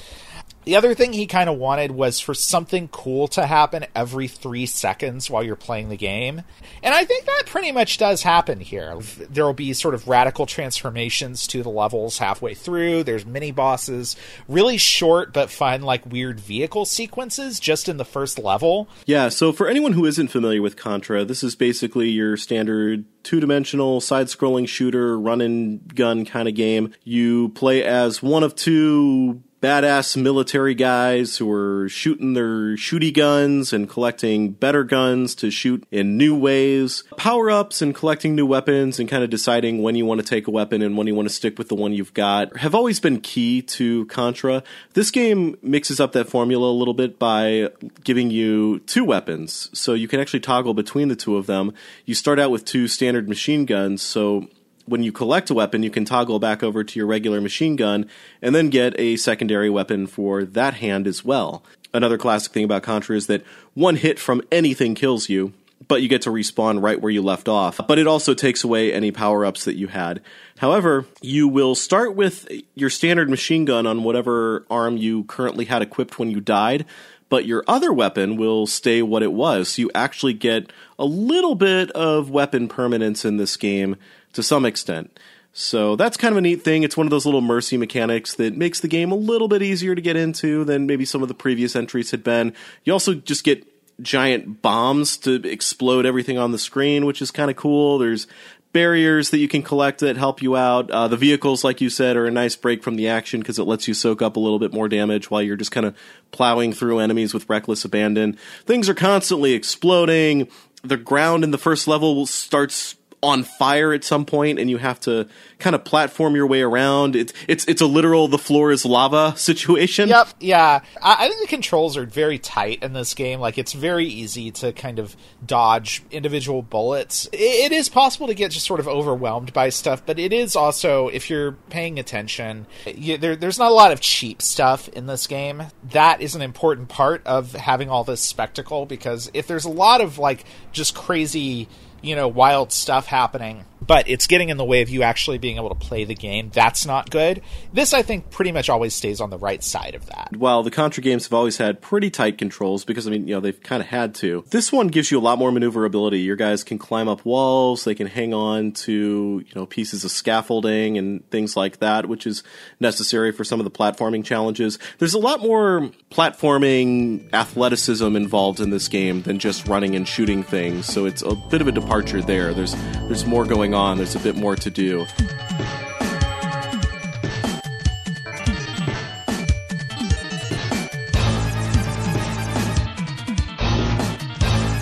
The 0.67 0.75
other 0.75 0.93
thing 0.93 1.13
he 1.13 1.27
kind 1.27 1.49
of 1.49 1.57
wanted 1.57 1.91
was 1.91 2.19
for 2.19 2.33
something 2.33 2.89
cool 2.89 3.29
to 3.29 3.45
happen 3.45 3.85
every 3.95 4.27
three 4.27 4.65
seconds 4.65 5.29
while 5.29 5.41
you're 5.41 5.55
playing 5.55 5.87
the 5.87 5.95
game. 5.95 6.41
And 6.83 6.93
I 6.93 7.05
think 7.05 7.23
that 7.23 7.43
pretty 7.45 7.71
much 7.71 7.97
does 7.97 8.21
happen 8.21 8.59
here. 8.59 8.99
There 9.29 9.45
will 9.45 9.53
be 9.53 9.71
sort 9.71 9.93
of 9.93 10.09
radical 10.09 10.45
transformations 10.45 11.47
to 11.47 11.63
the 11.63 11.69
levels 11.69 12.17
halfway 12.17 12.53
through. 12.53 13.03
There's 13.03 13.25
mini 13.25 13.53
bosses, 13.53 14.17
really 14.49 14.75
short 14.75 15.31
but 15.31 15.49
fun, 15.49 15.83
like 15.83 16.05
weird 16.05 16.37
vehicle 16.37 16.83
sequences 16.83 17.61
just 17.61 17.87
in 17.87 17.95
the 17.95 18.03
first 18.03 18.37
level. 18.37 18.89
Yeah, 19.05 19.29
so 19.29 19.53
for 19.53 19.69
anyone 19.69 19.93
who 19.93 20.03
isn't 20.03 20.27
familiar 20.27 20.61
with 20.61 20.75
Contra, 20.75 21.23
this 21.23 21.45
is 21.45 21.55
basically 21.55 22.09
your 22.09 22.35
standard 22.35 23.05
two 23.23 23.39
dimensional 23.39 24.01
side 24.01 24.27
scrolling 24.27 24.67
shooter, 24.67 25.17
run 25.17 25.39
and 25.39 25.95
gun 25.95 26.25
kind 26.25 26.47
of 26.49 26.55
game. 26.55 26.93
You 27.05 27.49
play 27.49 27.85
as 27.85 28.21
one 28.21 28.43
of 28.43 28.53
two 28.55 29.43
badass 29.61 30.15
military 30.15 30.75
guys 30.75 31.37
who 31.37 31.51
are 31.51 31.89
shooting 31.89 32.33
their 32.33 32.75
shooty 32.75 33.13
guns 33.13 33.73
and 33.73 33.89
collecting 33.89 34.51
better 34.51 34.83
guns 34.83 35.33
to 35.35 35.49
shoot 35.49 35.83
in 35.91 36.17
new 36.17 36.37
ways, 36.37 37.03
power 37.17 37.49
ups 37.49 37.81
and 37.81 37.95
collecting 37.95 38.35
new 38.35 38.45
weapons 38.45 38.99
and 38.99 39.09
kind 39.09 39.23
of 39.23 39.29
deciding 39.29 39.81
when 39.81 39.95
you 39.95 40.05
want 40.05 40.21
to 40.21 40.27
take 40.27 40.47
a 40.47 40.51
weapon 40.51 40.81
and 40.81 40.95
when 40.97 41.07
you 41.07 41.15
want 41.15 41.27
to 41.27 41.33
stick 41.33 41.57
with 41.57 41.69
the 41.69 41.75
one 41.75 41.93
you've 41.93 42.13
got 42.13 42.55
have 42.57 42.75
always 42.75 42.99
been 42.99 43.19
key 43.19 43.61
to 43.61 44.05
Contra. 44.05 44.63
This 44.93 45.11
game 45.11 45.57
mixes 45.61 45.99
up 45.99 46.11
that 46.11 46.29
formula 46.29 46.69
a 46.69 46.77
little 46.77 46.93
bit 46.93 47.17
by 47.17 47.69
giving 48.03 48.29
you 48.29 48.79
two 48.79 49.03
weapons, 49.03 49.69
so 49.73 49.93
you 49.93 50.07
can 50.07 50.19
actually 50.19 50.39
toggle 50.39 50.73
between 50.73 51.07
the 51.07 51.15
two 51.15 51.37
of 51.37 51.47
them. 51.47 51.73
You 52.05 52.13
start 52.13 52.39
out 52.39 52.51
with 52.51 52.65
two 52.65 52.87
standard 52.87 53.27
machine 53.27 53.65
guns, 53.65 54.01
so 54.01 54.47
when 54.87 55.03
you 55.03 55.11
collect 55.11 55.49
a 55.49 55.53
weapon, 55.53 55.83
you 55.83 55.91
can 55.91 56.05
toggle 56.05 56.39
back 56.39 56.63
over 56.63 56.83
to 56.83 56.99
your 56.99 57.05
regular 57.05 57.41
machine 57.41 57.75
gun 57.75 58.09
and 58.41 58.55
then 58.55 58.69
get 58.69 58.97
a 58.99 59.17
secondary 59.17 59.69
weapon 59.69 60.07
for 60.07 60.43
that 60.43 60.75
hand 60.75 61.07
as 61.07 61.23
well. 61.23 61.63
Another 61.93 62.17
classic 62.17 62.53
thing 62.53 62.63
about 62.63 62.83
Contra 62.83 63.15
is 63.15 63.27
that 63.27 63.43
one 63.73 63.95
hit 63.95 64.19
from 64.19 64.41
anything 64.51 64.95
kills 64.95 65.29
you, 65.29 65.53
but 65.87 66.01
you 66.01 66.07
get 66.07 66.21
to 66.23 66.29
respawn 66.29 66.81
right 66.81 67.01
where 67.01 67.11
you 67.11 67.21
left 67.21 67.47
off. 67.47 67.79
But 67.87 67.99
it 67.99 68.07
also 68.07 68.33
takes 68.33 68.63
away 68.63 68.93
any 68.93 69.11
power 69.11 69.45
ups 69.45 69.65
that 69.65 69.75
you 69.75 69.87
had. 69.87 70.21
However, 70.57 71.05
you 71.21 71.47
will 71.47 71.75
start 71.75 72.15
with 72.15 72.49
your 72.75 72.89
standard 72.89 73.29
machine 73.29 73.65
gun 73.65 73.85
on 73.85 74.03
whatever 74.03 74.65
arm 74.69 74.97
you 74.97 75.23
currently 75.25 75.65
had 75.65 75.81
equipped 75.81 76.17
when 76.19 76.31
you 76.31 76.39
died, 76.39 76.85
but 77.29 77.45
your 77.45 77.63
other 77.67 77.91
weapon 77.91 78.37
will 78.37 78.67
stay 78.67 79.01
what 79.01 79.23
it 79.23 79.33
was. 79.33 79.69
So 79.69 79.83
you 79.83 79.91
actually 79.93 80.33
get 80.33 80.71
a 80.97 81.05
little 81.05 81.55
bit 81.55 81.91
of 81.91 82.29
weapon 82.29 82.67
permanence 82.67 83.25
in 83.25 83.37
this 83.37 83.57
game 83.57 83.97
to 84.37 84.43
some 84.43 84.65
extent. 84.65 85.19
So 85.51 85.95
that's 85.95 86.15
kind 86.15 86.31
of 86.31 86.37
a 86.37 86.41
neat 86.41 86.61
thing. 86.61 86.83
It's 86.83 86.95
one 86.95 87.07
of 87.07 87.11
those 87.11 87.25
little 87.25 87.41
mercy 87.41 87.75
mechanics 87.75 88.35
that 88.35 88.55
makes 88.55 88.79
the 88.79 88.87
game 88.87 89.11
a 89.11 89.15
little 89.15 89.47
bit 89.47 89.63
easier 89.63 89.95
to 89.95 90.01
get 90.01 90.15
into 90.15 90.63
than 90.63 90.85
maybe 90.85 91.05
some 91.05 91.23
of 91.23 91.27
the 91.27 91.33
previous 91.33 91.75
entries 91.75 92.11
had 92.11 92.23
been. 92.23 92.53
You 92.83 92.93
also 92.93 93.15
just 93.15 93.43
get 93.43 93.65
giant 93.99 94.61
bombs 94.61 95.17
to 95.17 95.41
explode 95.47 96.05
everything 96.05 96.37
on 96.37 96.51
the 96.51 96.59
screen, 96.59 97.07
which 97.07 97.19
is 97.19 97.31
kind 97.31 97.49
of 97.49 97.57
cool. 97.57 97.97
There's 97.97 98.27
barriers 98.73 99.31
that 99.31 99.39
you 99.39 99.47
can 99.47 99.63
collect 99.63 100.01
that 100.01 100.17
help 100.17 100.43
you 100.43 100.55
out. 100.55 100.91
Uh, 100.91 101.07
the 101.07 101.17
vehicles, 101.17 101.63
like 101.63 101.81
you 101.81 101.89
said, 101.89 102.15
are 102.15 102.27
a 102.27 102.31
nice 102.31 102.55
break 102.55 102.83
from 102.83 102.95
the 102.95 103.07
action 103.07 103.39
because 103.39 103.57
it 103.57 103.63
lets 103.63 103.87
you 103.87 103.95
soak 103.95 104.21
up 104.21 104.35
a 104.35 104.39
little 104.39 104.59
bit 104.59 104.71
more 104.71 104.87
damage 104.87 105.31
while 105.31 105.41
you're 105.41 105.55
just 105.55 105.71
kind 105.71 105.87
of 105.87 105.97
plowing 106.29 106.73
through 106.73 106.99
enemies 106.99 107.33
with 107.33 107.49
reckless 107.49 107.83
abandon. 107.83 108.37
Things 108.65 108.87
are 108.87 108.93
constantly 108.93 109.53
exploding. 109.53 110.47
The 110.83 110.97
ground 110.97 111.43
in 111.43 111.49
the 111.49 111.57
first 111.57 111.87
level 111.87 112.27
starts 112.27 112.93
on 113.27 113.43
fire 113.43 113.91
at 113.91 114.03
some 114.03 114.25
point 114.25 114.57
and 114.57 114.69
you 114.69 114.77
have 114.77 114.99
to 115.01 115.27
kind 115.59 115.75
of 115.75 115.83
platform 115.83 116.35
your 116.35 116.47
way 116.47 116.61
around. 116.61 117.15
It's 117.15 117.33
it's 117.47 117.65
it's 117.67 117.81
a 117.81 117.85
literal 117.85 118.27
the 118.27 118.37
floor 118.37 118.71
is 118.71 118.85
lava 118.85 119.33
situation. 119.37 120.09
Yep, 120.09 120.29
yeah. 120.39 120.79
I, 121.01 121.25
I 121.25 121.27
think 121.27 121.41
the 121.41 121.47
controls 121.47 121.97
are 121.97 122.05
very 122.05 122.39
tight 122.39 122.81
in 122.81 122.93
this 122.93 123.13
game. 123.13 123.39
Like 123.39 123.57
it's 123.57 123.73
very 123.73 124.05
easy 124.05 124.49
to 124.51 124.71
kind 124.71 124.97
of 124.97 125.15
dodge 125.45 126.03
individual 126.09 126.61
bullets. 126.61 127.27
It, 127.33 127.37
it 127.37 127.71
is 127.73 127.89
possible 127.89 128.27
to 128.27 128.33
get 128.33 128.51
just 128.51 128.65
sort 128.65 128.79
of 128.79 128.87
overwhelmed 128.87 129.51
by 129.51 129.69
stuff, 129.69 130.03
but 130.05 130.17
it 130.17 130.31
is 130.31 130.55
also 130.55 131.09
if 131.09 131.29
you're 131.29 131.51
paying 131.69 131.99
attention, 131.99 132.65
you, 132.85 133.17
there, 133.17 133.35
there's 133.35 133.59
not 133.59 133.71
a 133.71 133.75
lot 133.75 133.91
of 133.91 133.99
cheap 133.99 134.41
stuff 134.41 134.87
in 134.89 135.05
this 135.07 135.27
game. 135.27 135.63
That 135.91 136.21
is 136.21 136.33
an 136.33 136.41
important 136.41 136.87
part 136.87 137.25
of 137.27 137.53
having 137.53 137.89
all 137.89 138.05
this 138.05 138.21
spectacle 138.21 138.85
because 138.85 139.29
if 139.33 139.47
there's 139.47 139.65
a 139.65 139.69
lot 139.69 139.99
of 139.99 140.17
like 140.17 140.45
just 140.71 140.95
crazy 140.95 141.67
you 142.07 142.15
know, 142.15 142.27
wild 142.27 142.71
stuff 142.71 143.05
happening, 143.05 143.65
but 143.81 144.09
it's 144.09 144.27
getting 144.27 144.49
in 144.49 144.57
the 144.57 144.65
way 144.65 144.81
of 144.81 144.89
you 144.89 145.03
actually 145.03 145.37
being 145.37 145.57
able 145.57 145.69
to 145.69 145.75
play 145.75 146.05
the 146.05 146.15
game. 146.15 146.49
That's 146.53 146.85
not 146.85 147.09
good. 147.09 147.41
This, 147.73 147.93
I 147.93 148.01
think, 148.01 148.29
pretty 148.29 148.51
much 148.51 148.69
always 148.69 148.93
stays 148.93 149.21
on 149.21 149.29
the 149.29 149.37
right 149.37 149.63
side 149.63 149.95
of 149.95 150.05
that. 150.07 150.35
While 150.35 150.63
the 150.63 150.71
Contra 150.71 151.03
games 151.03 151.25
have 151.25 151.33
always 151.33 151.57
had 151.57 151.81
pretty 151.81 152.09
tight 152.09 152.37
controls, 152.37 152.85
because, 152.85 153.07
I 153.07 153.11
mean, 153.11 153.27
you 153.27 153.35
know, 153.35 153.39
they've 153.39 153.61
kind 153.61 153.81
of 153.81 153.87
had 153.87 154.15
to, 154.15 154.43
this 154.49 154.71
one 154.71 154.87
gives 154.87 155.11
you 155.11 155.19
a 155.19 155.21
lot 155.21 155.37
more 155.37 155.51
maneuverability. 155.51 156.19
Your 156.19 156.35
guys 156.35 156.63
can 156.63 156.77
climb 156.77 157.07
up 157.07 157.25
walls, 157.25 157.83
they 157.83 157.95
can 157.95 158.07
hang 158.07 158.33
on 158.33 158.71
to, 158.71 159.43
you 159.45 159.53
know, 159.55 159.65
pieces 159.65 160.03
of 160.03 160.11
scaffolding 160.11 160.97
and 160.97 161.29
things 161.29 161.55
like 161.55 161.79
that, 161.79 162.07
which 162.07 162.25
is 162.25 162.43
necessary 162.79 163.31
for 163.31 163.43
some 163.43 163.59
of 163.59 163.63
the 163.63 163.71
platforming 163.71 164.23
challenges. 164.23 164.79
There's 164.99 165.13
a 165.13 165.19
lot 165.19 165.41
more 165.41 165.91
platforming 166.11 167.33
athleticism 167.33 168.15
involved 168.15 168.59
in 168.59 168.69
this 168.69 168.87
game 168.87 169.21
than 169.21 169.39
just 169.39 169.67
running 169.67 169.95
and 169.95 170.07
shooting 170.07 170.43
things, 170.43 170.85
so 170.85 171.05
it's 171.05 171.21
a 171.21 171.35
bit 171.49 171.61
of 171.61 171.67
a 171.67 171.71
departure 171.71 172.21
there. 172.21 172.53
There's 172.53 172.75
there's 173.07 173.25
more 173.25 173.45
going 173.45 173.66
on. 173.73 173.97
There's 173.97 174.15
a 174.15 174.19
bit 174.19 174.35
more 174.35 174.55
to 174.55 174.69
do. 174.69 175.05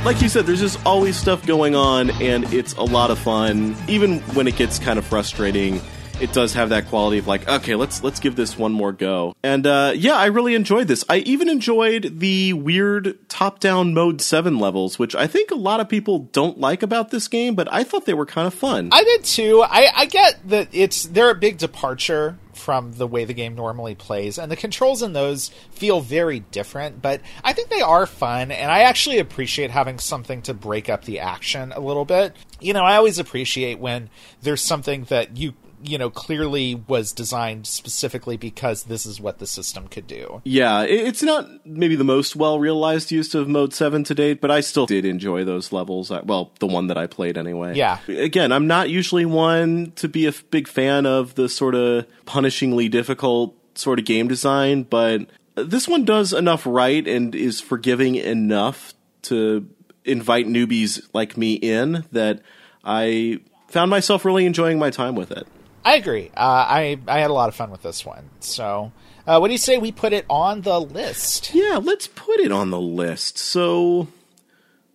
like 0.05 0.21
you 0.21 0.29
said, 0.29 0.45
there's 0.45 0.59
just 0.59 0.79
always 0.85 1.17
stuff 1.17 1.45
going 1.47 1.73
on, 1.73 2.11
and 2.21 2.45
it's 2.53 2.73
a 2.73 2.83
lot 2.83 3.09
of 3.09 3.17
fun. 3.17 3.75
Even 3.87 4.19
when 4.35 4.47
it 4.47 4.55
gets 4.55 4.77
kind 4.77 4.99
of 4.99 5.05
frustrating, 5.05 5.81
it 6.21 6.31
does 6.33 6.53
have 6.53 6.69
that 6.69 6.87
quality 6.87 7.17
of 7.17 7.27
like, 7.27 7.47
okay, 7.47 7.75
let's 7.75 8.03
let's 8.03 8.19
give 8.19 8.35
this 8.35 8.57
one 8.57 8.71
more 8.71 8.91
go. 8.91 9.35
And 9.43 9.67
uh, 9.67 9.93
yeah, 9.95 10.15
I 10.15 10.27
really 10.27 10.55
enjoyed 10.55 10.87
this. 10.87 11.03
I 11.09 11.17
even 11.17 11.49
enjoyed 11.49 12.19
the 12.19 12.53
weird 12.53 13.17
top-down 13.29 13.93
mode 13.93 14.21
seven 14.21 14.59
levels, 14.59 14.97
which 14.97 15.15
I 15.15 15.27
think 15.27 15.51
a 15.51 15.55
lot 15.55 15.79
of 15.79 15.89
people 15.89 16.19
don't 16.19 16.59
like 16.59 16.83
about 16.83 17.11
this 17.11 17.27
game, 17.27 17.55
but 17.55 17.71
I 17.71 17.83
thought 17.83 18.05
they 18.05 18.13
were 18.13 18.25
kind 18.25 18.47
of 18.47 18.53
fun. 18.53 18.89
I 18.91 19.03
did 19.03 19.23
too. 19.23 19.63
I, 19.63 19.91
I 19.95 20.05
get 20.05 20.47
that 20.49 20.69
it's 20.71 21.03
they're 21.03 21.31
a 21.31 21.35
big 21.35 21.57
departure 21.57 22.37
from 22.53 22.93
the 22.93 23.05
way 23.05 23.25
the 23.25 23.33
game 23.33 23.53
normally 23.53 23.95
plays, 23.95 24.37
and 24.37 24.49
the 24.49 24.55
controls 24.55 25.03
in 25.03 25.11
those 25.11 25.49
feel 25.71 25.99
very 25.99 26.39
different, 26.39 27.01
but 27.01 27.19
I 27.43 27.51
think 27.51 27.69
they 27.69 27.81
are 27.81 28.05
fun, 28.05 28.49
and 28.51 28.71
I 28.71 28.79
actually 28.83 29.19
appreciate 29.19 29.71
having 29.71 29.99
something 29.99 30.41
to 30.43 30.53
break 30.53 30.87
up 30.89 31.03
the 31.03 31.19
action 31.19 31.73
a 31.73 31.81
little 31.81 32.05
bit. 32.05 32.33
You 32.61 32.73
know, 32.73 32.83
I 32.83 32.95
always 32.95 33.19
appreciate 33.19 33.79
when 33.79 34.09
there's 34.41 34.61
something 34.61 35.03
that 35.05 35.35
you 35.35 35.53
you 35.89 35.97
know 35.97 36.09
clearly 36.09 36.75
was 36.75 37.11
designed 37.11 37.67
specifically 37.67 38.37
because 38.37 38.83
this 38.83 39.05
is 39.05 39.19
what 39.19 39.39
the 39.39 39.47
system 39.47 39.87
could 39.87 40.07
do. 40.07 40.41
Yeah, 40.43 40.83
it's 40.83 41.23
not 41.23 41.47
maybe 41.65 41.95
the 41.95 42.03
most 42.03 42.35
well 42.35 42.59
realized 42.59 43.11
use 43.11 43.33
of 43.35 43.47
Mode 43.47 43.73
7 43.73 44.03
to 44.05 44.15
date, 44.15 44.41
but 44.41 44.51
I 44.51 44.61
still 44.61 44.85
did 44.85 45.05
enjoy 45.05 45.43
those 45.43 45.71
levels. 45.71 46.11
Uh, 46.11 46.21
well, 46.23 46.51
the 46.59 46.67
one 46.67 46.87
that 46.87 46.97
I 46.97 47.07
played 47.07 47.37
anyway. 47.37 47.75
Yeah. 47.75 47.99
Again, 48.07 48.51
I'm 48.51 48.67
not 48.67 48.89
usually 48.89 49.25
one 49.25 49.91
to 49.97 50.07
be 50.07 50.25
a 50.25 50.33
big 50.51 50.67
fan 50.67 51.05
of 51.05 51.35
the 51.35 51.49
sort 51.49 51.75
of 51.75 52.05
punishingly 52.25 52.89
difficult 52.89 53.55
sort 53.77 53.99
of 53.99 54.05
game 54.05 54.27
design, 54.27 54.83
but 54.83 55.21
this 55.55 55.87
one 55.87 56.05
does 56.05 56.33
enough 56.33 56.65
right 56.65 57.07
and 57.07 57.33
is 57.35 57.61
forgiving 57.61 58.15
enough 58.15 58.93
to 59.23 59.67
invite 60.03 60.47
newbies 60.47 61.01
like 61.13 61.37
me 61.37 61.53
in 61.53 62.05
that 62.11 62.41
I 62.83 63.39
found 63.67 63.89
myself 63.89 64.23
really 64.23 64.45
enjoying 64.45 64.79
my 64.79 64.89
time 64.89 65.15
with 65.15 65.31
it. 65.31 65.47
I 65.85 65.95
agree. 65.95 66.31
Uh, 66.35 66.65
I 66.67 66.99
I 67.07 67.19
had 67.19 67.29
a 67.29 67.33
lot 67.33 67.47
of 67.47 67.55
fun 67.55 67.69
with 67.69 67.83
this 67.83 68.03
one. 68.03 68.31
So, 68.39 68.91
uh, 69.27 69.37
what 69.37 69.47
do 69.47 69.53
you 69.53 69.59
say 69.59 69.77
we 69.77 69.91
put 69.91 70.13
it 70.13 70.25
on 70.29 70.61
the 70.61 70.81
list? 70.81 71.53
Yeah, 71.53 71.79
let's 71.81 72.07
put 72.07 72.39
it 72.39 72.51
on 72.51 72.71
the 72.71 72.81
list. 72.81 73.37
So, 73.37 74.07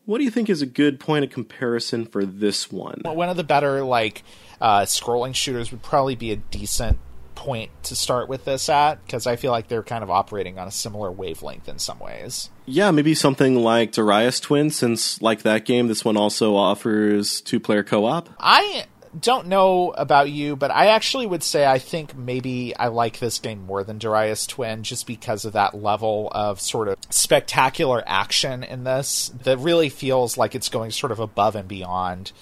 what 0.05 0.18
do 0.18 0.24
you 0.24 0.31
think 0.31 0.50
is 0.50 0.61
a 0.61 0.66
good 0.66 0.98
point 0.98 1.24
of 1.24 1.31
comparison 1.31 2.07
for 2.07 2.26
this 2.26 2.72
one? 2.72 3.03
Well, 3.05 3.14
one 3.14 3.29
of 3.29 3.37
the 3.37 3.44
better 3.44 3.85
like 3.85 4.24
uh, 4.61 4.81
scrolling 4.81 5.33
shooters 5.33 5.70
would 5.70 5.83
probably 5.83 6.16
be 6.16 6.33
a 6.33 6.37
decent 6.37 6.98
point 7.37 7.70
to 7.85 7.96
start 7.96 8.29
with 8.29 8.44
this 8.44 8.68
at 8.68 9.03
because 9.07 9.26
I 9.26 9.37
feel 9.37 9.53
like 9.53 9.68
they're 9.68 9.85
kind 9.85 10.03
of 10.03 10.11
operating 10.11 10.59
on 10.59 10.68
a 10.68 10.70
similar 10.72 11.11
wavelength 11.11 11.68
in 11.68 11.79
some 11.79 12.00
ways. 12.00 12.50
Yeah, 12.66 12.90
maybe 12.90 13.14
something 13.14 13.55
like 13.55 13.92
Darius 13.92 14.40
Twin, 14.40 14.70
since 14.70 15.22
like 15.22 15.42
that 15.42 15.64
game, 15.64 15.87
this 15.87 16.05
one 16.05 16.16
also 16.16 16.57
offers 16.57 17.40
two 17.40 17.61
player 17.61 17.85
co 17.85 18.05
op. 18.05 18.29
I 18.40 18.87
don't 19.18 19.49
know 19.49 19.90
about 19.90 20.31
you, 20.31 20.57
but 20.57 20.70
I 20.70 20.87
actually 20.88 21.27
would 21.27 21.42
say 21.42 21.66
I 21.66 21.79
think 21.79 22.16
maybe 22.16 22.77
I 22.77 22.88
like 22.88 23.18
this 23.18 23.38
game 23.38 23.66
more 23.66 23.83
than 23.83 23.99
Darius 23.99 24.46
Twin 24.46 24.83
just 24.83 25.07
because 25.07 25.44
of 25.44 25.55
that 25.55 25.75
level 25.75 26.31
of 26.33 26.61
sort 26.61 26.88
of 26.88 26.96
spectacular 27.11 28.03
action 28.07 28.62
in 28.62 28.85
this 28.85 29.33
that 29.42 29.59
really 29.59 29.88
feels 29.88 30.38
like 30.38 30.55
it's 30.55 30.68
going 30.68 30.90
sort 30.92 31.12
of 31.12 31.18
above 31.18 31.57
and 31.57 31.68
beyond 31.68 32.33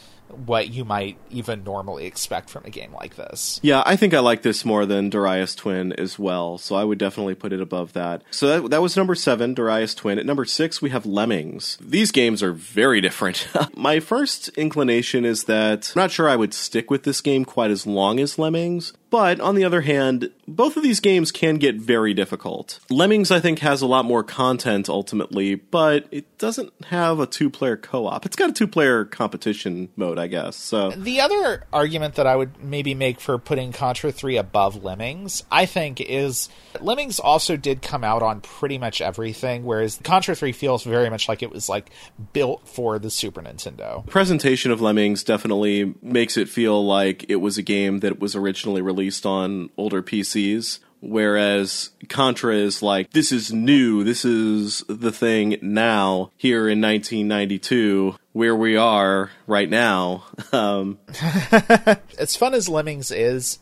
what 0.47 0.71
you 0.71 0.85
might 0.85 1.17
even 1.31 1.65
normally 1.65 2.07
expect 2.07 2.51
from 2.51 2.65
a 2.65 2.71
game 2.71 2.93
like 2.93 3.17
this. 3.17 3.59
Yeah, 3.63 3.83
I 3.87 3.97
think 3.97 4.15
I 4.15 4.21
like 4.21 4.43
this 4.43 4.65
more 4.65 4.87
than 4.87 5.11
Darius 5.11 5.55
Twin 5.55 5.93
as 5.95 6.19
well, 6.19 6.59
so 6.59 6.77
I 6.77 6.85
would 6.85 6.99
definitely 6.99 7.35
put 7.35 7.53
it 7.53 7.61
above 7.61 7.93
that. 7.95 8.23
So 8.31 8.47
that, 8.63 8.71
that 8.71 8.83
was 8.83 8.97
number 8.97 9.15
seven, 9.15 9.55
Darius 9.55 9.95
Twin. 9.95 10.19
At 10.19 10.27
number 10.27 10.45
six, 10.45 10.83
we 10.83 10.91
have 10.91 11.07
Lemmings. 11.07 11.79
These 11.81 12.13
games 12.13 12.43
are 12.43 12.53
very 12.53 13.01
different. 13.01 13.49
My 13.77 14.01
first 14.01 14.49
inclination 14.51 15.25
is 15.25 15.45
that 15.45 15.93
I'm 15.95 16.03
not 16.03 16.11
sure 16.11 16.29
I 16.29 16.37
would 16.37 16.55
stick 16.55 16.91
with 16.91 17.05
this 17.05 17.21
game 17.21 17.45
quite 17.45 17.71
as 17.71 17.87
long 17.87 18.21
as 18.21 18.39
Lemmings, 18.39 18.93
but 19.11 19.41
on 19.41 19.55
the 19.55 19.65
other 19.65 19.81
hand, 19.81 20.31
both 20.47 20.77
of 20.77 20.83
these 20.83 21.01
games 21.01 21.33
can 21.33 21.57
get 21.57 21.77
very 21.77 22.15
difficult. 22.15 22.81
Lemmings, 22.91 23.31
I 23.31 23.41
think, 23.41 23.61
has 23.61 23.83
a 23.83 23.87
lot 23.87 24.05
more 24.05 24.23
content 24.23 24.89
ultimately, 24.89 25.55
but 25.55 26.07
it 26.11 26.39
doesn't 26.39 26.73
have 26.87 27.21
a 27.21 27.27
two 27.27 27.51
player 27.51 27.77
co 27.77 28.07
op. 28.07 28.27
It's 28.27 28.37
got 28.37 28.51
a 28.51 28.53
two 28.53 28.67
player 28.67 29.05
competition 29.05 29.89
mode, 29.97 30.19
I 30.19 30.27
guess. 30.27 30.57
So 30.57 30.91
The 30.91 31.21
other 31.21 31.65
argument 31.73 32.15
that 32.17 32.27
I 32.27 32.37
would 32.37 32.63
maybe 32.63 32.95
make 32.95 33.21
for 33.21 33.39
putting 33.39 33.73
Contra 33.73 34.13
3 34.13 34.37
above 34.37 34.83
Lemmings, 34.83 35.45
I 35.51 35.67
think, 35.67 36.01
is 36.01 36.49
Lemmings 36.81 37.19
also 37.19 37.57
did 37.57 37.83
come 37.83 38.05
out 38.05 38.23
on 38.23 38.41
pretty 38.41 38.79
much 38.79 39.01
everything, 39.01 39.65
whereas 39.65 40.01
Contra 40.03 40.35
3 40.35 40.53
feels 40.53 40.85
very 40.85 41.11
much 41.11 41.29
like 41.29 41.43
it 41.43 41.51
was 41.51 41.69
like 41.69 41.91
built 42.33 42.67
for 42.69 42.99
the 42.99 43.11
Super 43.11 43.43
Nintendo. 43.43 44.05
The 44.05 44.11
presentation 44.11 44.71
of 44.71 44.81
Lemmings 44.81 45.25
definitely 45.25 45.95
makes 46.03 46.37
it 46.37 46.49
feel 46.49 46.85
like 46.85 47.25
it 47.29 47.37
was 47.37 47.59
a 47.59 47.63
game 47.63 48.01
that 48.01 48.21
was 48.21 48.35
originally 48.35 48.83
released 48.83 48.98
on 49.27 49.71
older 49.77 50.03
PCs. 50.03 50.81
Whereas 51.01 51.91
Contra 52.09 52.55
is 52.55 52.83
like, 52.83 53.13
this 53.13 53.31
is 53.31 53.53
new, 53.53 54.03
this 54.03 54.25
is 54.25 54.83
the 54.89 55.13
thing 55.13 55.57
now, 55.63 56.33
here 56.37 56.69
in 56.69 56.81
1992, 56.81 58.17
where 58.33 58.57
we 58.57 58.77
are 58.77 59.31
right 59.47 59.69
now. 59.69 60.25
Um, 60.51 60.99
as 62.19 62.35
fun 62.35 62.55
as 62.55 62.71
Lemmings 62.71 63.11
is, 63.11 63.59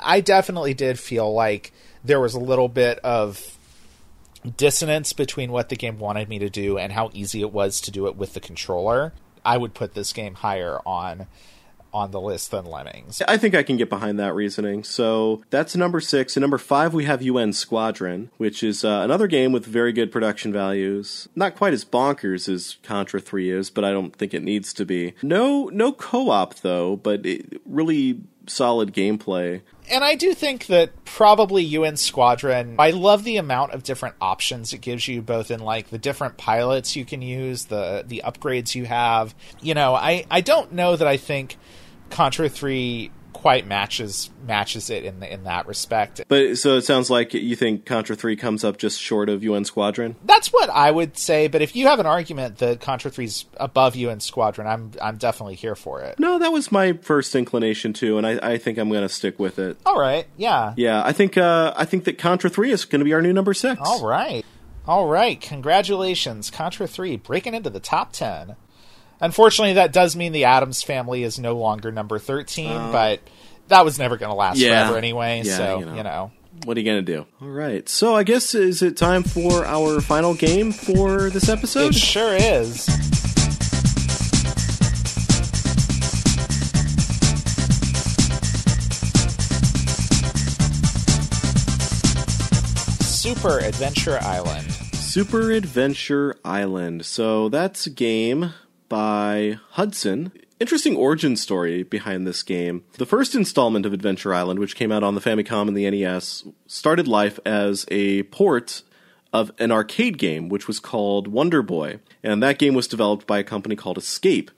I 0.00 0.20
definitely 0.20 0.72
did 0.72 0.98
feel 0.98 1.32
like 1.34 1.70
there 2.02 2.18
was 2.18 2.32
a 2.32 2.40
little 2.40 2.68
bit 2.68 2.98
of 3.00 3.58
dissonance 4.56 5.12
between 5.12 5.52
what 5.52 5.68
the 5.68 5.76
game 5.76 5.98
wanted 5.98 6.28
me 6.28 6.38
to 6.38 6.48
do 6.48 6.78
and 6.78 6.92
how 6.92 7.10
easy 7.12 7.42
it 7.42 7.52
was 7.52 7.80
to 7.82 7.90
do 7.90 8.06
it 8.06 8.16
with 8.16 8.32
the 8.32 8.40
controller. 8.40 9.12
I 9.44 9.58
would 9.58 9.74
put 9.74 9.94
this 9.94 10.12
game 10.14 10.34
higher 10.34 10.78
on 10.86 11.26
on 11.92 12.10
the 12.10 12.20
list 12.20 12.50
than 12.50 12.64
Lemmings. 12.64 13.22
I 13.26 13.36
think 13.36 13.54
I 13.54 13.62
can 13.62 13.76
get 13.76 13.88
behind 13.88 14.18
that 14.18 14.34
reasoning. 14.34 14.84
So 14.84 15.42
that's 15.50 15.76
number 15.76 16.00
six. 16.00 16.36
And 16.36 16.42
number 16.42 16.58
five, 16.58 16.94
we 16.94 17.04
have 17.04 17.22
UN 17.22 17.52
Squadron, 17.52 18.30
which 18.36 18.62
is 18.62 18.84
uh, 18.84 19.00
another 19.02 19.26
game 19.26 19.52
with 19.52 19.66
very 19.66 19.92
good 19.92 20.12
production 20.12 20.52
values. 20.52 21.28
Not 21.34 21.56
quite 21.56 21.72
as 21.72 21.84
bonkers 21.84 22.48
as 22.48 22.76
Contra 22.82 23.20
3 23.20 23.50
is, 23.50 23.70
but 23.70 23.84
I 23.84 23.92
don't 23.92 24.14
think 24.14 24.34
it 24.34 24.42
needs 24.42 24.72
to 24.74 24.84
be. 24.84 25.14
No, 25.22 25.70
no 25.72 25.92
co-op 25.92 26.54
though, 26.56 26.96
but 26.96 27.26
it, 27.26 27.60
really 27.64 28.20
solid 28.46 28.92
gameplay. 28.92 29.62
And 29.90 30.04
I 30.04 30.14
do 30.14 30.34
think 30.34 30.66
that 30.66 31.04
probably 31.04 31.64
UN 31.64 31.96
Squadron, 31.96 32.76
I 32.78 32.90
love 32.90 33.24
the 33.24 33.36
amount 33.36 33.72
of 33.72 33.82
different 33.82 34.16
options 34.20 34.72
it 34.72 34.78
gives 34.78 35.08
you, 35.08 35.22
both 35.22 35.50
in 35.50 35.60
like 35.60 35.90
the 35.90 35.98
different 35.98 36.36
pilots 36.36 36.96
you 36.96 37.04
can 37.04 37.22
use, 37.22 37.66
the 37.66 38.04
the 38.06 38.22
upgrades 38.24 38.74
you 38.74 38.84
have. 38.86 39.34
You 39.60 39.74
know, 39.74 39.94
I, 39.94 40.24
I 40.30 40.40
don't 40.40 40.72
know 40.72 40.96
that 40.96 41.08
I 41.08 41.16
think 41.16 41.56
Contra 42.10 42.48
3 42.48 43.10
quite 43.32 43.66
matches 43.66 44.28
matches 44.46 44.90
it 44.90 45.02
in 45.02 45.20
the, 45.20 45.32
in 45.32 45.44
that 45.44 45.66
respect. 45.66 46.20
But 46.28 46.58
so 46.58 46.76
it 46.76 46.82
sounds 46.82 47.08
like 47.08 47.32
you 47.32 47.56
think 47.56 47.86
Contra 47.86 48.14
3 48.14 48.36
comes 48.36 48.64
up 48.64 48.76
just 48.76 49.00
short 49.00 49.30
of 49.30 49.42
UN 49.42 49.64
Squadron? 49.64 50.16
That's 50.24 50.52
what 50.52 50.68
I 50.68 50.90
would 50.90 51.16
say, 51.16 51.48
but 51.48 51.62
if 51.62 51.74
you 51.74 51.86
have 51.86 51.98
an 52.00 52.06
argument 52.06 52.58
that 52.58 52.80
Contra 52.80 53.10
3's 53.10 53.46
above 53.56 53.96
UN 53.96 54.20
Squadron, 54.20 54.66
I'm 54.66 54.92
I'm 55.00 55.16
definitely 55.16 55.54
here 55.54 55.74
for 55.74 56.02
it. 56.02 56.18
No, 56.18 56.38
that 56.38 56.52
was 56.52 56.70
my 56.70 56.92
first 56.94 57.34
inclination 57.34 57.94
too, 57.94 58.18
and 58.18 58.26
I, 58.26 58.38
I 58.42 58.58
think 58.58 58.78
I'm 58.78 58.90
going 58.90 59.02
to 59.02 59.08
stick 59.08 59.38
with 59.38 59.58
it. 59.58 59.78
All 59.86 59.98
right. 59.98 60.26
Yeah. 60.36 60.74
Yeah, 60.76 61.02
I 61.02 61.12
think 61.12 61.38
uh, 61.38 61.72
I 61.76 61.86
think 61.86 62.04
that 62.04 62.18
Contra 62.18 62.50
3 62.50 62.70
is 62.70 62.84
going 62.84 63.00
to 63.00 63.06
be 63.06 63.14
our 63.14 63.22
new 63.22 63.32
number 63.32 63.54
6. 63.54 63.80
All 63.82 64.06
right. 64.06 64.44
All 64.86 65.06
right. 65.06 65.40
Congratulations, 65.40 66.50
Contra 66.50 66.86
3 66.86 67.16
breaking 67.16 67.54
into 67.54 67.70
the 67.70 67.80
top 67.80 68.12
10. 68.12 68.56
Unfortunately, 69.20 69.74
that 69.74 69.92
does 69.92 70.16
mean 70.16 70.32
the 70.32 70.44
Addams 70.44 70.82
family 70.82 71.22
is 71.22 71.38
no 71.38 71.56
longer 71.56 71.92
number 71.92 72.18
13, 72.18 72.90
but 72.90 73.20
that 73.68 73.84
was 73.84 73.98
never 73.98 74.16
going 74.16 74.30
to 74.30 74.36
last 74.36 74.58
yeah. 74.58 74.86
forever 74.86 74.98
anyway, 74.98 75.42
Yeah, 75.44 75.56
so, 75.56 75.78
you 75.80 75.86
know. 75.86 75.94
you 75.94 76.02
know. 76.02 76.32
What 76.64 76.76
are 76.76 76.80
you 76.80 76.86
going 76.86 77.04
to 77.04 77.12
do? 77.16 77.26
All 77.40 77.48
right. 77.48 77.88
So 77.88 78.14
I 78.14 78.22
guess 78.22 78.54
is 78.54 78.82
it 78.82 78.96
time 78.96 79.22
for 79.22 79.64
our 79.64 80.00
final 80.00 80.34
game 80.34 80.72
for 80.72 81.30
this 81.30 81.48
episode? 81.48 81.94
It 81.94 81.94
sure 81.94 82.34
is. 82.34 82.86
Super 93.06 93.58
Adventure 93.58 94.18
Island. 94.22 94.70
Super 94.94 95.52
Adventure 95.52 96.36
Island. 96.44 97.04
So 97.06 97.48
that's 97.48 97.86
a 97.86 97.90
game 97.90 98.52
by 98.90 99.58
Hudson. 99.70 100.32
Interesting 100.58 100.94
origin 100.94 101.36
story 101.36 101.82
behind 101.82 102.26
this 102.26 102.42
game. 102.42 102.84
The 102.98 103.06
first 103.06 103.34
installment 103.34 103.86
of 103.86 103.94
Adventure 103.94 104.34
Island, 104.34 104.58
which 104.58 104.76
came 104.76 104.92
out 104.92 105.02
on 105.02 105.14
the 105.14 105.22
Famicom 105.22 105.68
and 105.68 105.76
the 105.76 105.90
NES, 105.90 106.44
started 106.66 107.08
life 107.08 107.40
as 107.46 107.86
a 107.90 108.24
port 108.24 108.82
of 109.32 109.52
an 109.58 109.72
arcade 109.72 110.18
game, 110.18 110.50
which 110.50 110.66
was 110.66 110.78
called 110.78 111.28
Wonder 111.28 111.62
Boy. 111.62 112.00
And 112.22 112.42
that 112.42 112.58
game 112.58 112.74
was 112.74 112.88
developed 112.88 113.26
by 113.26 113.38
a 113.38 113.44
company 113.44 113.76
called 113.76 113.96
Escape. 113.96 114.50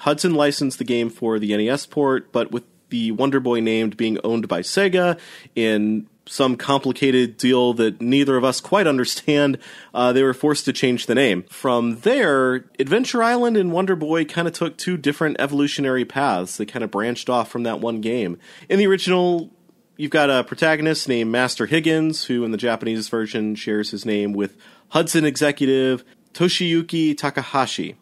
Hudson 0.00 0.34
licensed 0.34 0.78
the 0.78 0.84
game 0.84 1.08
for 1.08 1.38
the 1.38 1.56
NES 1.56 1.86
port, 1.86 2.32
but 2.32 2.50
with 2.52 2.64
the 2.90 3.12
Wonder 3.12 3.40
Boy 3.40 3.60
named 3.60 3.96
being 3.96 4.18
owned 4.22 4.48
by 4.48 4.60
Sega 4.60 5.18
in 5.54 6.06
some 6.26 6.56
complicated 6.56 7.36
deal 7.36 7.72
that 7.74 8.00
neither 8.00 8.36
of 8.36 8.44
us 8.44 8.60
quite 8.60 8.86
understand, 8.86 9.58
uh, 9.94 10.12
they 10.12 10.22
were 10.22 10.34
forced 10.34 10.64
to 10.64 10.72
change 10.72 11.06
the 11.06 11.14
name. 11.14 11.44
From 11.44 12.00
there, 12.00 12.64
Adventure 12.78 13.22
Island 13.22 13.56
and 13.56 13.72
Wonder 13.72 13.96
Boy 13.96 14.24
kind 14.24 14.48
of 14.48 14.54
took 14.54 14.76
two 14.76 14.96
different 14.96 15.36
evolutionary 15.38 16.04
paths. 16.04 16.56
They 16.56 16.66
kind 16.66 16.84
of 16.84 16.90
branched 16.90 17.30
off 17.30 17.48
from 17.50 17.62
that 17.62 17.80
one 17.80 18.00
game. 18.00 18.38
In 18.68 18.78
the 18.78 18.86
original 18.86 19.50
you've 19.96 20.10
got 20.10 20.30
a 20.30 20.44
protagonist 20.44 21.08
named 21.08 21.30
Master 21.30 21.66
Higgins, 21.66 22.24
who 22.24 22.44
in 22.44 22.50
the 22.50 22.58
Japanese 22.58 23.08
version 23.08 23.54
shares 23.54 23.90
his 23.90 24.04
name 24.04 24.32
with 24.32 24.56
Hudson 24.90 25.24
executive 25.24 26.04
Toshiyuki 26.32 27.16
Takahashi. 27.16 27.96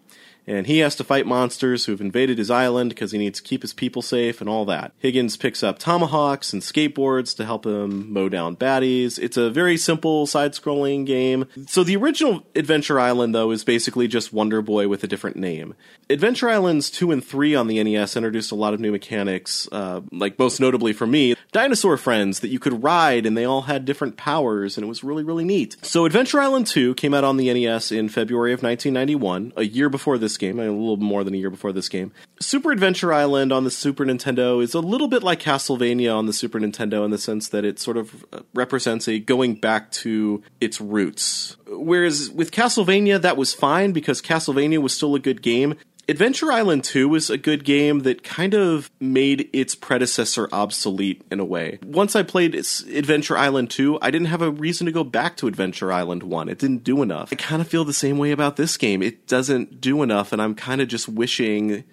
And 0.46 0.66
he 0.66 0.78
has 0.78 0.94
to 0.96 1.04
fight 1.04 1.26
monsters 1.26 1.84
who 1.84 1.92
have 1.92 2.00
invaded 2.00 2.38
his 2.38 2.50
island 2.50 2.90
because 2.90 3.12
he 3.12 3.18
needs 3.18 3.40
to 3.40 3.44
keep 3.44 3.62
his 3.62 3.72
people 3.72 4.02
safe 4.02 4.40
and 4.40 4.50
all 4.50 4.64
that. 4.66 4.92
Higgins 4.98 5.36
picks 5.36 5.62
up 5.62 5.78
tomahawks 5.78 6.52
and 6.52 6.60
skateboards 6.60 7.34
to 7.36 7.44
help 7.44 7.64
him 7.64 8.12
mow 8.12 8.28
down 8.28 8.56
baddies. 8.56 9.18
It's 9.18 9.36
a 9.36 9.50
very 9.50 9.76
simple 9.76 10.26
side 10.26 10.52
scrolling 10.52 11.06
game. 11.06 11.46
So 11.66 11.82
the 11.82 11.96
original 11.96 12.46
Adventure 12.54 13.00
Island, 13.00 13.34
though, 13.34 13.50
is 13.50 13.64
basically 13.64 14.08
just 14.08 14.32
Wonder 14.32 14.60
Boy 14.60 14.88
with 14.88 15.02
a 15.02 15.08
different 15.08 15.36
name. 15.36 15.74
Adventure 16.10 16.50
Islands 16.50 16.90
2 16.90 17.10
and 17.10 17.24
3 17.24 17.54
on 17.54 17.66
the 17.66 17.82
NES 17.82 18.16
introduced 18.16 18.52
a 18.52 18.54
lot 18.54 18.74
of 18.74 18.80
new 18.80 18.92
mechanics, 18.92 19.68
uh, 19.72 20.02
like 20.12 20.38
most 20.38 20.60
notably 20.60 20.92
for 20.92 21.06
me, 21.06 21.34
dinosaur 21.52 21.96
friends 21.96 22.40
that 22.40 22.48
you 22.48 22.58
could 22.58 22.82
ride 22.82 23.24
and 23.24 23.36
they 23.36 23.44
all 23.44 23.62
had 23.62 23.84
different 23.84 24.16
powers 24.16 24.76
and 24.76 24.84
it 24.84 24.88
was 24.88 25.02
really, 25.02 25.24
really 25.24 25.44
neat. 25.44 25.76
So 25.82 26.04
Adventure 26.04 26.40
Island 26.40 26.66
2 26.66 26.94
came 26.96 27.14
out 27.14 27.24
on 27.24 27.38
the 27.38 27.52
NES 27.52 27.90
in 27.90 28.08
February 28.08 28.52
of 28.52 28.62
1991, 28.62 29.52
a 29.56 29.64
year 29.64 29.88
before 29.88 30.18
this 30.18 30.33
game, 30.36 30.58
a 30.58 30.64
little 30.64 30.96
more 30.96 31.24
than 31.24 31.34
a 31.34 31.36
year 31.36 31.50
before 31.50 31.72
this 31.72 31.88
game. 31.88 32.12
Super 32.40 32.72
Adventure 32.72 33.12
Island 33.12 33.52
on 33.52 33.64
the 33.64 33.70
Super 33.70 34.04
Nintendo 34.04 34.62
is 34.62 34.74
a 34.74 34.80
little 34.80 35.08
bit 35.08 35.22
like 35.22 35.40
Castlevania 35.40 36.16
on 36.16 36.26
the 36.26 36.32
Super 36.32 36.58
Nintendo 36.58 37.04
in 37.04 37.10
the 37.10 37.18
sense 37.18 37.48
that 37.48 37.64
it 37.64 37.78
sort 37.78 37.96
of 37.96 38.24
uh, 38.32 38.40
represents 38.54 39.08
a 39.08 39.18
going 39.18 39.54
back 39.54 39.90
to 39.92 40.42
its 40.60 40.80
roots. 40.80 41.56
Whereas 41.66 42.30
with 42.30 42.50
Castlevania, 42.50 43.20
that 43.20 43.36
was 43.36 43.54
fine 43.54 43.92
because 43.92 44.22
Castlevania 44.22 44.78
was 44.78 44.94
still 44.94 45.14
a 45.14 45.20
good 45.20 45.42
game. 45.42 45.76
Adventure 46.06 46.52
Island 46.52 46.84
2 46.84 47.08
was 47.08 47.30
a 47.30 47.38
good 47.38 47.64
game 47.64 48.00
that 48.00 48.22
kind 48.22 48.52
of 48.52 48.90
made 49.00 49.48
its 49.52 49.74
predecessor 49.74 50.48
obsolete 50.52 51.22
in 51.30 51.40
a 51.40 51.44
way. 51.44 51.78
Once 51.82 52.14
I 52.14 52.22
played 52.22 52.54
Adventure 52.54 53.38
Island 53.38 53.70
2, 53.70 53.98
I 54.02 54.10
didn't 54.10 54.26
have 54.26 54.42
a 54.42 54.50
reason 54.50 54.84
to 54.84 54.92
go 54.92 55.02
back 55.02 55.36
to 55.38 55.46
Adventure 55.46 55.90
Island 55.90 56.22
1. 56.22 56.48
It 56.50 56.58
didn't 56.58 56.84
do 56.84 57.02
enough. 57.02 57.30
I 57.32 57.36
kind 57.36 57.62
of 57.62 57.68
feel 57.68 57.84
the 57.84 57.94
same 57.94 58.18
way 58.18 58.32
about 58.32 58.56
this 58.56 58.76
game. 58.76 59.02
It 59.02 59.26
doesn't 59.26 59.80
do 59.80 60.02
enough, 60.02 60.32
and 60.32 60.42
I'm 60.42 60.54
kind 60.54 60.82
of 60.82 60.88
just 60.88 61.08
wishing 61.08 61.84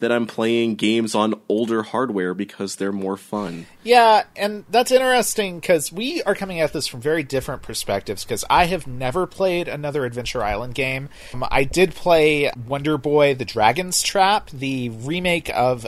that 0.00 0.12
I'm 0.12 0.26
playing 0.26 0.76
games 0.76 1.14
on 1.14 1.40
older 1.48 1.82
hardware 1.82 2.34
because 2.34 2.76
they're 2.76 2.92
more 2.92 3.16
fun. 3.16 3.66
Yeah, 3.82 4.24
and 4.36 4.64
that's 4.68 4.90
interesting 4.90 5.60
because 5.60 5.90
we 5.92 6.22
are 6.24 6.34
coming 6.34 6.60
at 6.60 6.72
this 6.72 6.86
from 6.86 7.00
very 7.00 7.22
different 7.22 7.62
perspectives. 7.62 8.24
Because 8.24 8.44
I 8.50 8.66
have 8.66 8.86
never 8.86 9.26
played 9.26 9.68
another 9.68 10.04
Adventure 10.04 10.44
Island 10.44 10.74
game. 10.74 11.08
Um, 11.32 11.44
I 11.50 11.64
did 11.64 11.94
play 11.94 12.50
Wonder 12.66 12.98
Boy: 12.98 13.34
The 13.34 13.44
Dragon's 13.44 14.02
Trap, 14.02 14.50
the 14.50 14.90
remake 14.90 15.50
of 15.54 15.86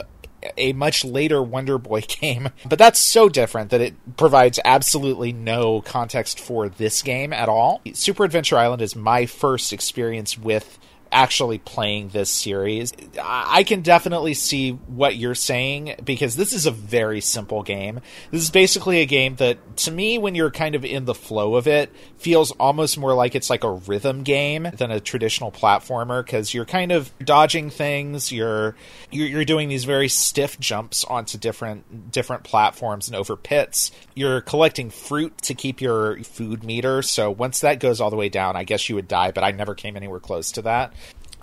a 0.57 0.73
much 0.73 1.03
later 1.03 1.41
Wonder 1.43 1.77
Boy 1.77 2.01
game, 2.07 2.49
but 2.65 2.79
that's 2.79 2.99
so 2.99 3.29
different 3.29 3.69
that 3.71 3.81
it 3.81 4.17
provides 4.17 4.59
absolutely 4.63 5.33
no 5.33 5.81
context 5.81 6.39
for 6.39 6.69
this 6.69 7.01
game 7.01 7.33
at 7.33 7.49
all. 7.49 7.81
Super 7.93 8.23
Adventure 8.23 8.57
Island 8.57 8.81
is 8.81 8.95
my 8.95 9.25
first 9.25 9.73
experience 9.73 10.37
with 10.37 10.79
actually 11.11 11.57
playing 11.57 12.09
this 12.09 12.29
series, 12.29 12.93
I 13.21 13.63
can 13.63 13.81
definitely 13.81 14.33
see 14.33 14.71
what 14.71 15.15
you're 15.15 15.35
saying 15.35 15.95
because 16.03 16.35
this 16.35 16.53
is 16.53 16.65
a 16.65 16.71
very 16.71 17.21
simple 17.21 17.63
game. 17.63 18.01
This 18.31 18.43
is 18.43 18.51
basically 18.51 19.01
a 19.01 19.05
game 19.05 19.35
that, 19.37 19.77
to 19.77 19.91
me, 19.91 20.17
when 20.17 20.35
you're 20.35 20.51
kind 20.51 20.75
of 20.75 20.85
in 20.85 21.05
the 21.05 21.15
flow 21.15 21.55
of 21.55 21.67
it, 21.67 21.91
feels 22.17 22.51
almost 22.51 22.97
more 22.97 23.13
like 23.13 23.35
it's 23.35 23.49
like 23.49 23.63
a 23.63 23.71
rhythm 23.71 24.23
game 24.23 24.67
than 24.75 24.91
a 24.91 24.99
traditional 24.99 25.51
platformer 25.51 26.23
because 26.23 26.53
you're 26.53 26.65
kind 26.65 26.91
of 26.91 27.11
dodging 27.19 27.69
things. 27.69 28.31
You're 28.31 28.75
you're 29.11 29.45
doing 29.45 29.69
these 29.69 29.85
very 29.85 30.09
stiff 30.09 30.59
jumps 30.59 31.03
onto 31.03 31.37
different 31.37 32.11
different 32.11 32.43
platforms 32.43 33.07
and 33.07 33.15
over 33.15 33.35
pits. 33.35 33.91
You're 34.15 34.41
collecting 34.41 34.89
fruit 34.89 35.37
to 35.43 35.53
keep 35.53 35.81
your 35.81 36.21
food 36.23 36.63
meter. 36.63 37.01
So 37.01 37.31
once 37.31 37.61
that 37.61 37.79
goes 37.79 38.01
all 38.01 38.09
the 38.09 38.15
way 38.15 38.29
down, 38.29 38.55
I 38.55 38.63
guess 38.63 38.89
you 38.89 38.95
would 38.95 39.07
die. 39.07 39.31
But 39.31 39.43
I 39.43 39.51
never 39.51 39.73
came 39.73 39.95
anywhere 39.95 40.19
close 40.19 40.51
to 40.53 40.61
that. 40.63 40.93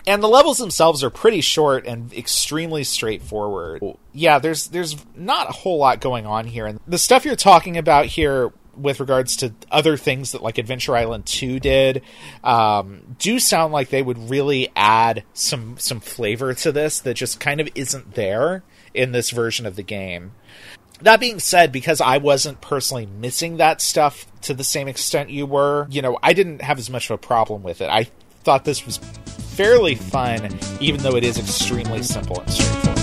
And 0.06 0.22
the 0.22 0.28
levels 0.28 0.58
themselves 0.58 1.02
are 1.02 1.10
pretty 1.10 1.40
short 1.40 1.84
and 1.84 2.12
extremely 2.12 2.84
straightforward. 2.84 3.82
Yeah, 4.12 4.38
there's 4.38 4.68
there's 4.68 4.96
not 5.16 5.48
a 5.48 5.52
whole 5.52 5.78
lot 5.78 6.00
going 6.00 6.26
on 6.26 6.46
here. 6.46 6.66
And 6.66 6.78
the 6.86 6.98
stuff 6.98 7.24
you're 7.24 7.34
talking 7.34 7.76
about 7.76 8.06
here 8.06 8.52
with 8.76 9.00
regards 9.00 9.36
to 9.36 9.54
other 9.70 9.96
things 9.96 10.32
that 10.32 10.42
like 10.42 10.58
Adventure 10.58 10.96
Island 10.96 11.26
2 11.26 11.60
did 11.60 12.02
um, 12.44 13.16
do 13.18 13.38
sound 13.38 13.72
like 13.72 13.88
they 13.88 14.02
would 14.02 14.30
really 14.30 14.70
add 14.76 15.24
some 15.32 15.76
some 15.78 16.00
flavor 16.00 16.54
to 16.54 16.72
this 16.72 17.00
that 17.00 17.14
just 17.14 17.40
kind 17.40 17.60
of 17.60 17.68
isn't 17.74 18.14
there 18.14 18.62
in 18.94 19.12
this 19.12 19.30
version 19.30 19.66
of 19.66 19.76
the 19.76 19.82
game. 19.82 20.32
That 21.02 21.20
being 21.20 21.40
said, 21.40 21.72
because 21.72 22.00
I 22.00 22.18
wasn't 22.18 22.62
personally 22.62 23.06
missing 23.06 23.58
that 23.58 23.82
stuff 23.82 24.26
to 24.42 24.54
the 24.54 24.64
same 24.64 24.88
extent 24.88 25.28
you 25.28 25.44
were, 25.44 25.86
you 25.90 26.00
know, 26.00 26.18
I 26.22 26.32
didn't 26.32 26.62
have 26.62 26.78
as 26.78 26.88
much 26.88 27.10
of 27.10 27.14
a 27.14 27.18
problem 27.18 27.62
with 27.62 27.82
it. 27.82 27.90
I 27.90 28.08
thought 28.44 28.64
this 28.64 28.86
was 28.86 28.98
fairly 29.56 29.94
fun, 29.94 30.58
even 30.80 31.00
though 31.00 31.16
it 31.16 31.24
is 31.24 31.38
extremely 31.38 32.02
simple 32.02 32.40
and 32.40 32.52
straightforward. 32.52 32.96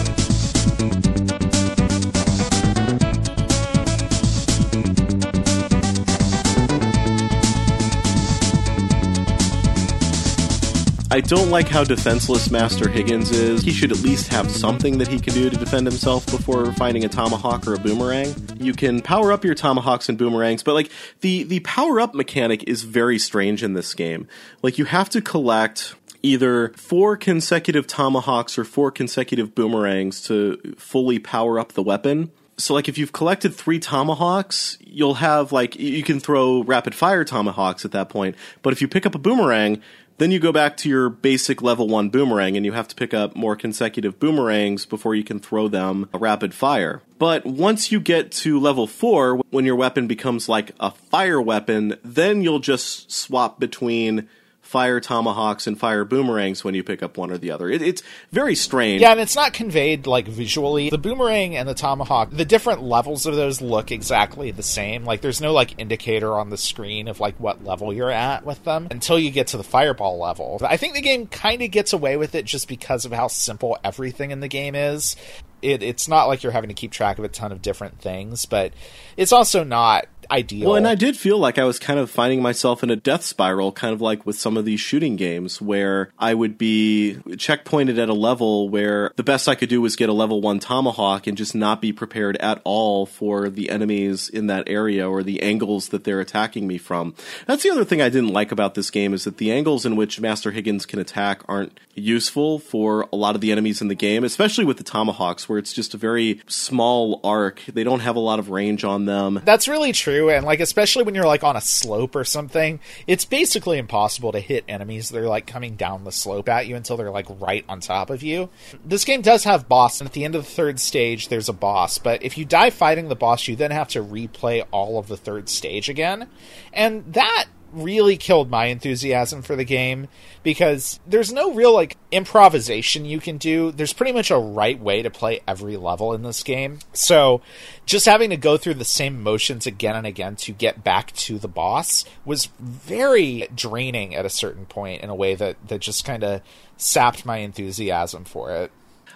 I 11.13 11.21
don't 11.21 11.51
like 11.51 11.67
how 11.67 11.83
defenseless 11.83 12.49
Master 12.49 12.89
Higgins 12.89 13.29
is. 13.29 13.61
He 13.61 13.71
should 13.71 13.91
at 13.91 13.99
least 13.99 14.33
have 14.33 14.49
something 14.49 14.97
that 14.97 15.07
he 15.07 15.19
can 15.19 15.35
do 15.35 15.47
to 15.47 15.55
defend 15.55 15.85
himself 15.85 16.25
before 16.25 16.71
finding 16.73 17.05
a 17.05 17.07
tomahawk 17.07 17.67
or 17.67 17.75
a 17.75 17.77
boomerang. 17.77 18.33
You 18.59 18.73
can 18.73 18.99
power 18.99 19.31
up 19.31 19.45
your 19.45 19.53
tomahawks 19.53 20.09
and 20.09 20.17
boomerangs, 20.17 20.63
but 20.63 20.73
like 20.73 20.89
the 21.21 21.43
the 21.43 21.59
power 21.59 21.99
up 21.99 22.15
mechanic 22.15 22.63
is 22.67 22.81
very 22.81 23.19
strange 23.19 23.61
in 23.61 23.73
this 23.73 23.93
game. 23.93 24.27
Like 24.63 24.79
you 24.79 24.85
have 24.85 25.07
to 25.11 25.21
collect 25.21 25.93
either 26.23 26.69
four 26.69 27.17
consecutive 27.17 27.85
tomahawks 27.85 28.57
or 28.57 28.63
four 28.63 28.89
consecutive 28.89 29.53
boomerangs 29.53 30.21
to 30.23 30.75
fully 30.77 31.19
power 31.19 31.59
up 31.59 31.73
the 31.73 31.83
weapon. 31.83 32.31
So 32.57 32.73
like 32.73 32.87
if 32.87 32.97
you've 32.97 33.13
collected 33.13 33.53
3 33.53 33.79
tomahawks, 33.79 34.77
you'll 34.79 35.15
have 35.15 35.51
like 35.51 35.75
you 35.75 36.03
can 36.03 36.19
throw 36.19 36.63
rapid 36.63 36.95
fire 36.95 37.25
tomahawks 37.25 37.83
at 37.83 37.91
that 37.91 38.09
point, 38.09 38.35
but 38.61 38.73
if 38.73 38.81
you 38.81 38.87
pick 38.87 39.05
up 39.05 39.15
a 39.15 39.19
boomerang, 39.19 39.81
then 40.19 40.29
you 40.29 40.39
go 40.39 40.51
back 40.51 40.77
to 40.77 40.89
your 40.89 41.09
basic 41.09 41.63
level 41.63 41.87
1 41.87 42.09
boomerang 42.09 42.55
and 42.55 42.65
you 42.65 42.71
have 42.71 42.87
to 42.87 42.95
pick 42.95 43.13
up 43.13 43.35
more 43.35 43.55
consecutive 43.55 44.19
boomerangs 44.19 44.85
before 44.85 45.15
you 45.15 45.23
can 45.23 45.39
throw 45.39 45.67
them 45.67 46.07
a 46.13 46.19
rapid 46.19 46.53
fire. 46.53 47.01
But 47.17 47.45
once 47.45 47.91
you 47.91 47.99
get 47.99 48.31
to 48.33 48.59
level 48.59 48.85
4, 48.85 49.37
when 49.49 49.65
your 49.65 49.75
weapon 49.75 50.07
becomes 50.07 50.47
like 50.47 50.71
a 50.79 50.91
fire 50.91 51.41
weapon, 51.41 51.97
then 52.03 52.43
you'll 52.43 52.59
just 52.59 53.11
swap 53.11 53.59
between 53.59 54.29
fire 54.73 54.99
tomahawks 54.99 55.67
and 55.67 55.79
fire 55.79 56.03
boomerangs 56.03 56.63
when 56.63 56.73
you 56.73 56.83
pick 56.83 57.03
up 57.03 57.15
one 57.15 57.29
or 57.29 57.37
the 57.37 57.51
other. 57.51 57.69
It, 57.69 57.83
it's 57.83 58.01
very 58.31 58.55
strange. 58.55 59.03
Yeah, 59.03 59.11
and 59.11 59.19
it's 59.19 59.35
not 59.35 59.53
conveyed 59.53 60.07
like 60.07 60.27
visually. 60.27 60.89
The 60.89 60.97
boomerang 60.97 61.55
and 61.55 61.69
the 61.69 61.75
tomahawk, 61.75 62.31
the 62.31 62.43
different 62.43 62.81
levels 62.81 63.27
of 63.27 63.35
those 63.35 63.61
look 63.61 63.91
exactly 63.91 64.49
the 64.49 64.63
same. 64.63 65.05
Like 65.05 65.21
there's 65.21 65.39
no 65.39 65.53
like 65.53 65.79
indicator 65.79 66.39
on 66.39 66.49
the 66.49 66.57
screen 66.57 67.07
of 67.07 67.19
like 67.19 67.39
what 67.39 67.63
level 67.63 67.93
you're 67.93 68.09
at 68.09 68.47
with 68.47 68.63
them 68.63 68.87
until 68.89 69.19
you 69.19 69.29
get 69.29 69.45
to 69.47 69.57
the 69.57 69.63
fireball 69.63 70.17
level. 70.17 70.59
I 70.63 70.77
think 70.77 70.95
the 70.95 71.01
game 71.01 71.27
kind 71.27 71.61
of 71.61 71.69
gets 71.69 71.93
away 71.93 72.17
with 72.17 72.33
it 72.33 72.45
just 72.45 72.67
because 72.67 73.05
of 73.05 73.11
how 73.11 73.27
simple 73.27 73.77
everything 73.83 74.31
in 74.31 74.39
the 74.39 74.47
game 74.47 74.73
is. 74.73 75.15
It, 75.61 75.83
it's 75.83 76.07
not 76.07 76.25
like 76.25 76.41
you're 76.41 76.51
having 76.51 76.69
to 76.69 76.73
keep 76.73 76.91
track 76.91 77.19
of 77.19 77.25
a 77.25 77.29
ton 77.29 77.51
of 77.51 77.61
different 77.61 77.99
things, 77.99 78.47
but 78.47 78.73
it's 79.17 79.31
also 79.31 79.63
not 79.63 80.07
ideal. 80.33 80.69
Well, 80.69 80.75
and 80.75 80.87
I 80.87 80.95
did 80.95 81.15
feel 81.15 81.37
like 81.37 81.57
I 81.57 81.63
was 81.63 81.79
kind 81.79 81.99
of 81.99 82.09
finding 82.09 82.41
myself 82.41 82.83
in 82.83 82.89
a 82.89 82.95
death 82.95 83.23
spiral, 83.23 83.71
kind 83.71 83.93
of 83.93 84.01
like 84.01 84.25
with 84.25 84.37
some 84.37 84.57
of 84.57 84.65
these 84.65 84.79
shooting 84.79 85.15
games 85.15 85.61
where 85.61 86.11
I 86.17 86.33
would 86.33 86.57
be 86.57 87.17
checkpointed 87.29 88.01
at 88.01 88.09
a 88.09 88.13
level 88.13 88.69
where 88.69 89.11
the 89.15 89.23
best 89.23 89.47
I 89.47 89.55
could 89.55 89.69
do 89.69 89.81
was 89.81 89.95
get 89.95 90.09
a 90.09 90.13
level 90.13 90.41
one 90.41 90.59
tomahawk 90.59 91.27
and 91.27 91.37
just 91.37 91.53
not 91.53 91.81
be 91.81 91.93
prepared 91.93 92.37
at 92.37 92.61
all 92.63 93.05
for 93.05 93.49
the 93.49 93.69
enemies 93.69 94.29
in 94.29 94.47
that 94.47 94.67
area 94.67 95.09
or 95.09 95.23
the 95.23 95.41
angles 95.41 95.89
that 95.89 96.03
they're 96.03 96.19
attacking 96.19 96.67
me 96.67 96.77
from. 96.77 97.15
That's 97.45 97.63
the 97.63 97.69
other 97.69 97.85
thing 97.85 98.01
I 98.01 98.09
didn't 98.09 98.33
like 98.33 98.51
about 98.51 98.75
this 98.75 98.89
game 98.89 99.13
is 99.13 99.25
that 99.25 99.37
the 99.37 99.51
angles 99.51 99.85
in 99.85 99.95
which 99.95 100.19
Master 100.19 100.51
Higgins 100.51 100.85
can 100.85 100.99
attack 100.99 101.43
aren't 101.47 101.79
useful 101.95 102.57
for 102.57 103.07
a 103.13 103.15
lot 103.15 103.35
of 103.35 103.41
the 103.41 103.51
enemies 103.51 103.81
in 103.81 103.87
the 103.87 103.95
game, 103.95 104.23
especially 104.23 104.65
with 104.65 104.77
the 104.77 104.83
tomahawks 104.83 105.47
where 105.47 105.59
it's 105.59 105.73
just 105.73 105.93
a 105.93 105.97
very 105.97 106.41
small 106.47 107.19
arc. 107.23 107.61
They 107.65 107.83
don't 107.83 107.99
have 107.99 108.15
a 108.15 108.19
lot 108.19 108.39
of 108.39 108.49
range 108.49 108.83
on 108.83 109.05
them. 109.05 109.41
That's 109.45 109.67
really 109.67 109.91
true 109.91 110.22
and 110.29 110.45
like 110.45 110.59
especially 110.59 111.03
when 111.03 111.15
you're 111.15 111.25
like 111.25 111.43
on 111.43 111.55
a 111.55 111.61
slope 111.61 112.15
or 112.15 112.23
something, 112.23 112.79
it's 113.07 113.25
basically 113.25 113.77
impossible 113.77 114.31
to 114.31 114.39
hit 114.39 114.63
enemies 114.67 115.09
they're 115.09 115.27
like 115.27 115.47
coming 115.47 115.75
down 115.75 116.03
the 116.03 116.11
slope 116.11 116.49
at 116.49 116.67
you 116.67 116.75
until 116.75 116.97
they're 116.97 117.11
like 117.11 117.27
right 117.39 117.65
on 117.69 117.79
top 117.79 118.09
of 118.09 118.23
you. 118.23 118.49
This 118.83 119.05
game 119.05 119.21
does 119.21 119.43
have 119.43 119.69
boss, 119.69 119.99
and 120.01 120.07
at 120.07 120.13
the 120.13 120.25
end 120.25 120.35
of 120.35 120.43
the 120.43 120.51
third 120.51 120.79
stage, 120.79 121.27
there's 121.27 121.49
a 121.49 121.53
boss. 121.53 121.97
But 121.97 122.23
if 122.23 122.37
you 122.37 122.45
die 122.45 122.69
fighting 122.69 123.07
the 123.07 123.15
boss, 123.15 123.47
you 123.47 123.55
then 123.55 123.71
have 123.71 123.89
to 123.89 124.03
replay 124.03 124.65
all 124.71 124.97
of 124.99 125.07
the 125.07 125.17
third 125.17 125.49
stage 125.49 125.89
again, 125.89 126.27
and 126.71 127.13
that 127.13 127.45
really 127.73 128.17
killed 128.17 128.49
my 128.49 128.65
enthusiasm 128.65 129.41
for 129.41 129.55
the 129.55 129.65
game 129.65 130.07
because 130.43 130.99
there's 131.07 131.33
no 131.33 131.53
real 131.53 131.73
like 131.73 131.97
improvisation 132.11 133.05
you 133.05 133.19
can 133.19 133.37
do. 133.37 133.71
There's 133.71 133.93
pretty 133.93 134.11
much 134.11 134.31
a 134.31 134.37
right 134.37 134.79
way 134.79 135.01
to 135.01 135.09
play 135.09 135.41
every 135.47 135.75
level 135.75 136.13
in 136.13 136.21
this 136.21 136.43
game. 136.43 136.79
So 136.93 137.41
just 137.85 138.05
having 138.05 138.29
to 138.29 138.37
go 138.37 138.57
through 138.57 138.75
the 138.75 138.85
same 138.85 139.21
motions 139.21 139.65
again 139.65 139.95
and 139.95 140.07
again 140.07 140.35
to 140.37 140.51
get 140.51 140.83
back 140.83 141.11
to 141.13 141.39
the 141.39 141.47
boss 141.47 142.05
was 142.23 142.49
very 142.59 143.47
draining 143.53 144.15
at 144.15 144.25
a 144.25 144.29
certain 144.29 144.65
point 144.65 145.01
in 145.01 145.09
a 145.09 145.15
way 145.15 145.35
that 145.35 145.57
that 145.67 145.81
just 145.81 146.05
kind 146.05 146.23
of 146.23 146.41
sapped 146.77 147.25
my 147.25 147.37
enthusiasm 147.37 148.23
for 148.23 148.51
it. 148.51 148.71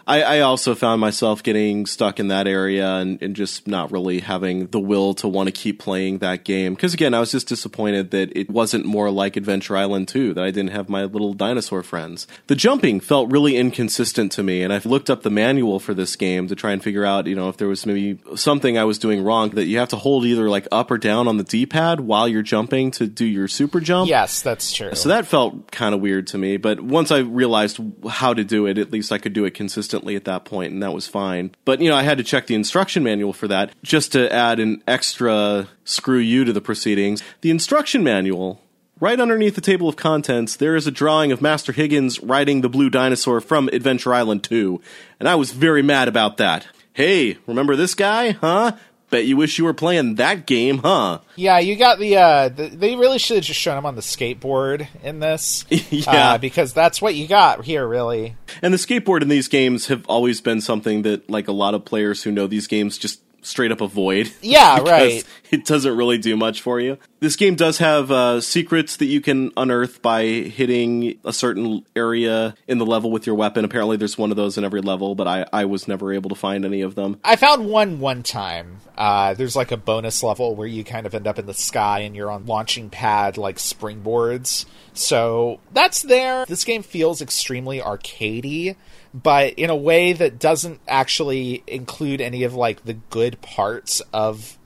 I, 0.08 0.22
I, 0.22 0.40
also 0.40 0.74
found 0.74 1.02
myself 1.02 1.44
getting 1.44 1.86
stuck 1.86 2.18
in 2.20 2.30
that 2.30 2.48
area 2.48 2.96
and, 2.96 3.22
and 3.22 3.36
just 3.36 3.68
not 3.68 3.92
really 3.92 4.22
having 4.22 4.68
the 4.68 4.80
will 4.80 5.14
to 5.16 5.28
want 5.28 5.48
to 5.48 5.52
keep 5.52 5.80
playing 5.80 6.20
that 6.20 6.46
game. 6.46 6.76
Because 6.76 6.94
again, 6.94 7.14
I 7.14 7.20
was 7.20 7.32
just 7.32 7.50
disappointed 7.50 8.12
that 8.12 8.36
it 8.36 8.50
wasn't 8.50 8.86
more 8.86 9.12
like 9.12 9.36
Adventure 9.36 9.76
Island 9.76 10.08
2, 10.08 10.34
that 10.36 10.44
I 10.46 10.52
didn't 10.52 10.72
have 10.72 10.88
my 10.88 11.04
little 11.04 11.34
dinosaur 11.34 11.84
friends. 11.84 12.26
The 12.48 12.56
jumping 12.56 13.02
felt 13.02 13.30
really 13.30 13.58
inconsistent 13.58 14.32
to 14.34 14.44
me, 14.44 14.64
and 14.64 14.72
I 14.72 14.80
looked 14.86 15.10
up 15.10 15.24
the 15.24 15.30
manual 15.30 15.78
for 15.80 15.94
this 15.94 16.16
game 16.16 16.48
to 16.48 16.56
try 16.56 16.72
and 16.72 16.82
figure 16.82 17.04
out, 17.04 17.28
you 17.28 17.36
know, 17.36 17.50
if 17.50 17.58
there 17.58 17.68
was 17.68 17.86
maybe 17.86 18.18
something 18.36 18.78
I 18.78 18.86
was 18.86 18.98
doing 19.00 19.22
wrong, 19.24 19.50
that 19.52 19.66
you 19.66 19.80
have 19.80 19.90
to 19.90 19.98
hold 19.98 20.24
either 20.24 20.50
like 20.50 20.70
up 20.72 20.90
or 20.90 20.98
down 20.98 21.28
on 21.28 21.36
the 21.36 21.44
D 21.44 21.66
pad 21.66 22.00
while 22.00 22.30
you're 22.30 22.44
jumping 22.44 22.92
to 22.92 23.08
do 23.08 23.26
your 23.26 23.50
super 23.50 23.82
jump. 23.82 24.10
Yes, 24.10 24.42
that's 24.42 24.72
true. 24.72 24.96
So 24.96 25.10
that 25.10 25.28
felt 25.28 25.70
kind 25.72 25.94
of 25.94 26.00
weird 26.00 26.28
to 26.28 26.38
me, 26.38 26.56
but 26.56 26.80
once 26.80 27.12
I 27.12 27.20
realized 27.20 27.82
how 28.10 28.34
to 28.34 28.46
do 28.46 28.68
it, 28.68 28.78
at 28.78 28.92
least 28.92 29.12
I 29.12 29.18
could 29.18 29.34
do 29.34 29.44
it 29.44 29.54
consistently 29.54 29.97
at 30.06 30.26
that 30.26 30.46
point, 30.46 30.74
and 30.74 30.84
that 30.84 30.94
was 30.94 31.08
fine. 31.08 31.52
But, 31.66 31.82
you 31.82 31.90
know, 31.90 31.96
I 31.96 32.04
had 32.04 32.18
to 32.18 32.24
check 32.24 32.48
the 32.48 32.56
instruction 32.56 33.04
manual 33.04 33.34
for 33.34 33.48
that 33.48 33.72
just 33.84 34.12
to 34.14 34.32
add 34.32 34.60
an 34.60 34.84
extra 34.88 35.68
screw 35.84 36.20
you 36.20 36.46
to 36.46 36.54
the 36.54 36.62
proceedings. 36.62 37.22
The 37.42 37.52
instruction 37.52 38.04
manual 38.04 38.62
Right 39.00 39.20
underneath 39.20 39.54
the 39.54 39.62
table 39.62 39.88
of 39.88 39.96
contents, 39.96 40.56
there 40.56 40.76
is 40.76 40.88
a 40.88 40.92
drawing 40.92 41.32
of 41.32 41.40
Master 41.40 41.72
Higgins 41.72 42.20
riding 42.20 42.62
the 42.62 42.70
blue 42.70 42.90
dinosaur 42.90 43.40
from 43.42 43.68
Adventure 43.68 44.12
Island 44.12 44.44
2, 44.44 44.82
and 45.20 45.30
I 45.30 45.36
was 45.36 45.52
very 45.52 45.84
mad 45.84 46.08
about 46.08 46.38
that. 46.38 46.66
Hey, 46.94 47.38
remember 47.46 47.76
this 47.76 47.94
guy? 47.94 48.32
Huh? 48.32 48.72
Bet 49.10 49.26
you 49.26 49.38
wish 49.38 49.58
you 49.58 49.64
were 49.64 49.74
playing 49.74 50.16
that 50.16 50.46
game, 50.46 50.80
huh? 50.80 51.20
Yeah, 51.38 51.60
you 51.60 51.76
got 51.76 52.00
the. 52.00 52.18
Uh, 52.18 52.50
the 52.50 52.68
they 52.68 52.96
really 52.96 53.20
should 53.20 53.38
have 53.38 53.46
just 53.46 53.60
shown 53.60 53.78
him 53.78 53.86
on 53.86 53.96
the 53.96 54.02
skateboard 54.02 54.88
in 55.04 55.20
this. 55.20 55.66
yeah, 55.70 56.34
uh, 56.34 56.38
because 56.40 56.74
that's 56.74 57.02
what 57.02 57.16
you 57.16 57.28
got 57.28 57.64
here, 57.64 57.88
really. 57.88 58.36
And 58.62 58.74
the 58.74 58.78
skateboard 58.78 59.22
in 59.22 59.28
these 59.28 59.48
games 59.48 59.88
have 59.88 60.04
always 60.08 60.42
been 60.42 60.62
something 60.62 61.04
that, 61.04 61.30
like 61.30 61.48
a 61.48 61.52
lot 61.52 61.74
of 61.76 61.86
players 61.86 62.24
who 62.24 62.32
know 62.32 62.48
these 62.48 62.68
games, 62.68 62.98
just 62.98 63.22
straight 63.42 63.72
up 63.72 63.82
avoid. 63.82 64.32
Yeah, 64.42 64.80
right. 64.80 65.24
It 65.52 65.66
doesn't 65.66 65.96
really 65.96 66.18
do 66.18 66.36
much 66.38 66.62
for 66.62 66.80
you. 66.80 66.98
This 67.20 67.36
game 67.36 67.56
does 67.56 67.78
have 67.80 68.12
uh, 68.12 68.42
secrets 68.42 68.98
that 68.98 69.06
you 69.06 69.20
can 69.22 69.52
unearth 69.58 70.02
by 70.02 70.24
hitting 70.24 71.20
a 71.26 71.34
certain 71.34 71.86
area 71.96 72.56
in 72.68 72.78
the 72.78 72.86
level 72.86 73.12
with 73.12 73.26
your 73.26 73.36
weapon. 73.36 73.66
Apparently, 73.66 73.98
there's 73.98 74.18
one 74.18 74.32
of 74.32 74.38
those 74.38 74.58
in 74.58 74.64
every 74.64 74.82
level, 74.82 75.16
but 75.16 75.28
I, 75.28 75.46
I 75.52 75.66
was 75.66 75.88
never 75.88 76.14
able 76.14 76.30
to 76.30 76.36
find 76.36 76.66
any 76.66 76.82
of 76.82 76.96
them. 76.96 77.20
I 77.24 77.36
found 77.36 77.70
one 77.70 78.00
one 78.00 78.24
time. 78.24 78.78
Uh, 78.98 79.34
there's 79.34 79.56
like 79.56 79.72
a 79.72 79.78
bonus 79.78 80.24
level 80.24 80.56
where 80.56 80.68
you 80.68 80.84
kind 80.84 81.06
of 81.06 81.14
end 81.14 81.28
up 81.28 81.40
in 81.40 81.46
the 81.46 81.54
sky 81.54 82.00
and 82.00 82.16
you're 82.16 82.32
on 82.32 82.46
launching 82.46 82.90
pad 82.90 83.38
like 83.38 83.58
springboards. 83.58 84.66
So 84.98 85.60
that's 85.72 86.02
there. 86.02 86.46
This 86.46 86.64
game 86.64 86.84
feels 86.84 87.22
extremely 87.22 87.80
arcadey, 87.80 88.76
but 89.14 89.54
in 89.54 89.70
a 89.70 89.76
way 89.76 90.14
that 90.14 90.40
doesn't 90.40 90.80
actually 90.88 91.64
include 91.68 92.22
any 92.22 92.44
of 92.44 92.54
like 92.54 92.84
the 92.86 92.94
good 92.94 93.42
parts 93.42 94.02
of 94.12 94.57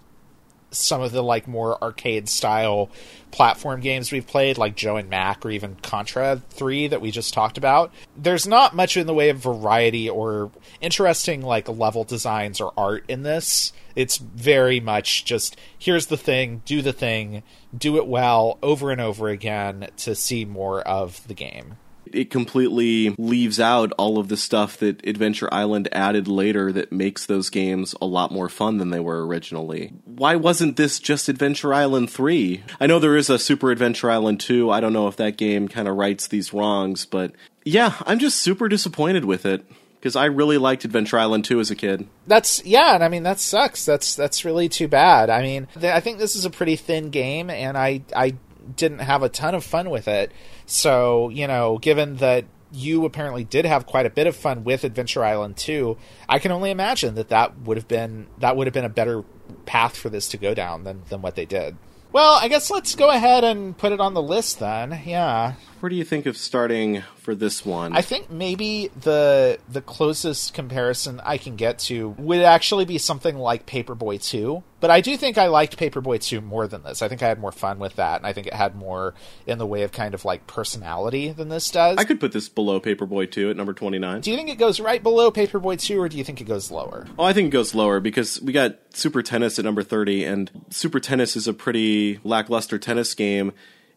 some 0.71 1.01
of 1.01 1.11
the 1.11 1.21
like 1.21 1.47
more 1.47 1.81
arcade 1.83 2.27
style 2.27 2.89
platform 3.29 3.79
games 3.79 4.11
we've 4.11 4.27
played 4.27 4.57
like 4.57 4.75
Joe 4.75 4.97
and 4.97 5.09
Mac 5.09 5.45
or 5.45 5.51
even 5.51 5.75
Contra 5.75 6.41
3 6.49 6.87
that 6.87 7.01
we 7.01 7.11
just 7.11 7.33
talked 7.33 7.57
about. 7.57 7.91
There's 8.15 8.47
not 8.47 8.75
much 8.75 8.97
in 8.97 9.07
the 9.07 9.13
way 9.13 9.29
of 9.29 9.37
variety 9.37 10.09
or 10.09 10.51
interesting 10.79 11.41
like 11.41 11.69
level 11.69 12.03
designs 12.03 12.59
or 12.59 12.73
art 12.77 13.03
in 13.07 13.23
this. 13.23 13.73
It's 13.95 14.17
very 14.17 14.79
much 14.79 15.25
just 15.25 15.57
here's 15.77 16.07
the 16.07 16.17
thing, 16.17 16.61
do 16.65 16.81
the 16.81 16.93
thing, 16.93 17.43
do 17.77 17.97
it 17.97 18.07
well 18.07 18.57
over 18.63 18.91
and 18.91 19.01
over 19.01 19.29
again 19.29 19.89
to 19.97 20.15
see 20.15 20.45
more 20.45 20.81
of 20.81 21.27
the 21.27 21.33
game 21.33 21.75
it 22.13 22.29
completely 22.29 23.15
leaves 23.17 23.59
out 23.59 23.91
all 23.97 24.17
of 24.17 24.27
the 24.27 24.37
stuff 24.37 24.77
that 24.77 25.05
Adventure 25.07 25.49
Island 25.53 25.89
added 25.91 26.27
later 26.27 26.71
that 26.71 26.91
makes 26.91 27.25
those 27.25 27.49
games 27.49 27.95
a 28.01 28.05
lot 28.05 28.31
more 28.31 28.49
fun 28.49 28.77
than 28.77 28.89
they 28.89 28.99
were 28.99 29.25
originally. 29.25 29.93
Why 30.05 30.35
wasn't 30.35 30.77
this 30.77 30.99
just 30.99 31.29
Adventure 31.29 31.73
Island 31.73 32.09
3? 32.09 32.63
I 32.79 32.87
know 32.87 32.99
there 32.99 33.17
is 33.17 33.29
a 33.29 33.39
Super 33.39 33.71
Adventure 33.71 34.11
Island 34.11 34.39
2. 34.39 34.69
I 34.69 34.79
don't 34.79 34.93
know 34.93 35.07
if 35.07 35.17
that 35.17 35.37
game 35.37 35.67
kind 35.67 35.87
of 35.87 35.95
rights 35.95 36.27
these 36.27 36.53
wrongs, 36.53 37.05
but 37.05 37.33
yeah, 37.63 37.95
I'm 38.05 38.19
just 38.19 38.41
super 38.41 38.67
disappointed 38.67 39.25
with 39.25 39.45
it 39.45 39.65
because 40.01 40.15
I 40.15 40.25
really 40.25 40.57
liked 40.57 40.83
Adventure 40.83 41.19
Island 41.19 41.45
2 41.45 41.59
as 41.59 41.69
a 41.69 41.75
kid. 41.75 42.07
That's 42.25 42.63
yeah, 42.65 42.95
and 42.95 43.03
I 43.03 43.07
mean 43.07 43.23
that 43.23 43.39
sucks. 43.39 43.85
That's 43.85 44.15
that's 44.15 44.43
really 44.43 44.67
too 44.67 44.87
bad. 44.87 45.29
I 45.29 45.41
mean, 45.43 45.67
th- 45.79 45.93
I 45.93 45.99
think 45.99 46.17
this 46.17 46.35
is 46.35 46.43
a 46.43 46.49
pretty 46.49 46.75
thin 46.75 47.11
game 47.11 47.49
and 47.49 47.77
I 47.77 48.01
I 48.15 48.35
didn't 48.75 48.99
have 48.99 49.23
a 49.23 49.29
ton 49.29 49.55
of 49.55 49.63
fun 49.63 49.89
with 49.89 50.07
it. 50.07 50.31
So, 50.65 51.29
you 51.29 51.47
know, 51.47 51.77
given 51.77 52.17
that 52.17 52.45
you 52.71 53.05
apparently 53.05 53.43
did 53.43 53.65
have 53.65 53.85
quite 53.85 54.05
a 54.05 54.09
bit 54.09 54.27
of 54.27 54.35
fun 54.35 54.63
with 54.63 54.83
Adventure 54.83 55.23
Island 55.23 55.57
2, 55.57 55.97
I 56.29 56.39
can 56.39 56.51
only 56.51 56.71
imagine 56.71 57.15
that 57.15 57.29
that 57.29 57.59
would 57.61 57.77
have 57.77 57.87
been 57.87 58.27
that 58.37 58.55
would 58.55 58.67
have 58.67 58.73
been 58.73 58.85
a 58.85 58.89
better 58.89 59.23
path 59.65 59.97
for 59.97 60.09
this 60.09 60.29
to 60.29 60.37
go 60.37 60.53
down 60.53 60.83
than 60.83 61.03
than 61.09 61.21
what 61.21 61.35
they 61.35 61.45
did. 61.45 61.77
Well, 62.11 62.37
I 62.41 62.47
guess 62.49 62.69
let's 62.69 62.95
go 62.95 63.09
ahead 63.09 63.43
and 63.43 63.77
put 63.77 63.93
it 63.93 64.01
on 64.01 64.13
the 64.13 64.21
list 64.21 64.59
then. 64.59 65.01
Yeah. 65.05 65.53
Where 65.81 65.89
do 65.89 65.95
you 65.95 66.03
think 66.03 66.27
of 66.27 66.37
starting 66.37 67.01
for 67.17 67.33
this 67.33 67.65
one? 67.65 67.95
I 67.95 68.01
think 68.01 68.29
maybe 68.29 68.91
the 69.01 69.57
the 69.67 69.81
closest 69.81 70.53
comparison 70.53 71.19
I 71.23 71.39
can 71.39 71.55
get 71.55 71.79
to 71.79 72.09
would 72.19 72.41
actually 72.41 72.85
be 72.85 72.99
something 72.99 73.35
like 73.35 73.65
Paperboy 73.65 74.23
2. 74.23 74.61
But 74.79 74.91
I 74.91 75.01
do 75.01 75.17
think 75.17 75.39
I 75.39 75.47
liked 75.47 75.77
Paperboy 75.77 76.21
2 76.21 76.39
more 76.39 76.67
than 76.67 76.83
this. 76.83 77.01
I 77.01 77.07
think 77.07 77.23
I 77.23 77.27
had 77.27 77.39
more 77.39 77.51
fun 77.51 77.79
with 77.79 77.95
that, 77.95 78.17
and 78.17 78.27
I 78.27 78.33
think 78.33 78.45
it 78.45 78.53
had 78.53 78.75
more 78.75 79.15
in 79.47 79.57
the 79.57 79.65
way 79.65 79.81
of 79.81 79.91
kind 79.91 80.13
of 80.13 80.23
like 80.23 80.45
personality 80.45 81.31
than 81.31 81.49
this 81.49 81.71
does. 81.71 81.97
I 81.97 82.03
could 82.03 82.19
put 82.19 82.31
this 82.31 82.47
below 82.47 82.79
Paperboy 82.79 83.31
2 83.31 83.49
at 83.49 83.57
number 83.57 83.73
29. 83.73 84.21
Do 84.21 84.29
you 84.29 84.37
think 84.37 84.49
it 84.49 84.59
goes 84.59 84.79
right 84.79 85.01
below 85.01 85.31
Paperboy 85.31 85.79
2, 85.79 85.99
or 85.99 86.09
do 86.09 86.17
you 86.17 86.23
think 86.23 86.41
it 86.41 86.45
goes 86.45 86.69
lower? 86.69 87.07
Oh, 87.17 87.23
I 87.23 87.33
think 87.33 87.47
it 87.47 87.51
goes 87.51 87.73
lower 87.73 87.99
because 87.99 88.39
we 88.39 88.53
got 88.53 88.77
Super 88.93 89.23
Tennis 89.23 89.57
at 89.57 89.65
number 89.65 89.81
30, 89.81 90.25
and 90.25 90.51
Super 90.69 90.99
Tennis 90.99 91.35
is 91.35 91.47
a 91.47 91.53
pretty 91.53 92.19
lackluster 92.23 92.77
tennis 92.77 93.15
game. 93.15 93.51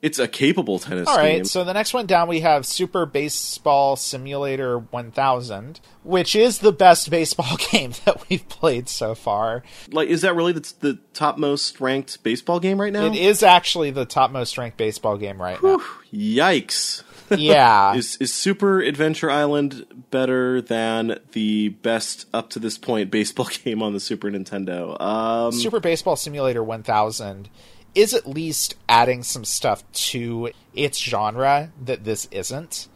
It's 0.05 0.19
a 0.19 0.29
capable 0.29 0.79
tennis 0.79 1.09
All 1.09 1.17
right, 1.17 1.37
game. 1.37 1.45
so 1.47 1.65
the 1.65 1.73
next 1.73 1.95
one 1.95 2.05
down 2.05 2.29
we 2.29 2.41
have 2.41 2.67
Super 2.67 3.07
Baseball 3.07 3.97
Simulator 3.97 4.79
1000, 4.79 5.81
which 6.03 6.37
is 6.37 6.59
the 6.59 6.73
best 6.73 7.09
baseball 7.09 7.57
game 7.73 7.95
that 8.05 8.29
we've 8.29 8.47
played 8.51 8.91
so 8.91 9.15
far. 9.15 9.63
Like, 9.91 10.11
is 10.11 10.21
that 10.21 10.35
really 10.37 10.53
the, 10.53 10.75
the 10.81 10.99
topmost 11.15 11.81
ranked 11.81 12.23
baseball 12.23 12.61
game 12.61 12.79
right 12.79 12.93
now? 12.93 13.07
It 13.07 13.17
is 13.17 13.43
actually 13.43 13.93
the 13.93 14.05
topmost 14.05 14.59
ranked 14.59 14.77
baseball 14.77 15.17
game 15.17 15.41
right 15.41 15.63
now. 15.63 15.81
Yikes. 16.13 17.03
Yeah. 17.35 17.95
is 17.95 18.19
is 18.19 18.33
Super 18.35 18.81
Adventure 18.81 19.31
Island 19.31 19.87
better 20.11 20.61
than 20.61 21.19
the 21.33 21.71
best 21.71 22.27
up 22.35 22.51
to 22.51 22.59
this 22.59 22.77
point 22.77 23.11
baseball 23.11 23.49
game 23.65 23.83
on 23.83 23.95
the 23.95 24.01
Super 24.01 24.31
Nintendo? 24.31 25.01
Um, 25.01 25.51
Super 25.51 25.81
Baseball 25.81 26.17
Simulator 26.17 26.63
1000 26.63 27.49
is 27.95 28.14
at 28.14 28.26
least 28.26 28.74
adding 28.88 29.22
some 29.22 29.45
stuff 29.45 29.84
to 29.92 30.51
its 30.74 30.99
genre 30.99 31.72
that 31.84 32.05
this 32.05 32.26
isn't. 32.30 32.88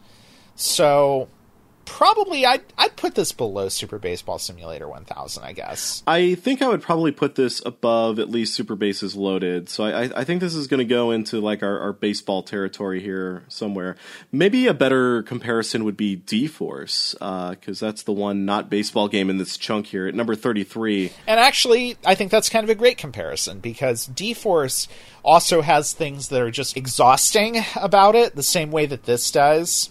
So 0.55 1.29
probably 1.89 2.45
I'd, 2.45 2.61
I'd 2.77 2.95
put 2.95 3.15
this 3.15 3.31
below 3.31 3.67
Super 3.67 3.97
Baseball 3.97 4.37
Simulator 4.37 4.87
1000, 4.87 5.43
I 5.43 5.53
guess. 5.53 6.03
I 6.05 6.35
think 6.35 6.61
I 6.61 6.67
would 6.67 6.83
probably 6.83 7.11
put 7.11 7.33
this 7.33 7.63
above 7.65 8.19
at 8.19 8.29
least 8.29 8.53
Super 8.53 8.75
Bases 8.75 9.15
Loaded. 9.15 9.69
So 9.69 9.85
I, 9.85 10.03
I 10.19 10.23
think 10.23 10.39
this 10.39 10.53
is 10.53 10.67
going 10.67 10.77
to 10.77 10.85
go 10.85 11.09
into 11.09 11.41
like 11.41 11.63
our, 11.63 11.79
our 11.79 11.91
baseball 11.91 12.43
territory 12.43 13.01
here 13.01 13.43
somewhere. 13.47 13.95
Maybe 14.31 14.67
a 14.67 14.73
better 14.73 15.23
comparison 15.23 15.83
would 15.83 15.97
be 15.97 16.15
D 16.15 16.45
Force 16.45 17.13
because 17.13 17.81
uh, 17.81 17.87
that's 17.87 18.03
the 18.03 18.13
one 18.13 18.45
not 18.45 18.69
baseball 18.69 19.07
game 19.07 19.29
in 19.31 19.39
this 19.39 19.57
chunk 19.57 19.87
here 19.87 20.07
at 20.07 20.13
number 20.13 20.35
33. 20.35 21.11
And 21.25 21.39
actually, 21.39 21.97
I 22.05 22.13
think 22.13 22.29
that's 22.29 22.49
kind 22.49 22.63
of 22.63 22.69
a 22.69 22.75
great 22.75 22.99
comparison 22.99 23.59
because 23.59 24.05
D 24.05 24.35
Force 24.35 24.87
also 25.23 25.61
has 25.61 25.93
things 25.93 26.29
that 26.29 26.39
are 26.39 26.51
just 26.51 26.77
exhausting 26.77 27.65
about 27.75 28.15
it, 28.15 28.35
the 28.35 28.43
same 28.43 28.69
way 28.69 28.85
that 28.85 29.05
this 29.05 29.31
does. 29.31 29.89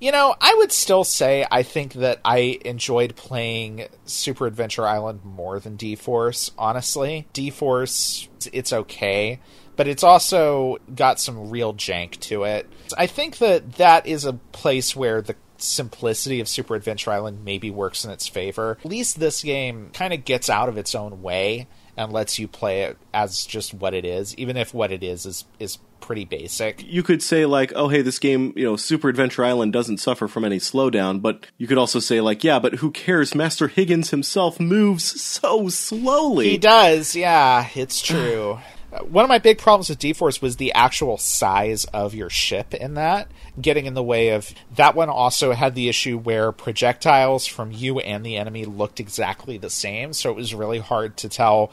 You 0.00 0.12
know, 0.12 0.34
I 0.40 0.54
would 0.54 0.70
still 0.70 1.04
say 1.04 1.44
I 1.50 1.62
think 1.62 1.94
that 1.94 2.20
I 2.24 2.58
enjoyed 2.64 3.16
playing 3.16 3.88
Super 4.04 4.46
Adventure 4.46 4.86
Island 4.86 5.24
more 5.24 5.58
than 5.58 5.76
D 5.76 5.96
Force, 5.96 6.52
honestly. 6.56 7.26
D 7.32 7.50
Force, 7.50 8.28
it's 8.52 8.72
okay, 8.72 9.40
but 9.76 9.88
it's 9.88 10.04
also 10.04 10.78
got 10.94 11.18
some 11.18 11.50
real 11.50 11.74
jank 11.74 12.20
to 12.20 12.44
it. 12.44 12.70
I 12.96 13.06
think 13.06 13.38
that 13.38 13.72
that 13.74 14.06
is 14.06 14.24
a 14.24 14.34
place 14.34 14.94
where 14.94 15.20
the 15.20 15.34
simplicity 15.56 16.40
of 16.40 16.48
Super 16.48 16.76
Adventure 16.76 17.10
Island 17.10 17.44
maybe 17.44 17.70
works 17.70 18.04
in 18.04 18.12
its 18.12 18.28
favor. 18.28 18.78
At 18.84 18.88
least 18.88 19.18
this 19.18 19.42
game 19.42 19.90
kind 19.92 20.12
of 20.12 20.24
gets 20.24 20.48
out 20.48 20.68
of 20.68 20.78
its 20.78 20.94
own 20.94 21.22
way 21.22 21.66
and 21.96 22.12
lets 22.12 22.38
you 22.38 22.46
play 22.46 22.82
it 22.82 22.96
as 23.12 23.44
just 23.44 23.74
what 23.74 23.92
it 23.92 24.04
is, 24.04 24.36
even 24.36 24.56
if 24.56 24.72
what 24.72 24.92
it 24.92 25.02
is 25.02 25.26
is 25.26 25.44
is 25.58 25.78
pretty 26.00 26.24
basic. 26.24 26.84
You 26.84 27.02
could 27.02 27.22
say 27.22 27.46
like, 27.46 27.72
oh 27.74 27.88
hey, 27.88 28.02
this 28.02 28.18
game, 28.18 28.52
you 28.56 28.64
know, 28.64 28.76
Super 28.76 29.08
Adventure 29.08 29.44
Island 29.44 29.72
doesn't 29.72 29.98
suffer 29.98 30.28
from 30.28 30.44
any 30.44 30.58
slowdown, 30.58 31.20
but 31.22 31.46
you 31.56 31.66
could 31.66 31.78
also 31.78 31.98
say 31.98 32.20
like, 32.20 32.44
yeah, 32.44 32.58
but 32.58 32.76
who 32.76 32.90
cares? 32.90 33.34
Master 33.34 33.68
Higgins 33.68 34.10
himself 34.10 34.58
moves 34.58 35.20
so 35.20 35.68
slowly. 35.68 36.50
He 36.50 36.58
does, 36.58 37.14
yeah, 37.14 37.68
it's 37.74 38.00
true. 38.00 38.58
One 39.02 39.24
of 39.24 39.28
my 39.28 39.38
big 39.38 39.58
problems 39.58 39.88
with 39.90 39.98
D-Force 39.98 40.40
was 40.40 40.56
the 40.56 40.72
actual 40.72 41.18
size 41.18 41.84
of 41.86 42.14
your 42.14 42.30
ship 42.30 42.72
in 42.72 42.94
that, 42.94 43.30
getting 43.60 43.86
in 43.86 43.94
the 43.94 44.02
way 44.02 44.30
of 44.30 44.54
that 44.76 44.94
one 44.94 45.10
also 45.10 45.52
had 45.52 45.74
the 45.74 45.88
issue 45.88 46.18
where 46.18 46.52
projectiles 46.52 47.46
from 47.46 47.70
you 47.70 47.98
and 47.98 48.24
the 48.24 48.36
enemy 48.36 48.64
looked 48.64 48.98
exactly 48.98 49.58
the 49.58 49.68
same, 49.68 50.12
so 50.12 50.30
it 50.30 50.36
was 50.36 50.54
really 50.54 50.78
hard 50.78 51.16
to 51.18 51.28
tell 51.28 51.70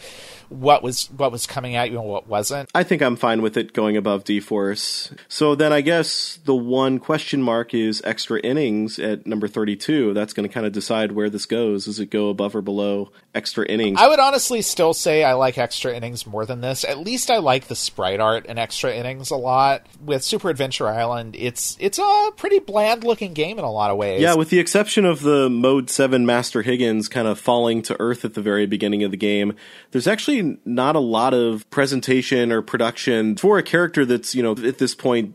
what 0.49 0.83
was 0.83 1.09
what 1.15 1.31
was 1.31 1.47
coming 1.47 1.75
at 1.75 1.89
you 1.89 1.99
and 1.99 2.07
what 2.07 2.27
wasn't. 2.27 2.69
I 2.75 2.83
think 2.83 3.01
I'm 3.01 3.15
fine 3.15 3.41
with 3.41 3.57
it 3.57 3.73
going 3.73 3.97
above 3.97 4.25
D-Force. 4.25 5.13
So 5.27 5.55
then 5.55 5.71
I 5.71 5.81
guess 5.81 6.39
the 6.43 6.55
one 6.55 6.99
question 6.99 7.41
mark 7.41 7.73
is 7.73 8.01
extra 8.03 8.39
innings 8.41 8.99
at 8.99 9.25
number 9.25 9.47
32. 9.47 10.13
That's 10.13 10.33
going 10.33 10.47
to 10.47 10.53
kind 10.53 10.65
of 10.65 10.73
decide 10.73 11.13
where 11.13 11.29
this 11.29 11.45
goes. 11.45 11.85
Does 11.85 11.99
it 11.99 12.09
go 12.09 12.29
above 12.29 12.55
or 12.55 12.61
below 12.61 13.11
extra 13.33 13.65
innings? 13.65 13.99
I 13.99 14.07
would 14.07 14.19
honestly 14.19 14.61
still 14.61 14.93
say 14.93 15.23
I 15.23 15.33
like 15.33 15.57
extra 15.57 15.95
innings 15.95 16.27
more 16.27 16.45
than 16.45 16.61
this. 16.61 16.83
At 16.83 16.99
least 17.05 17.29
I 17.29 17.37
like 17.37 17.67
the 17.67 17.75
sprite 17.75 18.19
art 18.19 18.45
and 18.49 18.59
extra 18.59 18.93
innings 18.93 19.31
a 19.31 19.35
lot. 19.37 19.85
With 20.03 20.23
Super 20.23 20.49
Adventure 20.49 20.89
Island, 20.89 21.35
it's 21.37 21.77
it's 21.79 21.99
a 21.99 22.31
pretty 22.35 22.59
bland 22.59 23.03
looking 23.03 23.33
game 23.33 23.57
in 23.57 23.63
a 23.63 23.71
lot 23.71 23.91
of 23.91 23.97
ways. 23.97 24.21
Yeah, 24.21 24.35
with 24.35 24.49
the 24.49 24.59
exception 24.59 25.05
of 25.05 25.21
the 25.21 25.49
Mode 25.49 25.89
7 25.89 26.25
Master 26.25 26.63
Higgins 26.63 27.07
kind 27.07 27.27
of 27.27 27.39
falling 27.39 27.81
to 27.83 27.95
earth 27.99 28.25
at 28.25 28.33
the 28.33 28.41
very 28.41 28.65
beginning 28.65 29.03
of 29.03 29.11
the 29.11 29.17
game, 29.17 29.53
there's 29.91 30.07
actually 30.07 30.57
not 30.65 30.95
a 30.95 30.99
lot 30.99 31.33
of 31.33 31.69
presentation 31.69 32.51
or 32.51 32.61
production 32.61 33.37
for 33.37 33.57
a 33.57 33.63
character 33.63 34.05
that's, 34.05 34.35
you 34.35 34.43
know, 34.43 34.51
at 34.51 34.79
this 34.79 34.95
point 34.95 35.33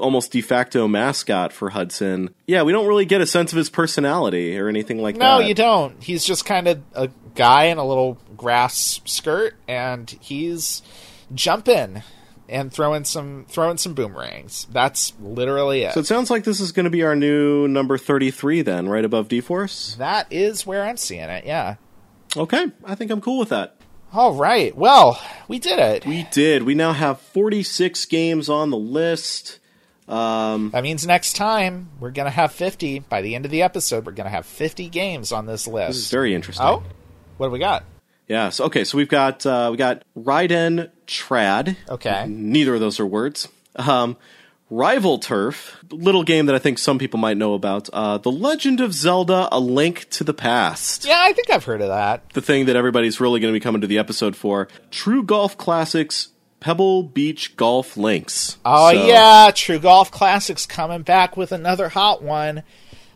almost 0.00 0.32
de 0.32 0.40
facto 0.40 0.88
mascot 0.88 1.52
for 1.52 1.70
Hudson. 1.70 2.30
Yeah, 2.46 2.62
we 2.62 2.72
don't 2.72 2.86
really 2.86 3.04
get 3.04 3.20
a 3.20 3.26
sense 3.26 3.52
of 3.52 3.58
his 3.58 3.68
personality 3.68 4.58
or 4.58 4.68
anything 4.68 5.00
like 5.00 5.16
no, 5.16 5.20
that. 5.20 5.42
No, 5.42 5.48
you 5.48 5.54
don't. 5.54 6.02
He's 6.02 6.24
just 6.24 6.46
kind 6.46 6.66
of 6.66 6.80
a 6.94 7.10
guy 7.34 7.64
in 7.64 7.78
a 7.78 7.86
little 7.86 8.18
grass 8.36 9.00
skirt 9.04 9.54
and 9.68 10.10
he's 10.20 10.82
jumping 11.34 12.02
and 12.48 12.72
throwing 12.72 13.04
some 13.04 13.46
throwing 13.48 13.78
some 13.78 13.94
boomerangs. 13.94 14.66
That's 14.70 15.12
literally 15.20 15.82
it. 15.82 15.94
So 15.94 16.00
it 16.00 16.06
sounds 16.06 16.30
like 16.30 16.44
this 16.44 16.60
is 16.60 16.72
going 16.72 16.84
to 16.84 16.90
be 16.90 17.02
our 17.04 17.16
new 17.16 17.68
number 17.68 17.96
33 17.96 18.62
then, 18.62 18.88
right 18.88 19.04
above 19.04 19.28
D-Force? 19.28 19.94
that 19.98 20.26
is 20.32 20.66
where 20.66 20.82
I'm 20.84 20.96
seeing 20.96 21.20
it. 21.28 21.44
Yeah. 21.44 21.76
Okay, 22.36 22.66
I 22.84 22.94
think 22.94 23.10
I'm 23.10 23.20
cool 23.20 23.38
with 23.38 23.48
that. 23.50 23.76
All 24.12 24.34
right. 24.34 24.76
Well, 24.76 25.20
we 25.46 25.60
did 25.60 25.78
it. 25.78 26.04
We 26.04 26.26
did. 26.32 26.64
We 26.64 26.74
now 26.74 26.92
have 26.92 27.20
46 27.20 28.06
games 28.06 28.48
on 28.48 28.70
the 28.70 28.76
list. 28.76 29.60
Um, 30.08 30.70
that 30.70 30.82
means 30.82 31.06
next 31.06 31.34
time 31.36 31.90
we're 32.00 32.10
going 32.10 32.26
to 32.26 32.32
have 32.32 32.50
50. 32.50 33.00
By 33.00 33.22
the 33.22 33.36
end 33.36 33.44
of 33.44 33.52
the 33.52 33.62
episode, 33.62 34.04
we're 34.06 34.12
going 34.12 34.24
to 34.26 34.30
have 34.30 34.46
50 34.46 34.88
games 34.88 35.30
on 35.30 35.46
this 35.46 35.68
list. 35.68 35.90
This 35.90 35.96
is 35.98 36.10
very 36.10 36.34
interesting. 36.34 36.66
oh, 36.66 36.82
what 37.36 37.46
do 37.46 37.50
we 37.52 37.60
got? 37.60 37.84
Yeah. 38.30 38.48
So 38.50 38.64
okay. 38.66 38.84
So 38.84 38.96
we've 38.96 39.08
got 39.08 39.44
uh, 39.44 39.68
we 39.72 39.76
got 39.76 40.02
Raiden 40.16 40.90
Trad. 41.06 41.76
Okay. 41.88 42.26
Neither 42.28 42.74
of 42.74 42.80
those 42.80 43.00
are 43.00 43.06
words. 43.06 43.48
Um, 43.76 44.16
Rival 44.72 45.18
Turf, 45.18 45.78
little 45.90 46.22
game 46.22 46.46
that 46.46 46.54
I 46.54 46.60
think 46.60 46.78
some 46.78 46.96
people 46.96 47.18
might 47.18 47.36
know 47.36 47.54
about. 47.54 47.88
Uh, 47.92 48.18
the 48.18 48.30
Legend 48.30 48.80
of 48.80 48.92
Zelda: 48.94 49.48
A 49.50 49.58
Link 49.58 50.08
to 50.10 50.22
the 50.22 50.32
Past. 50.32 51.04
Yeah, 51.04 51.18
I 51.18 51.32
think 51.32 51.50
I've 51.50 51.64
heard 51.64 51.80
of 51.82 51.88
that. 51.88 52.30
The 52.34 52.40
thing 52.40 52.66
that 52.66 52.76
everybody's 52.76 53.20
really 53.20 53.40
going 53.40 53.52
to 53.52 53.56
be 53.58 53.62
coming 53.62 53.80
to 53.80 53.88
the 53.88 53.98
episode 53.98 54.36
for. 54.36 54.68
True 54.92 55.24
Golf 55.24 55.58
Classics. 55.58 56.28
Pebble 56.60 57.02
Beach 57.04 57.56
Golf 57.56 57.96
Links. 57.96 58.58
Oh, 58.66 58.92
So- 58.92 59.06
yeah. 59.06 59.50
True 59.52 59.78
Golf 59.78 60.10
Classics 60.12 60.66
coming 60.66 61.00
back 61.02 61.34
with 61.36 61.52
another 61.52 61.88
hot 61.88 62.22
one. 62.22 62.62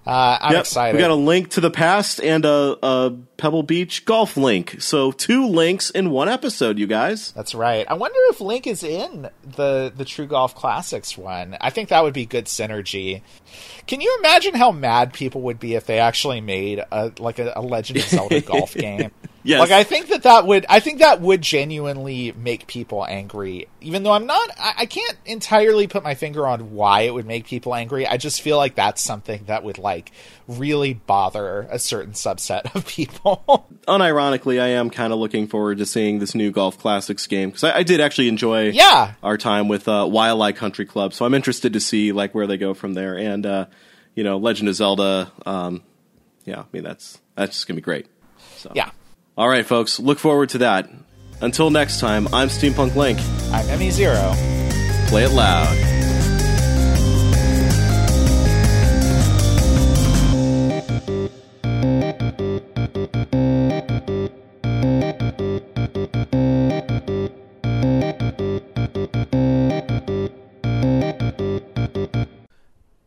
Uh, 0.07 0.39
I'm 0.41 0.53
Yep, 0.53 0.61
excited. 0.61 0.97
We 0.97 1.03
got 1.03 1.11
a 1.11 1.15
link 1.15 1.51
to 1.51 1.61
the 1.63 1.71
past 1.71 2.21
and 2.21 2.45
a, 2.45 2.77
a 2.83 3.13
Pebble 3.39 3.63
Beach 3.63 4.05
golf 4.05 4.37
link. 4.37 4.81
So 4.83 5.13
two 5.13 5.47
links 5.47 5.89
in 5.89 6.11
one 6.11 6.29
episode, 6.29 6.79
you 6.79 6.87
guys. 6.87 7.33
That's 7.33 7.55
right. 7.55 7.87
I 7.89 7.95
wonder 7.95 8.19
if 8.29 8.41
Link 8.41 8.67
is 8.67 8.83
in 8.83 9.31
the 9.43 9.93
the 9.97 10.05
True 10.05 10.27
Golf 10.27 10.55
Classics 10.55 11.17
one. 11.17 11.57
I 11.61 11.71
think 11.71 11.89
that 11.89 12.03
would 12.03 12.13
be 12.15 12.27
good 12.27 12.45
synergy. 12.47 13.23
Can 13.87 14.03
you 14.03 14.15
imagine 14.19 14.55
how 14.55 14.71
mad 14.73 15.15
people 15.15 15.41
would 15.43 15.59
be 15.59 15.75
if 15.75 15.87
they 15.87 15.99
actually 15.99 16.43
made 16.43 16.83
a 16.93 17.13
like 17.19 17.39
a, 17.39 17.55
a 17.57 17.63
Legend 17.63 18.01
of 18.01 18.05
Zelda 18.05 18.41
golf 18.43 18.75
game? 18.75 19.11
Yes. 19.45 19.61
Like 19.61 19.73
I 19.73 19.85
think 19.85 20.09
that 20.09 20.23
that 20.23 20.47
would 20.47 20.65
I 20.71 20.81
think 20.81 21.01
that 21.01 21.21
would 21.21 21.43
genuinely 21.43 22.33
make 22.33 22.67
people 22.67 23.05
angry. 23.07 23.69
Even 23.83 24.03
though 24.03 24.13
I'm 24.13 24.27
not 24.27 24.51
I, 24.59 24.73
I 24.79 24.87
can't 24.87 25.17
entirely 25.27 25.87
put 25.87 26.03
my 26.03 26.15
finger 26.15 26.47
on 26.47 26.73
why 26.73 27.03
it 27.03 27.13
would 27.13 27.27
make 27.27 27.47
people 27.47 27.75
angry. 27.75 28.07
I 28.07 28.17
just 28.17 28.41
feel 28.41 28.57
like 28.57 28.75
that's 28.75 29.03
something 29.03 29.45
that 29.45 29.63
would 29.63 29.77
like 29.77 30.13
really 30.49 30.95
bother 30.95 31.69
a 31.71 31.79
certain 31.79 32.15
subset 32.15 32.75
of 32.75 32.87
people. 32.87 33.69
Unironically, 33.87 34.61
I 34.61 34.69
am 34.69 34.89
kind 34.89 35.13
of 35.13 35.19
looking 35.19 35.47
forward 35.47 35.77
to 35.79 35.87
seeing 35.87 36.21
this 36.21 36.35
new 36.35 36.51
Golf 36.51 36.79
Classics 36.79 37.27
game 37.27 37.51
because 37.51 37.65
I, 37.65 37.79
I 37.79 37.83
did 37.83 38.01
actually 38.01 38.29
enjoy 38.29 38.71
yeah. 38.71 39.13
our 39.23 39.37
time 39.37 39.69
with 39.69 39.89
uh, 39.89 40.05
Waialae 40.05 40.57
Country 40.57 40.87
Club. 40.87 41.13
So 41.13 41.27
I'm 41.27 41.35
interested 41.35 41.75
to 41.75 41.81
see 41.81 42.13
like 42.13 42.35
where 42.35 42.47
they 42.47 42.57
go 42.57 42.73
from 42.73 42.95
there. 42.95 43.19
And 43.19 43.45
uh, 43.45 43.67
you 44.15 44.25
know, 44.25 44.39
Legend 44.39 44.71
of 44.71 44.75
Zelda. 44.75 45.31
Um, 45.45 45.83
yeah, 46.47 46.61
I 46.61 46.65
mean 46.73 46.83
that's 46.83 47.21
that's 47.35 47.53
just 47.53 47.69
gonna 47.69 47.77
be 47.77 47.83
great. 47.83 48.07
So. 48.57 48.73
Yeah. 48.75 48.91
All 49.37 49.49
right, 49.49 49.67
folks, 49.67 49.99
look 49.99 50.21
forward 50.21 50.51
to 50.51 50.59
that. 50.59 50.89
Until 51.41 51.69
next 51.69 51.99
time, 51.99 52.29
I'm 52.33 52.49
Steampunk 52.49 52.95
Link. 52.95 53.19
I'm 53.51 53.69
Emmy 53.69 53.91
Zero. 53.91 54.33
Play 55.09 55.25
it 55.25 55.33
loud. 55.33 55.94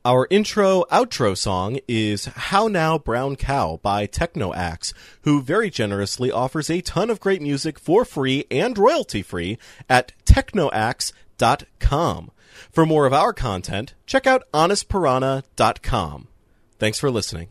Our 0.08 0.26
intro 0.30 0.86
outro 0.90 1.38
song 1.38 1.80
is 1.86 2.28
How 2.28 2.70
Now 2.70 2.98
Brown 2.98 3.36
Cow 3.36 3.78
by 3.84 4.06
Techno 4.06 4.54
Axe, 4.54 4.94
who 5.24 5.42
very 5.42 5.70
generously 5.70 6.32
offers 6.32 6.70
a 6.70 6.80
ton 6.80 7.10
of 7.10 7.20
great 7.20 7.42
music 7.42 7.78
for 7.78 8.06
free 8.06 8.46
and 8.50 8.78
royalty 8.78 9.22
free 9.22 9.58
at 9.90 10.14
technoaxe.com. 10.24 12.32
For 12.72 12.86
more 12.86 13.06
of 13.06 13.12
our 13.12 13.34
content, 13.34 13.96
check 14.06 14.26
out 14.26 14.50
honestpiranha.com. 14.54 16.28
Thanks 16.80 17.00
for 17.00 17.12
listening. 17.12 17.50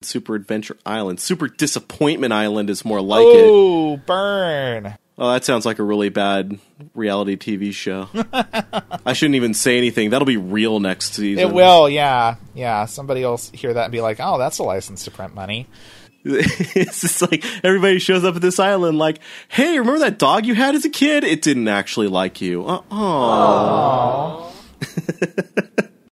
Super 0.00 0.34
Adventure 0.34 0.78
Island. 0.86 1.20
Super 1.20 1.46
Disappointment 1.46 2.32
Island 2.32 2.70
is 2.70 2.86
more 2.86 3.02
like 3.02 3.20
it. 3.20 3.46
Oh, 3.46 3.98
burn. 3.98 4.96
Oh, 5.20 5.32
that 5.32 5.44
sounds 5.44 5.66
like 5.66 5.80
a 5.80 5.82
really 5.82 6.10
bad 6.10 6.60
reality 6.94 7.36
TV 7.36 7.72
show. 7.72 8.08
I 9.04 9.14
shouldn't 9.14 9.34
even 9.34 9.52
say 9.52 9.76
anything. 9.76 10.10
That'll 10.10 10.26
be 10.26 10.36
real 10.36 10.78
next 10.78 11.14
season. 11.14 11.44
It 11.44 11.52
will, 11.52 11.88
yeah. 11.88 12.36
Yeah. 12.54 12.84
Somebody 12.84 13.22
will 13.22 13.40
hear 13.52 13.74
that 13.74 13.84
and 13.84 13.92
be 13.92 14.00
like, 14.00 14.18
oh, 14.20 14.38
that's 14.38 14.58
a 14.58 14.62
license 14.62 15.04
to 15.04 15.10
print 15.10 15.34
money. 15.34 15.66
it's 16.24 17.00
just 17.00 17.22
like 17.22 17.44
everybody 17.64 17.98
shows 17.98 18.24
up 18.24 18.36
at 18.36 18.42
this 18.42 18.58
island, 18.58 18.98
like, 18.98 19.20
"Hey, 19.46 19.78
remember 19.78 20.00
that 20.00 20.18
dog 20.18 20.46
you 20.46 20.54
had 20.54 20.74
as 20.74 20.84
a 20.84 20.90
kid? 20.90 21.22
It 21.22 21.42
didn't 21.42 21.68
actually 21.68 22.08
like 22.08 22.40
you." 22.40 22.66
Uh- 22.66 22.82
oh. 22.90 24.52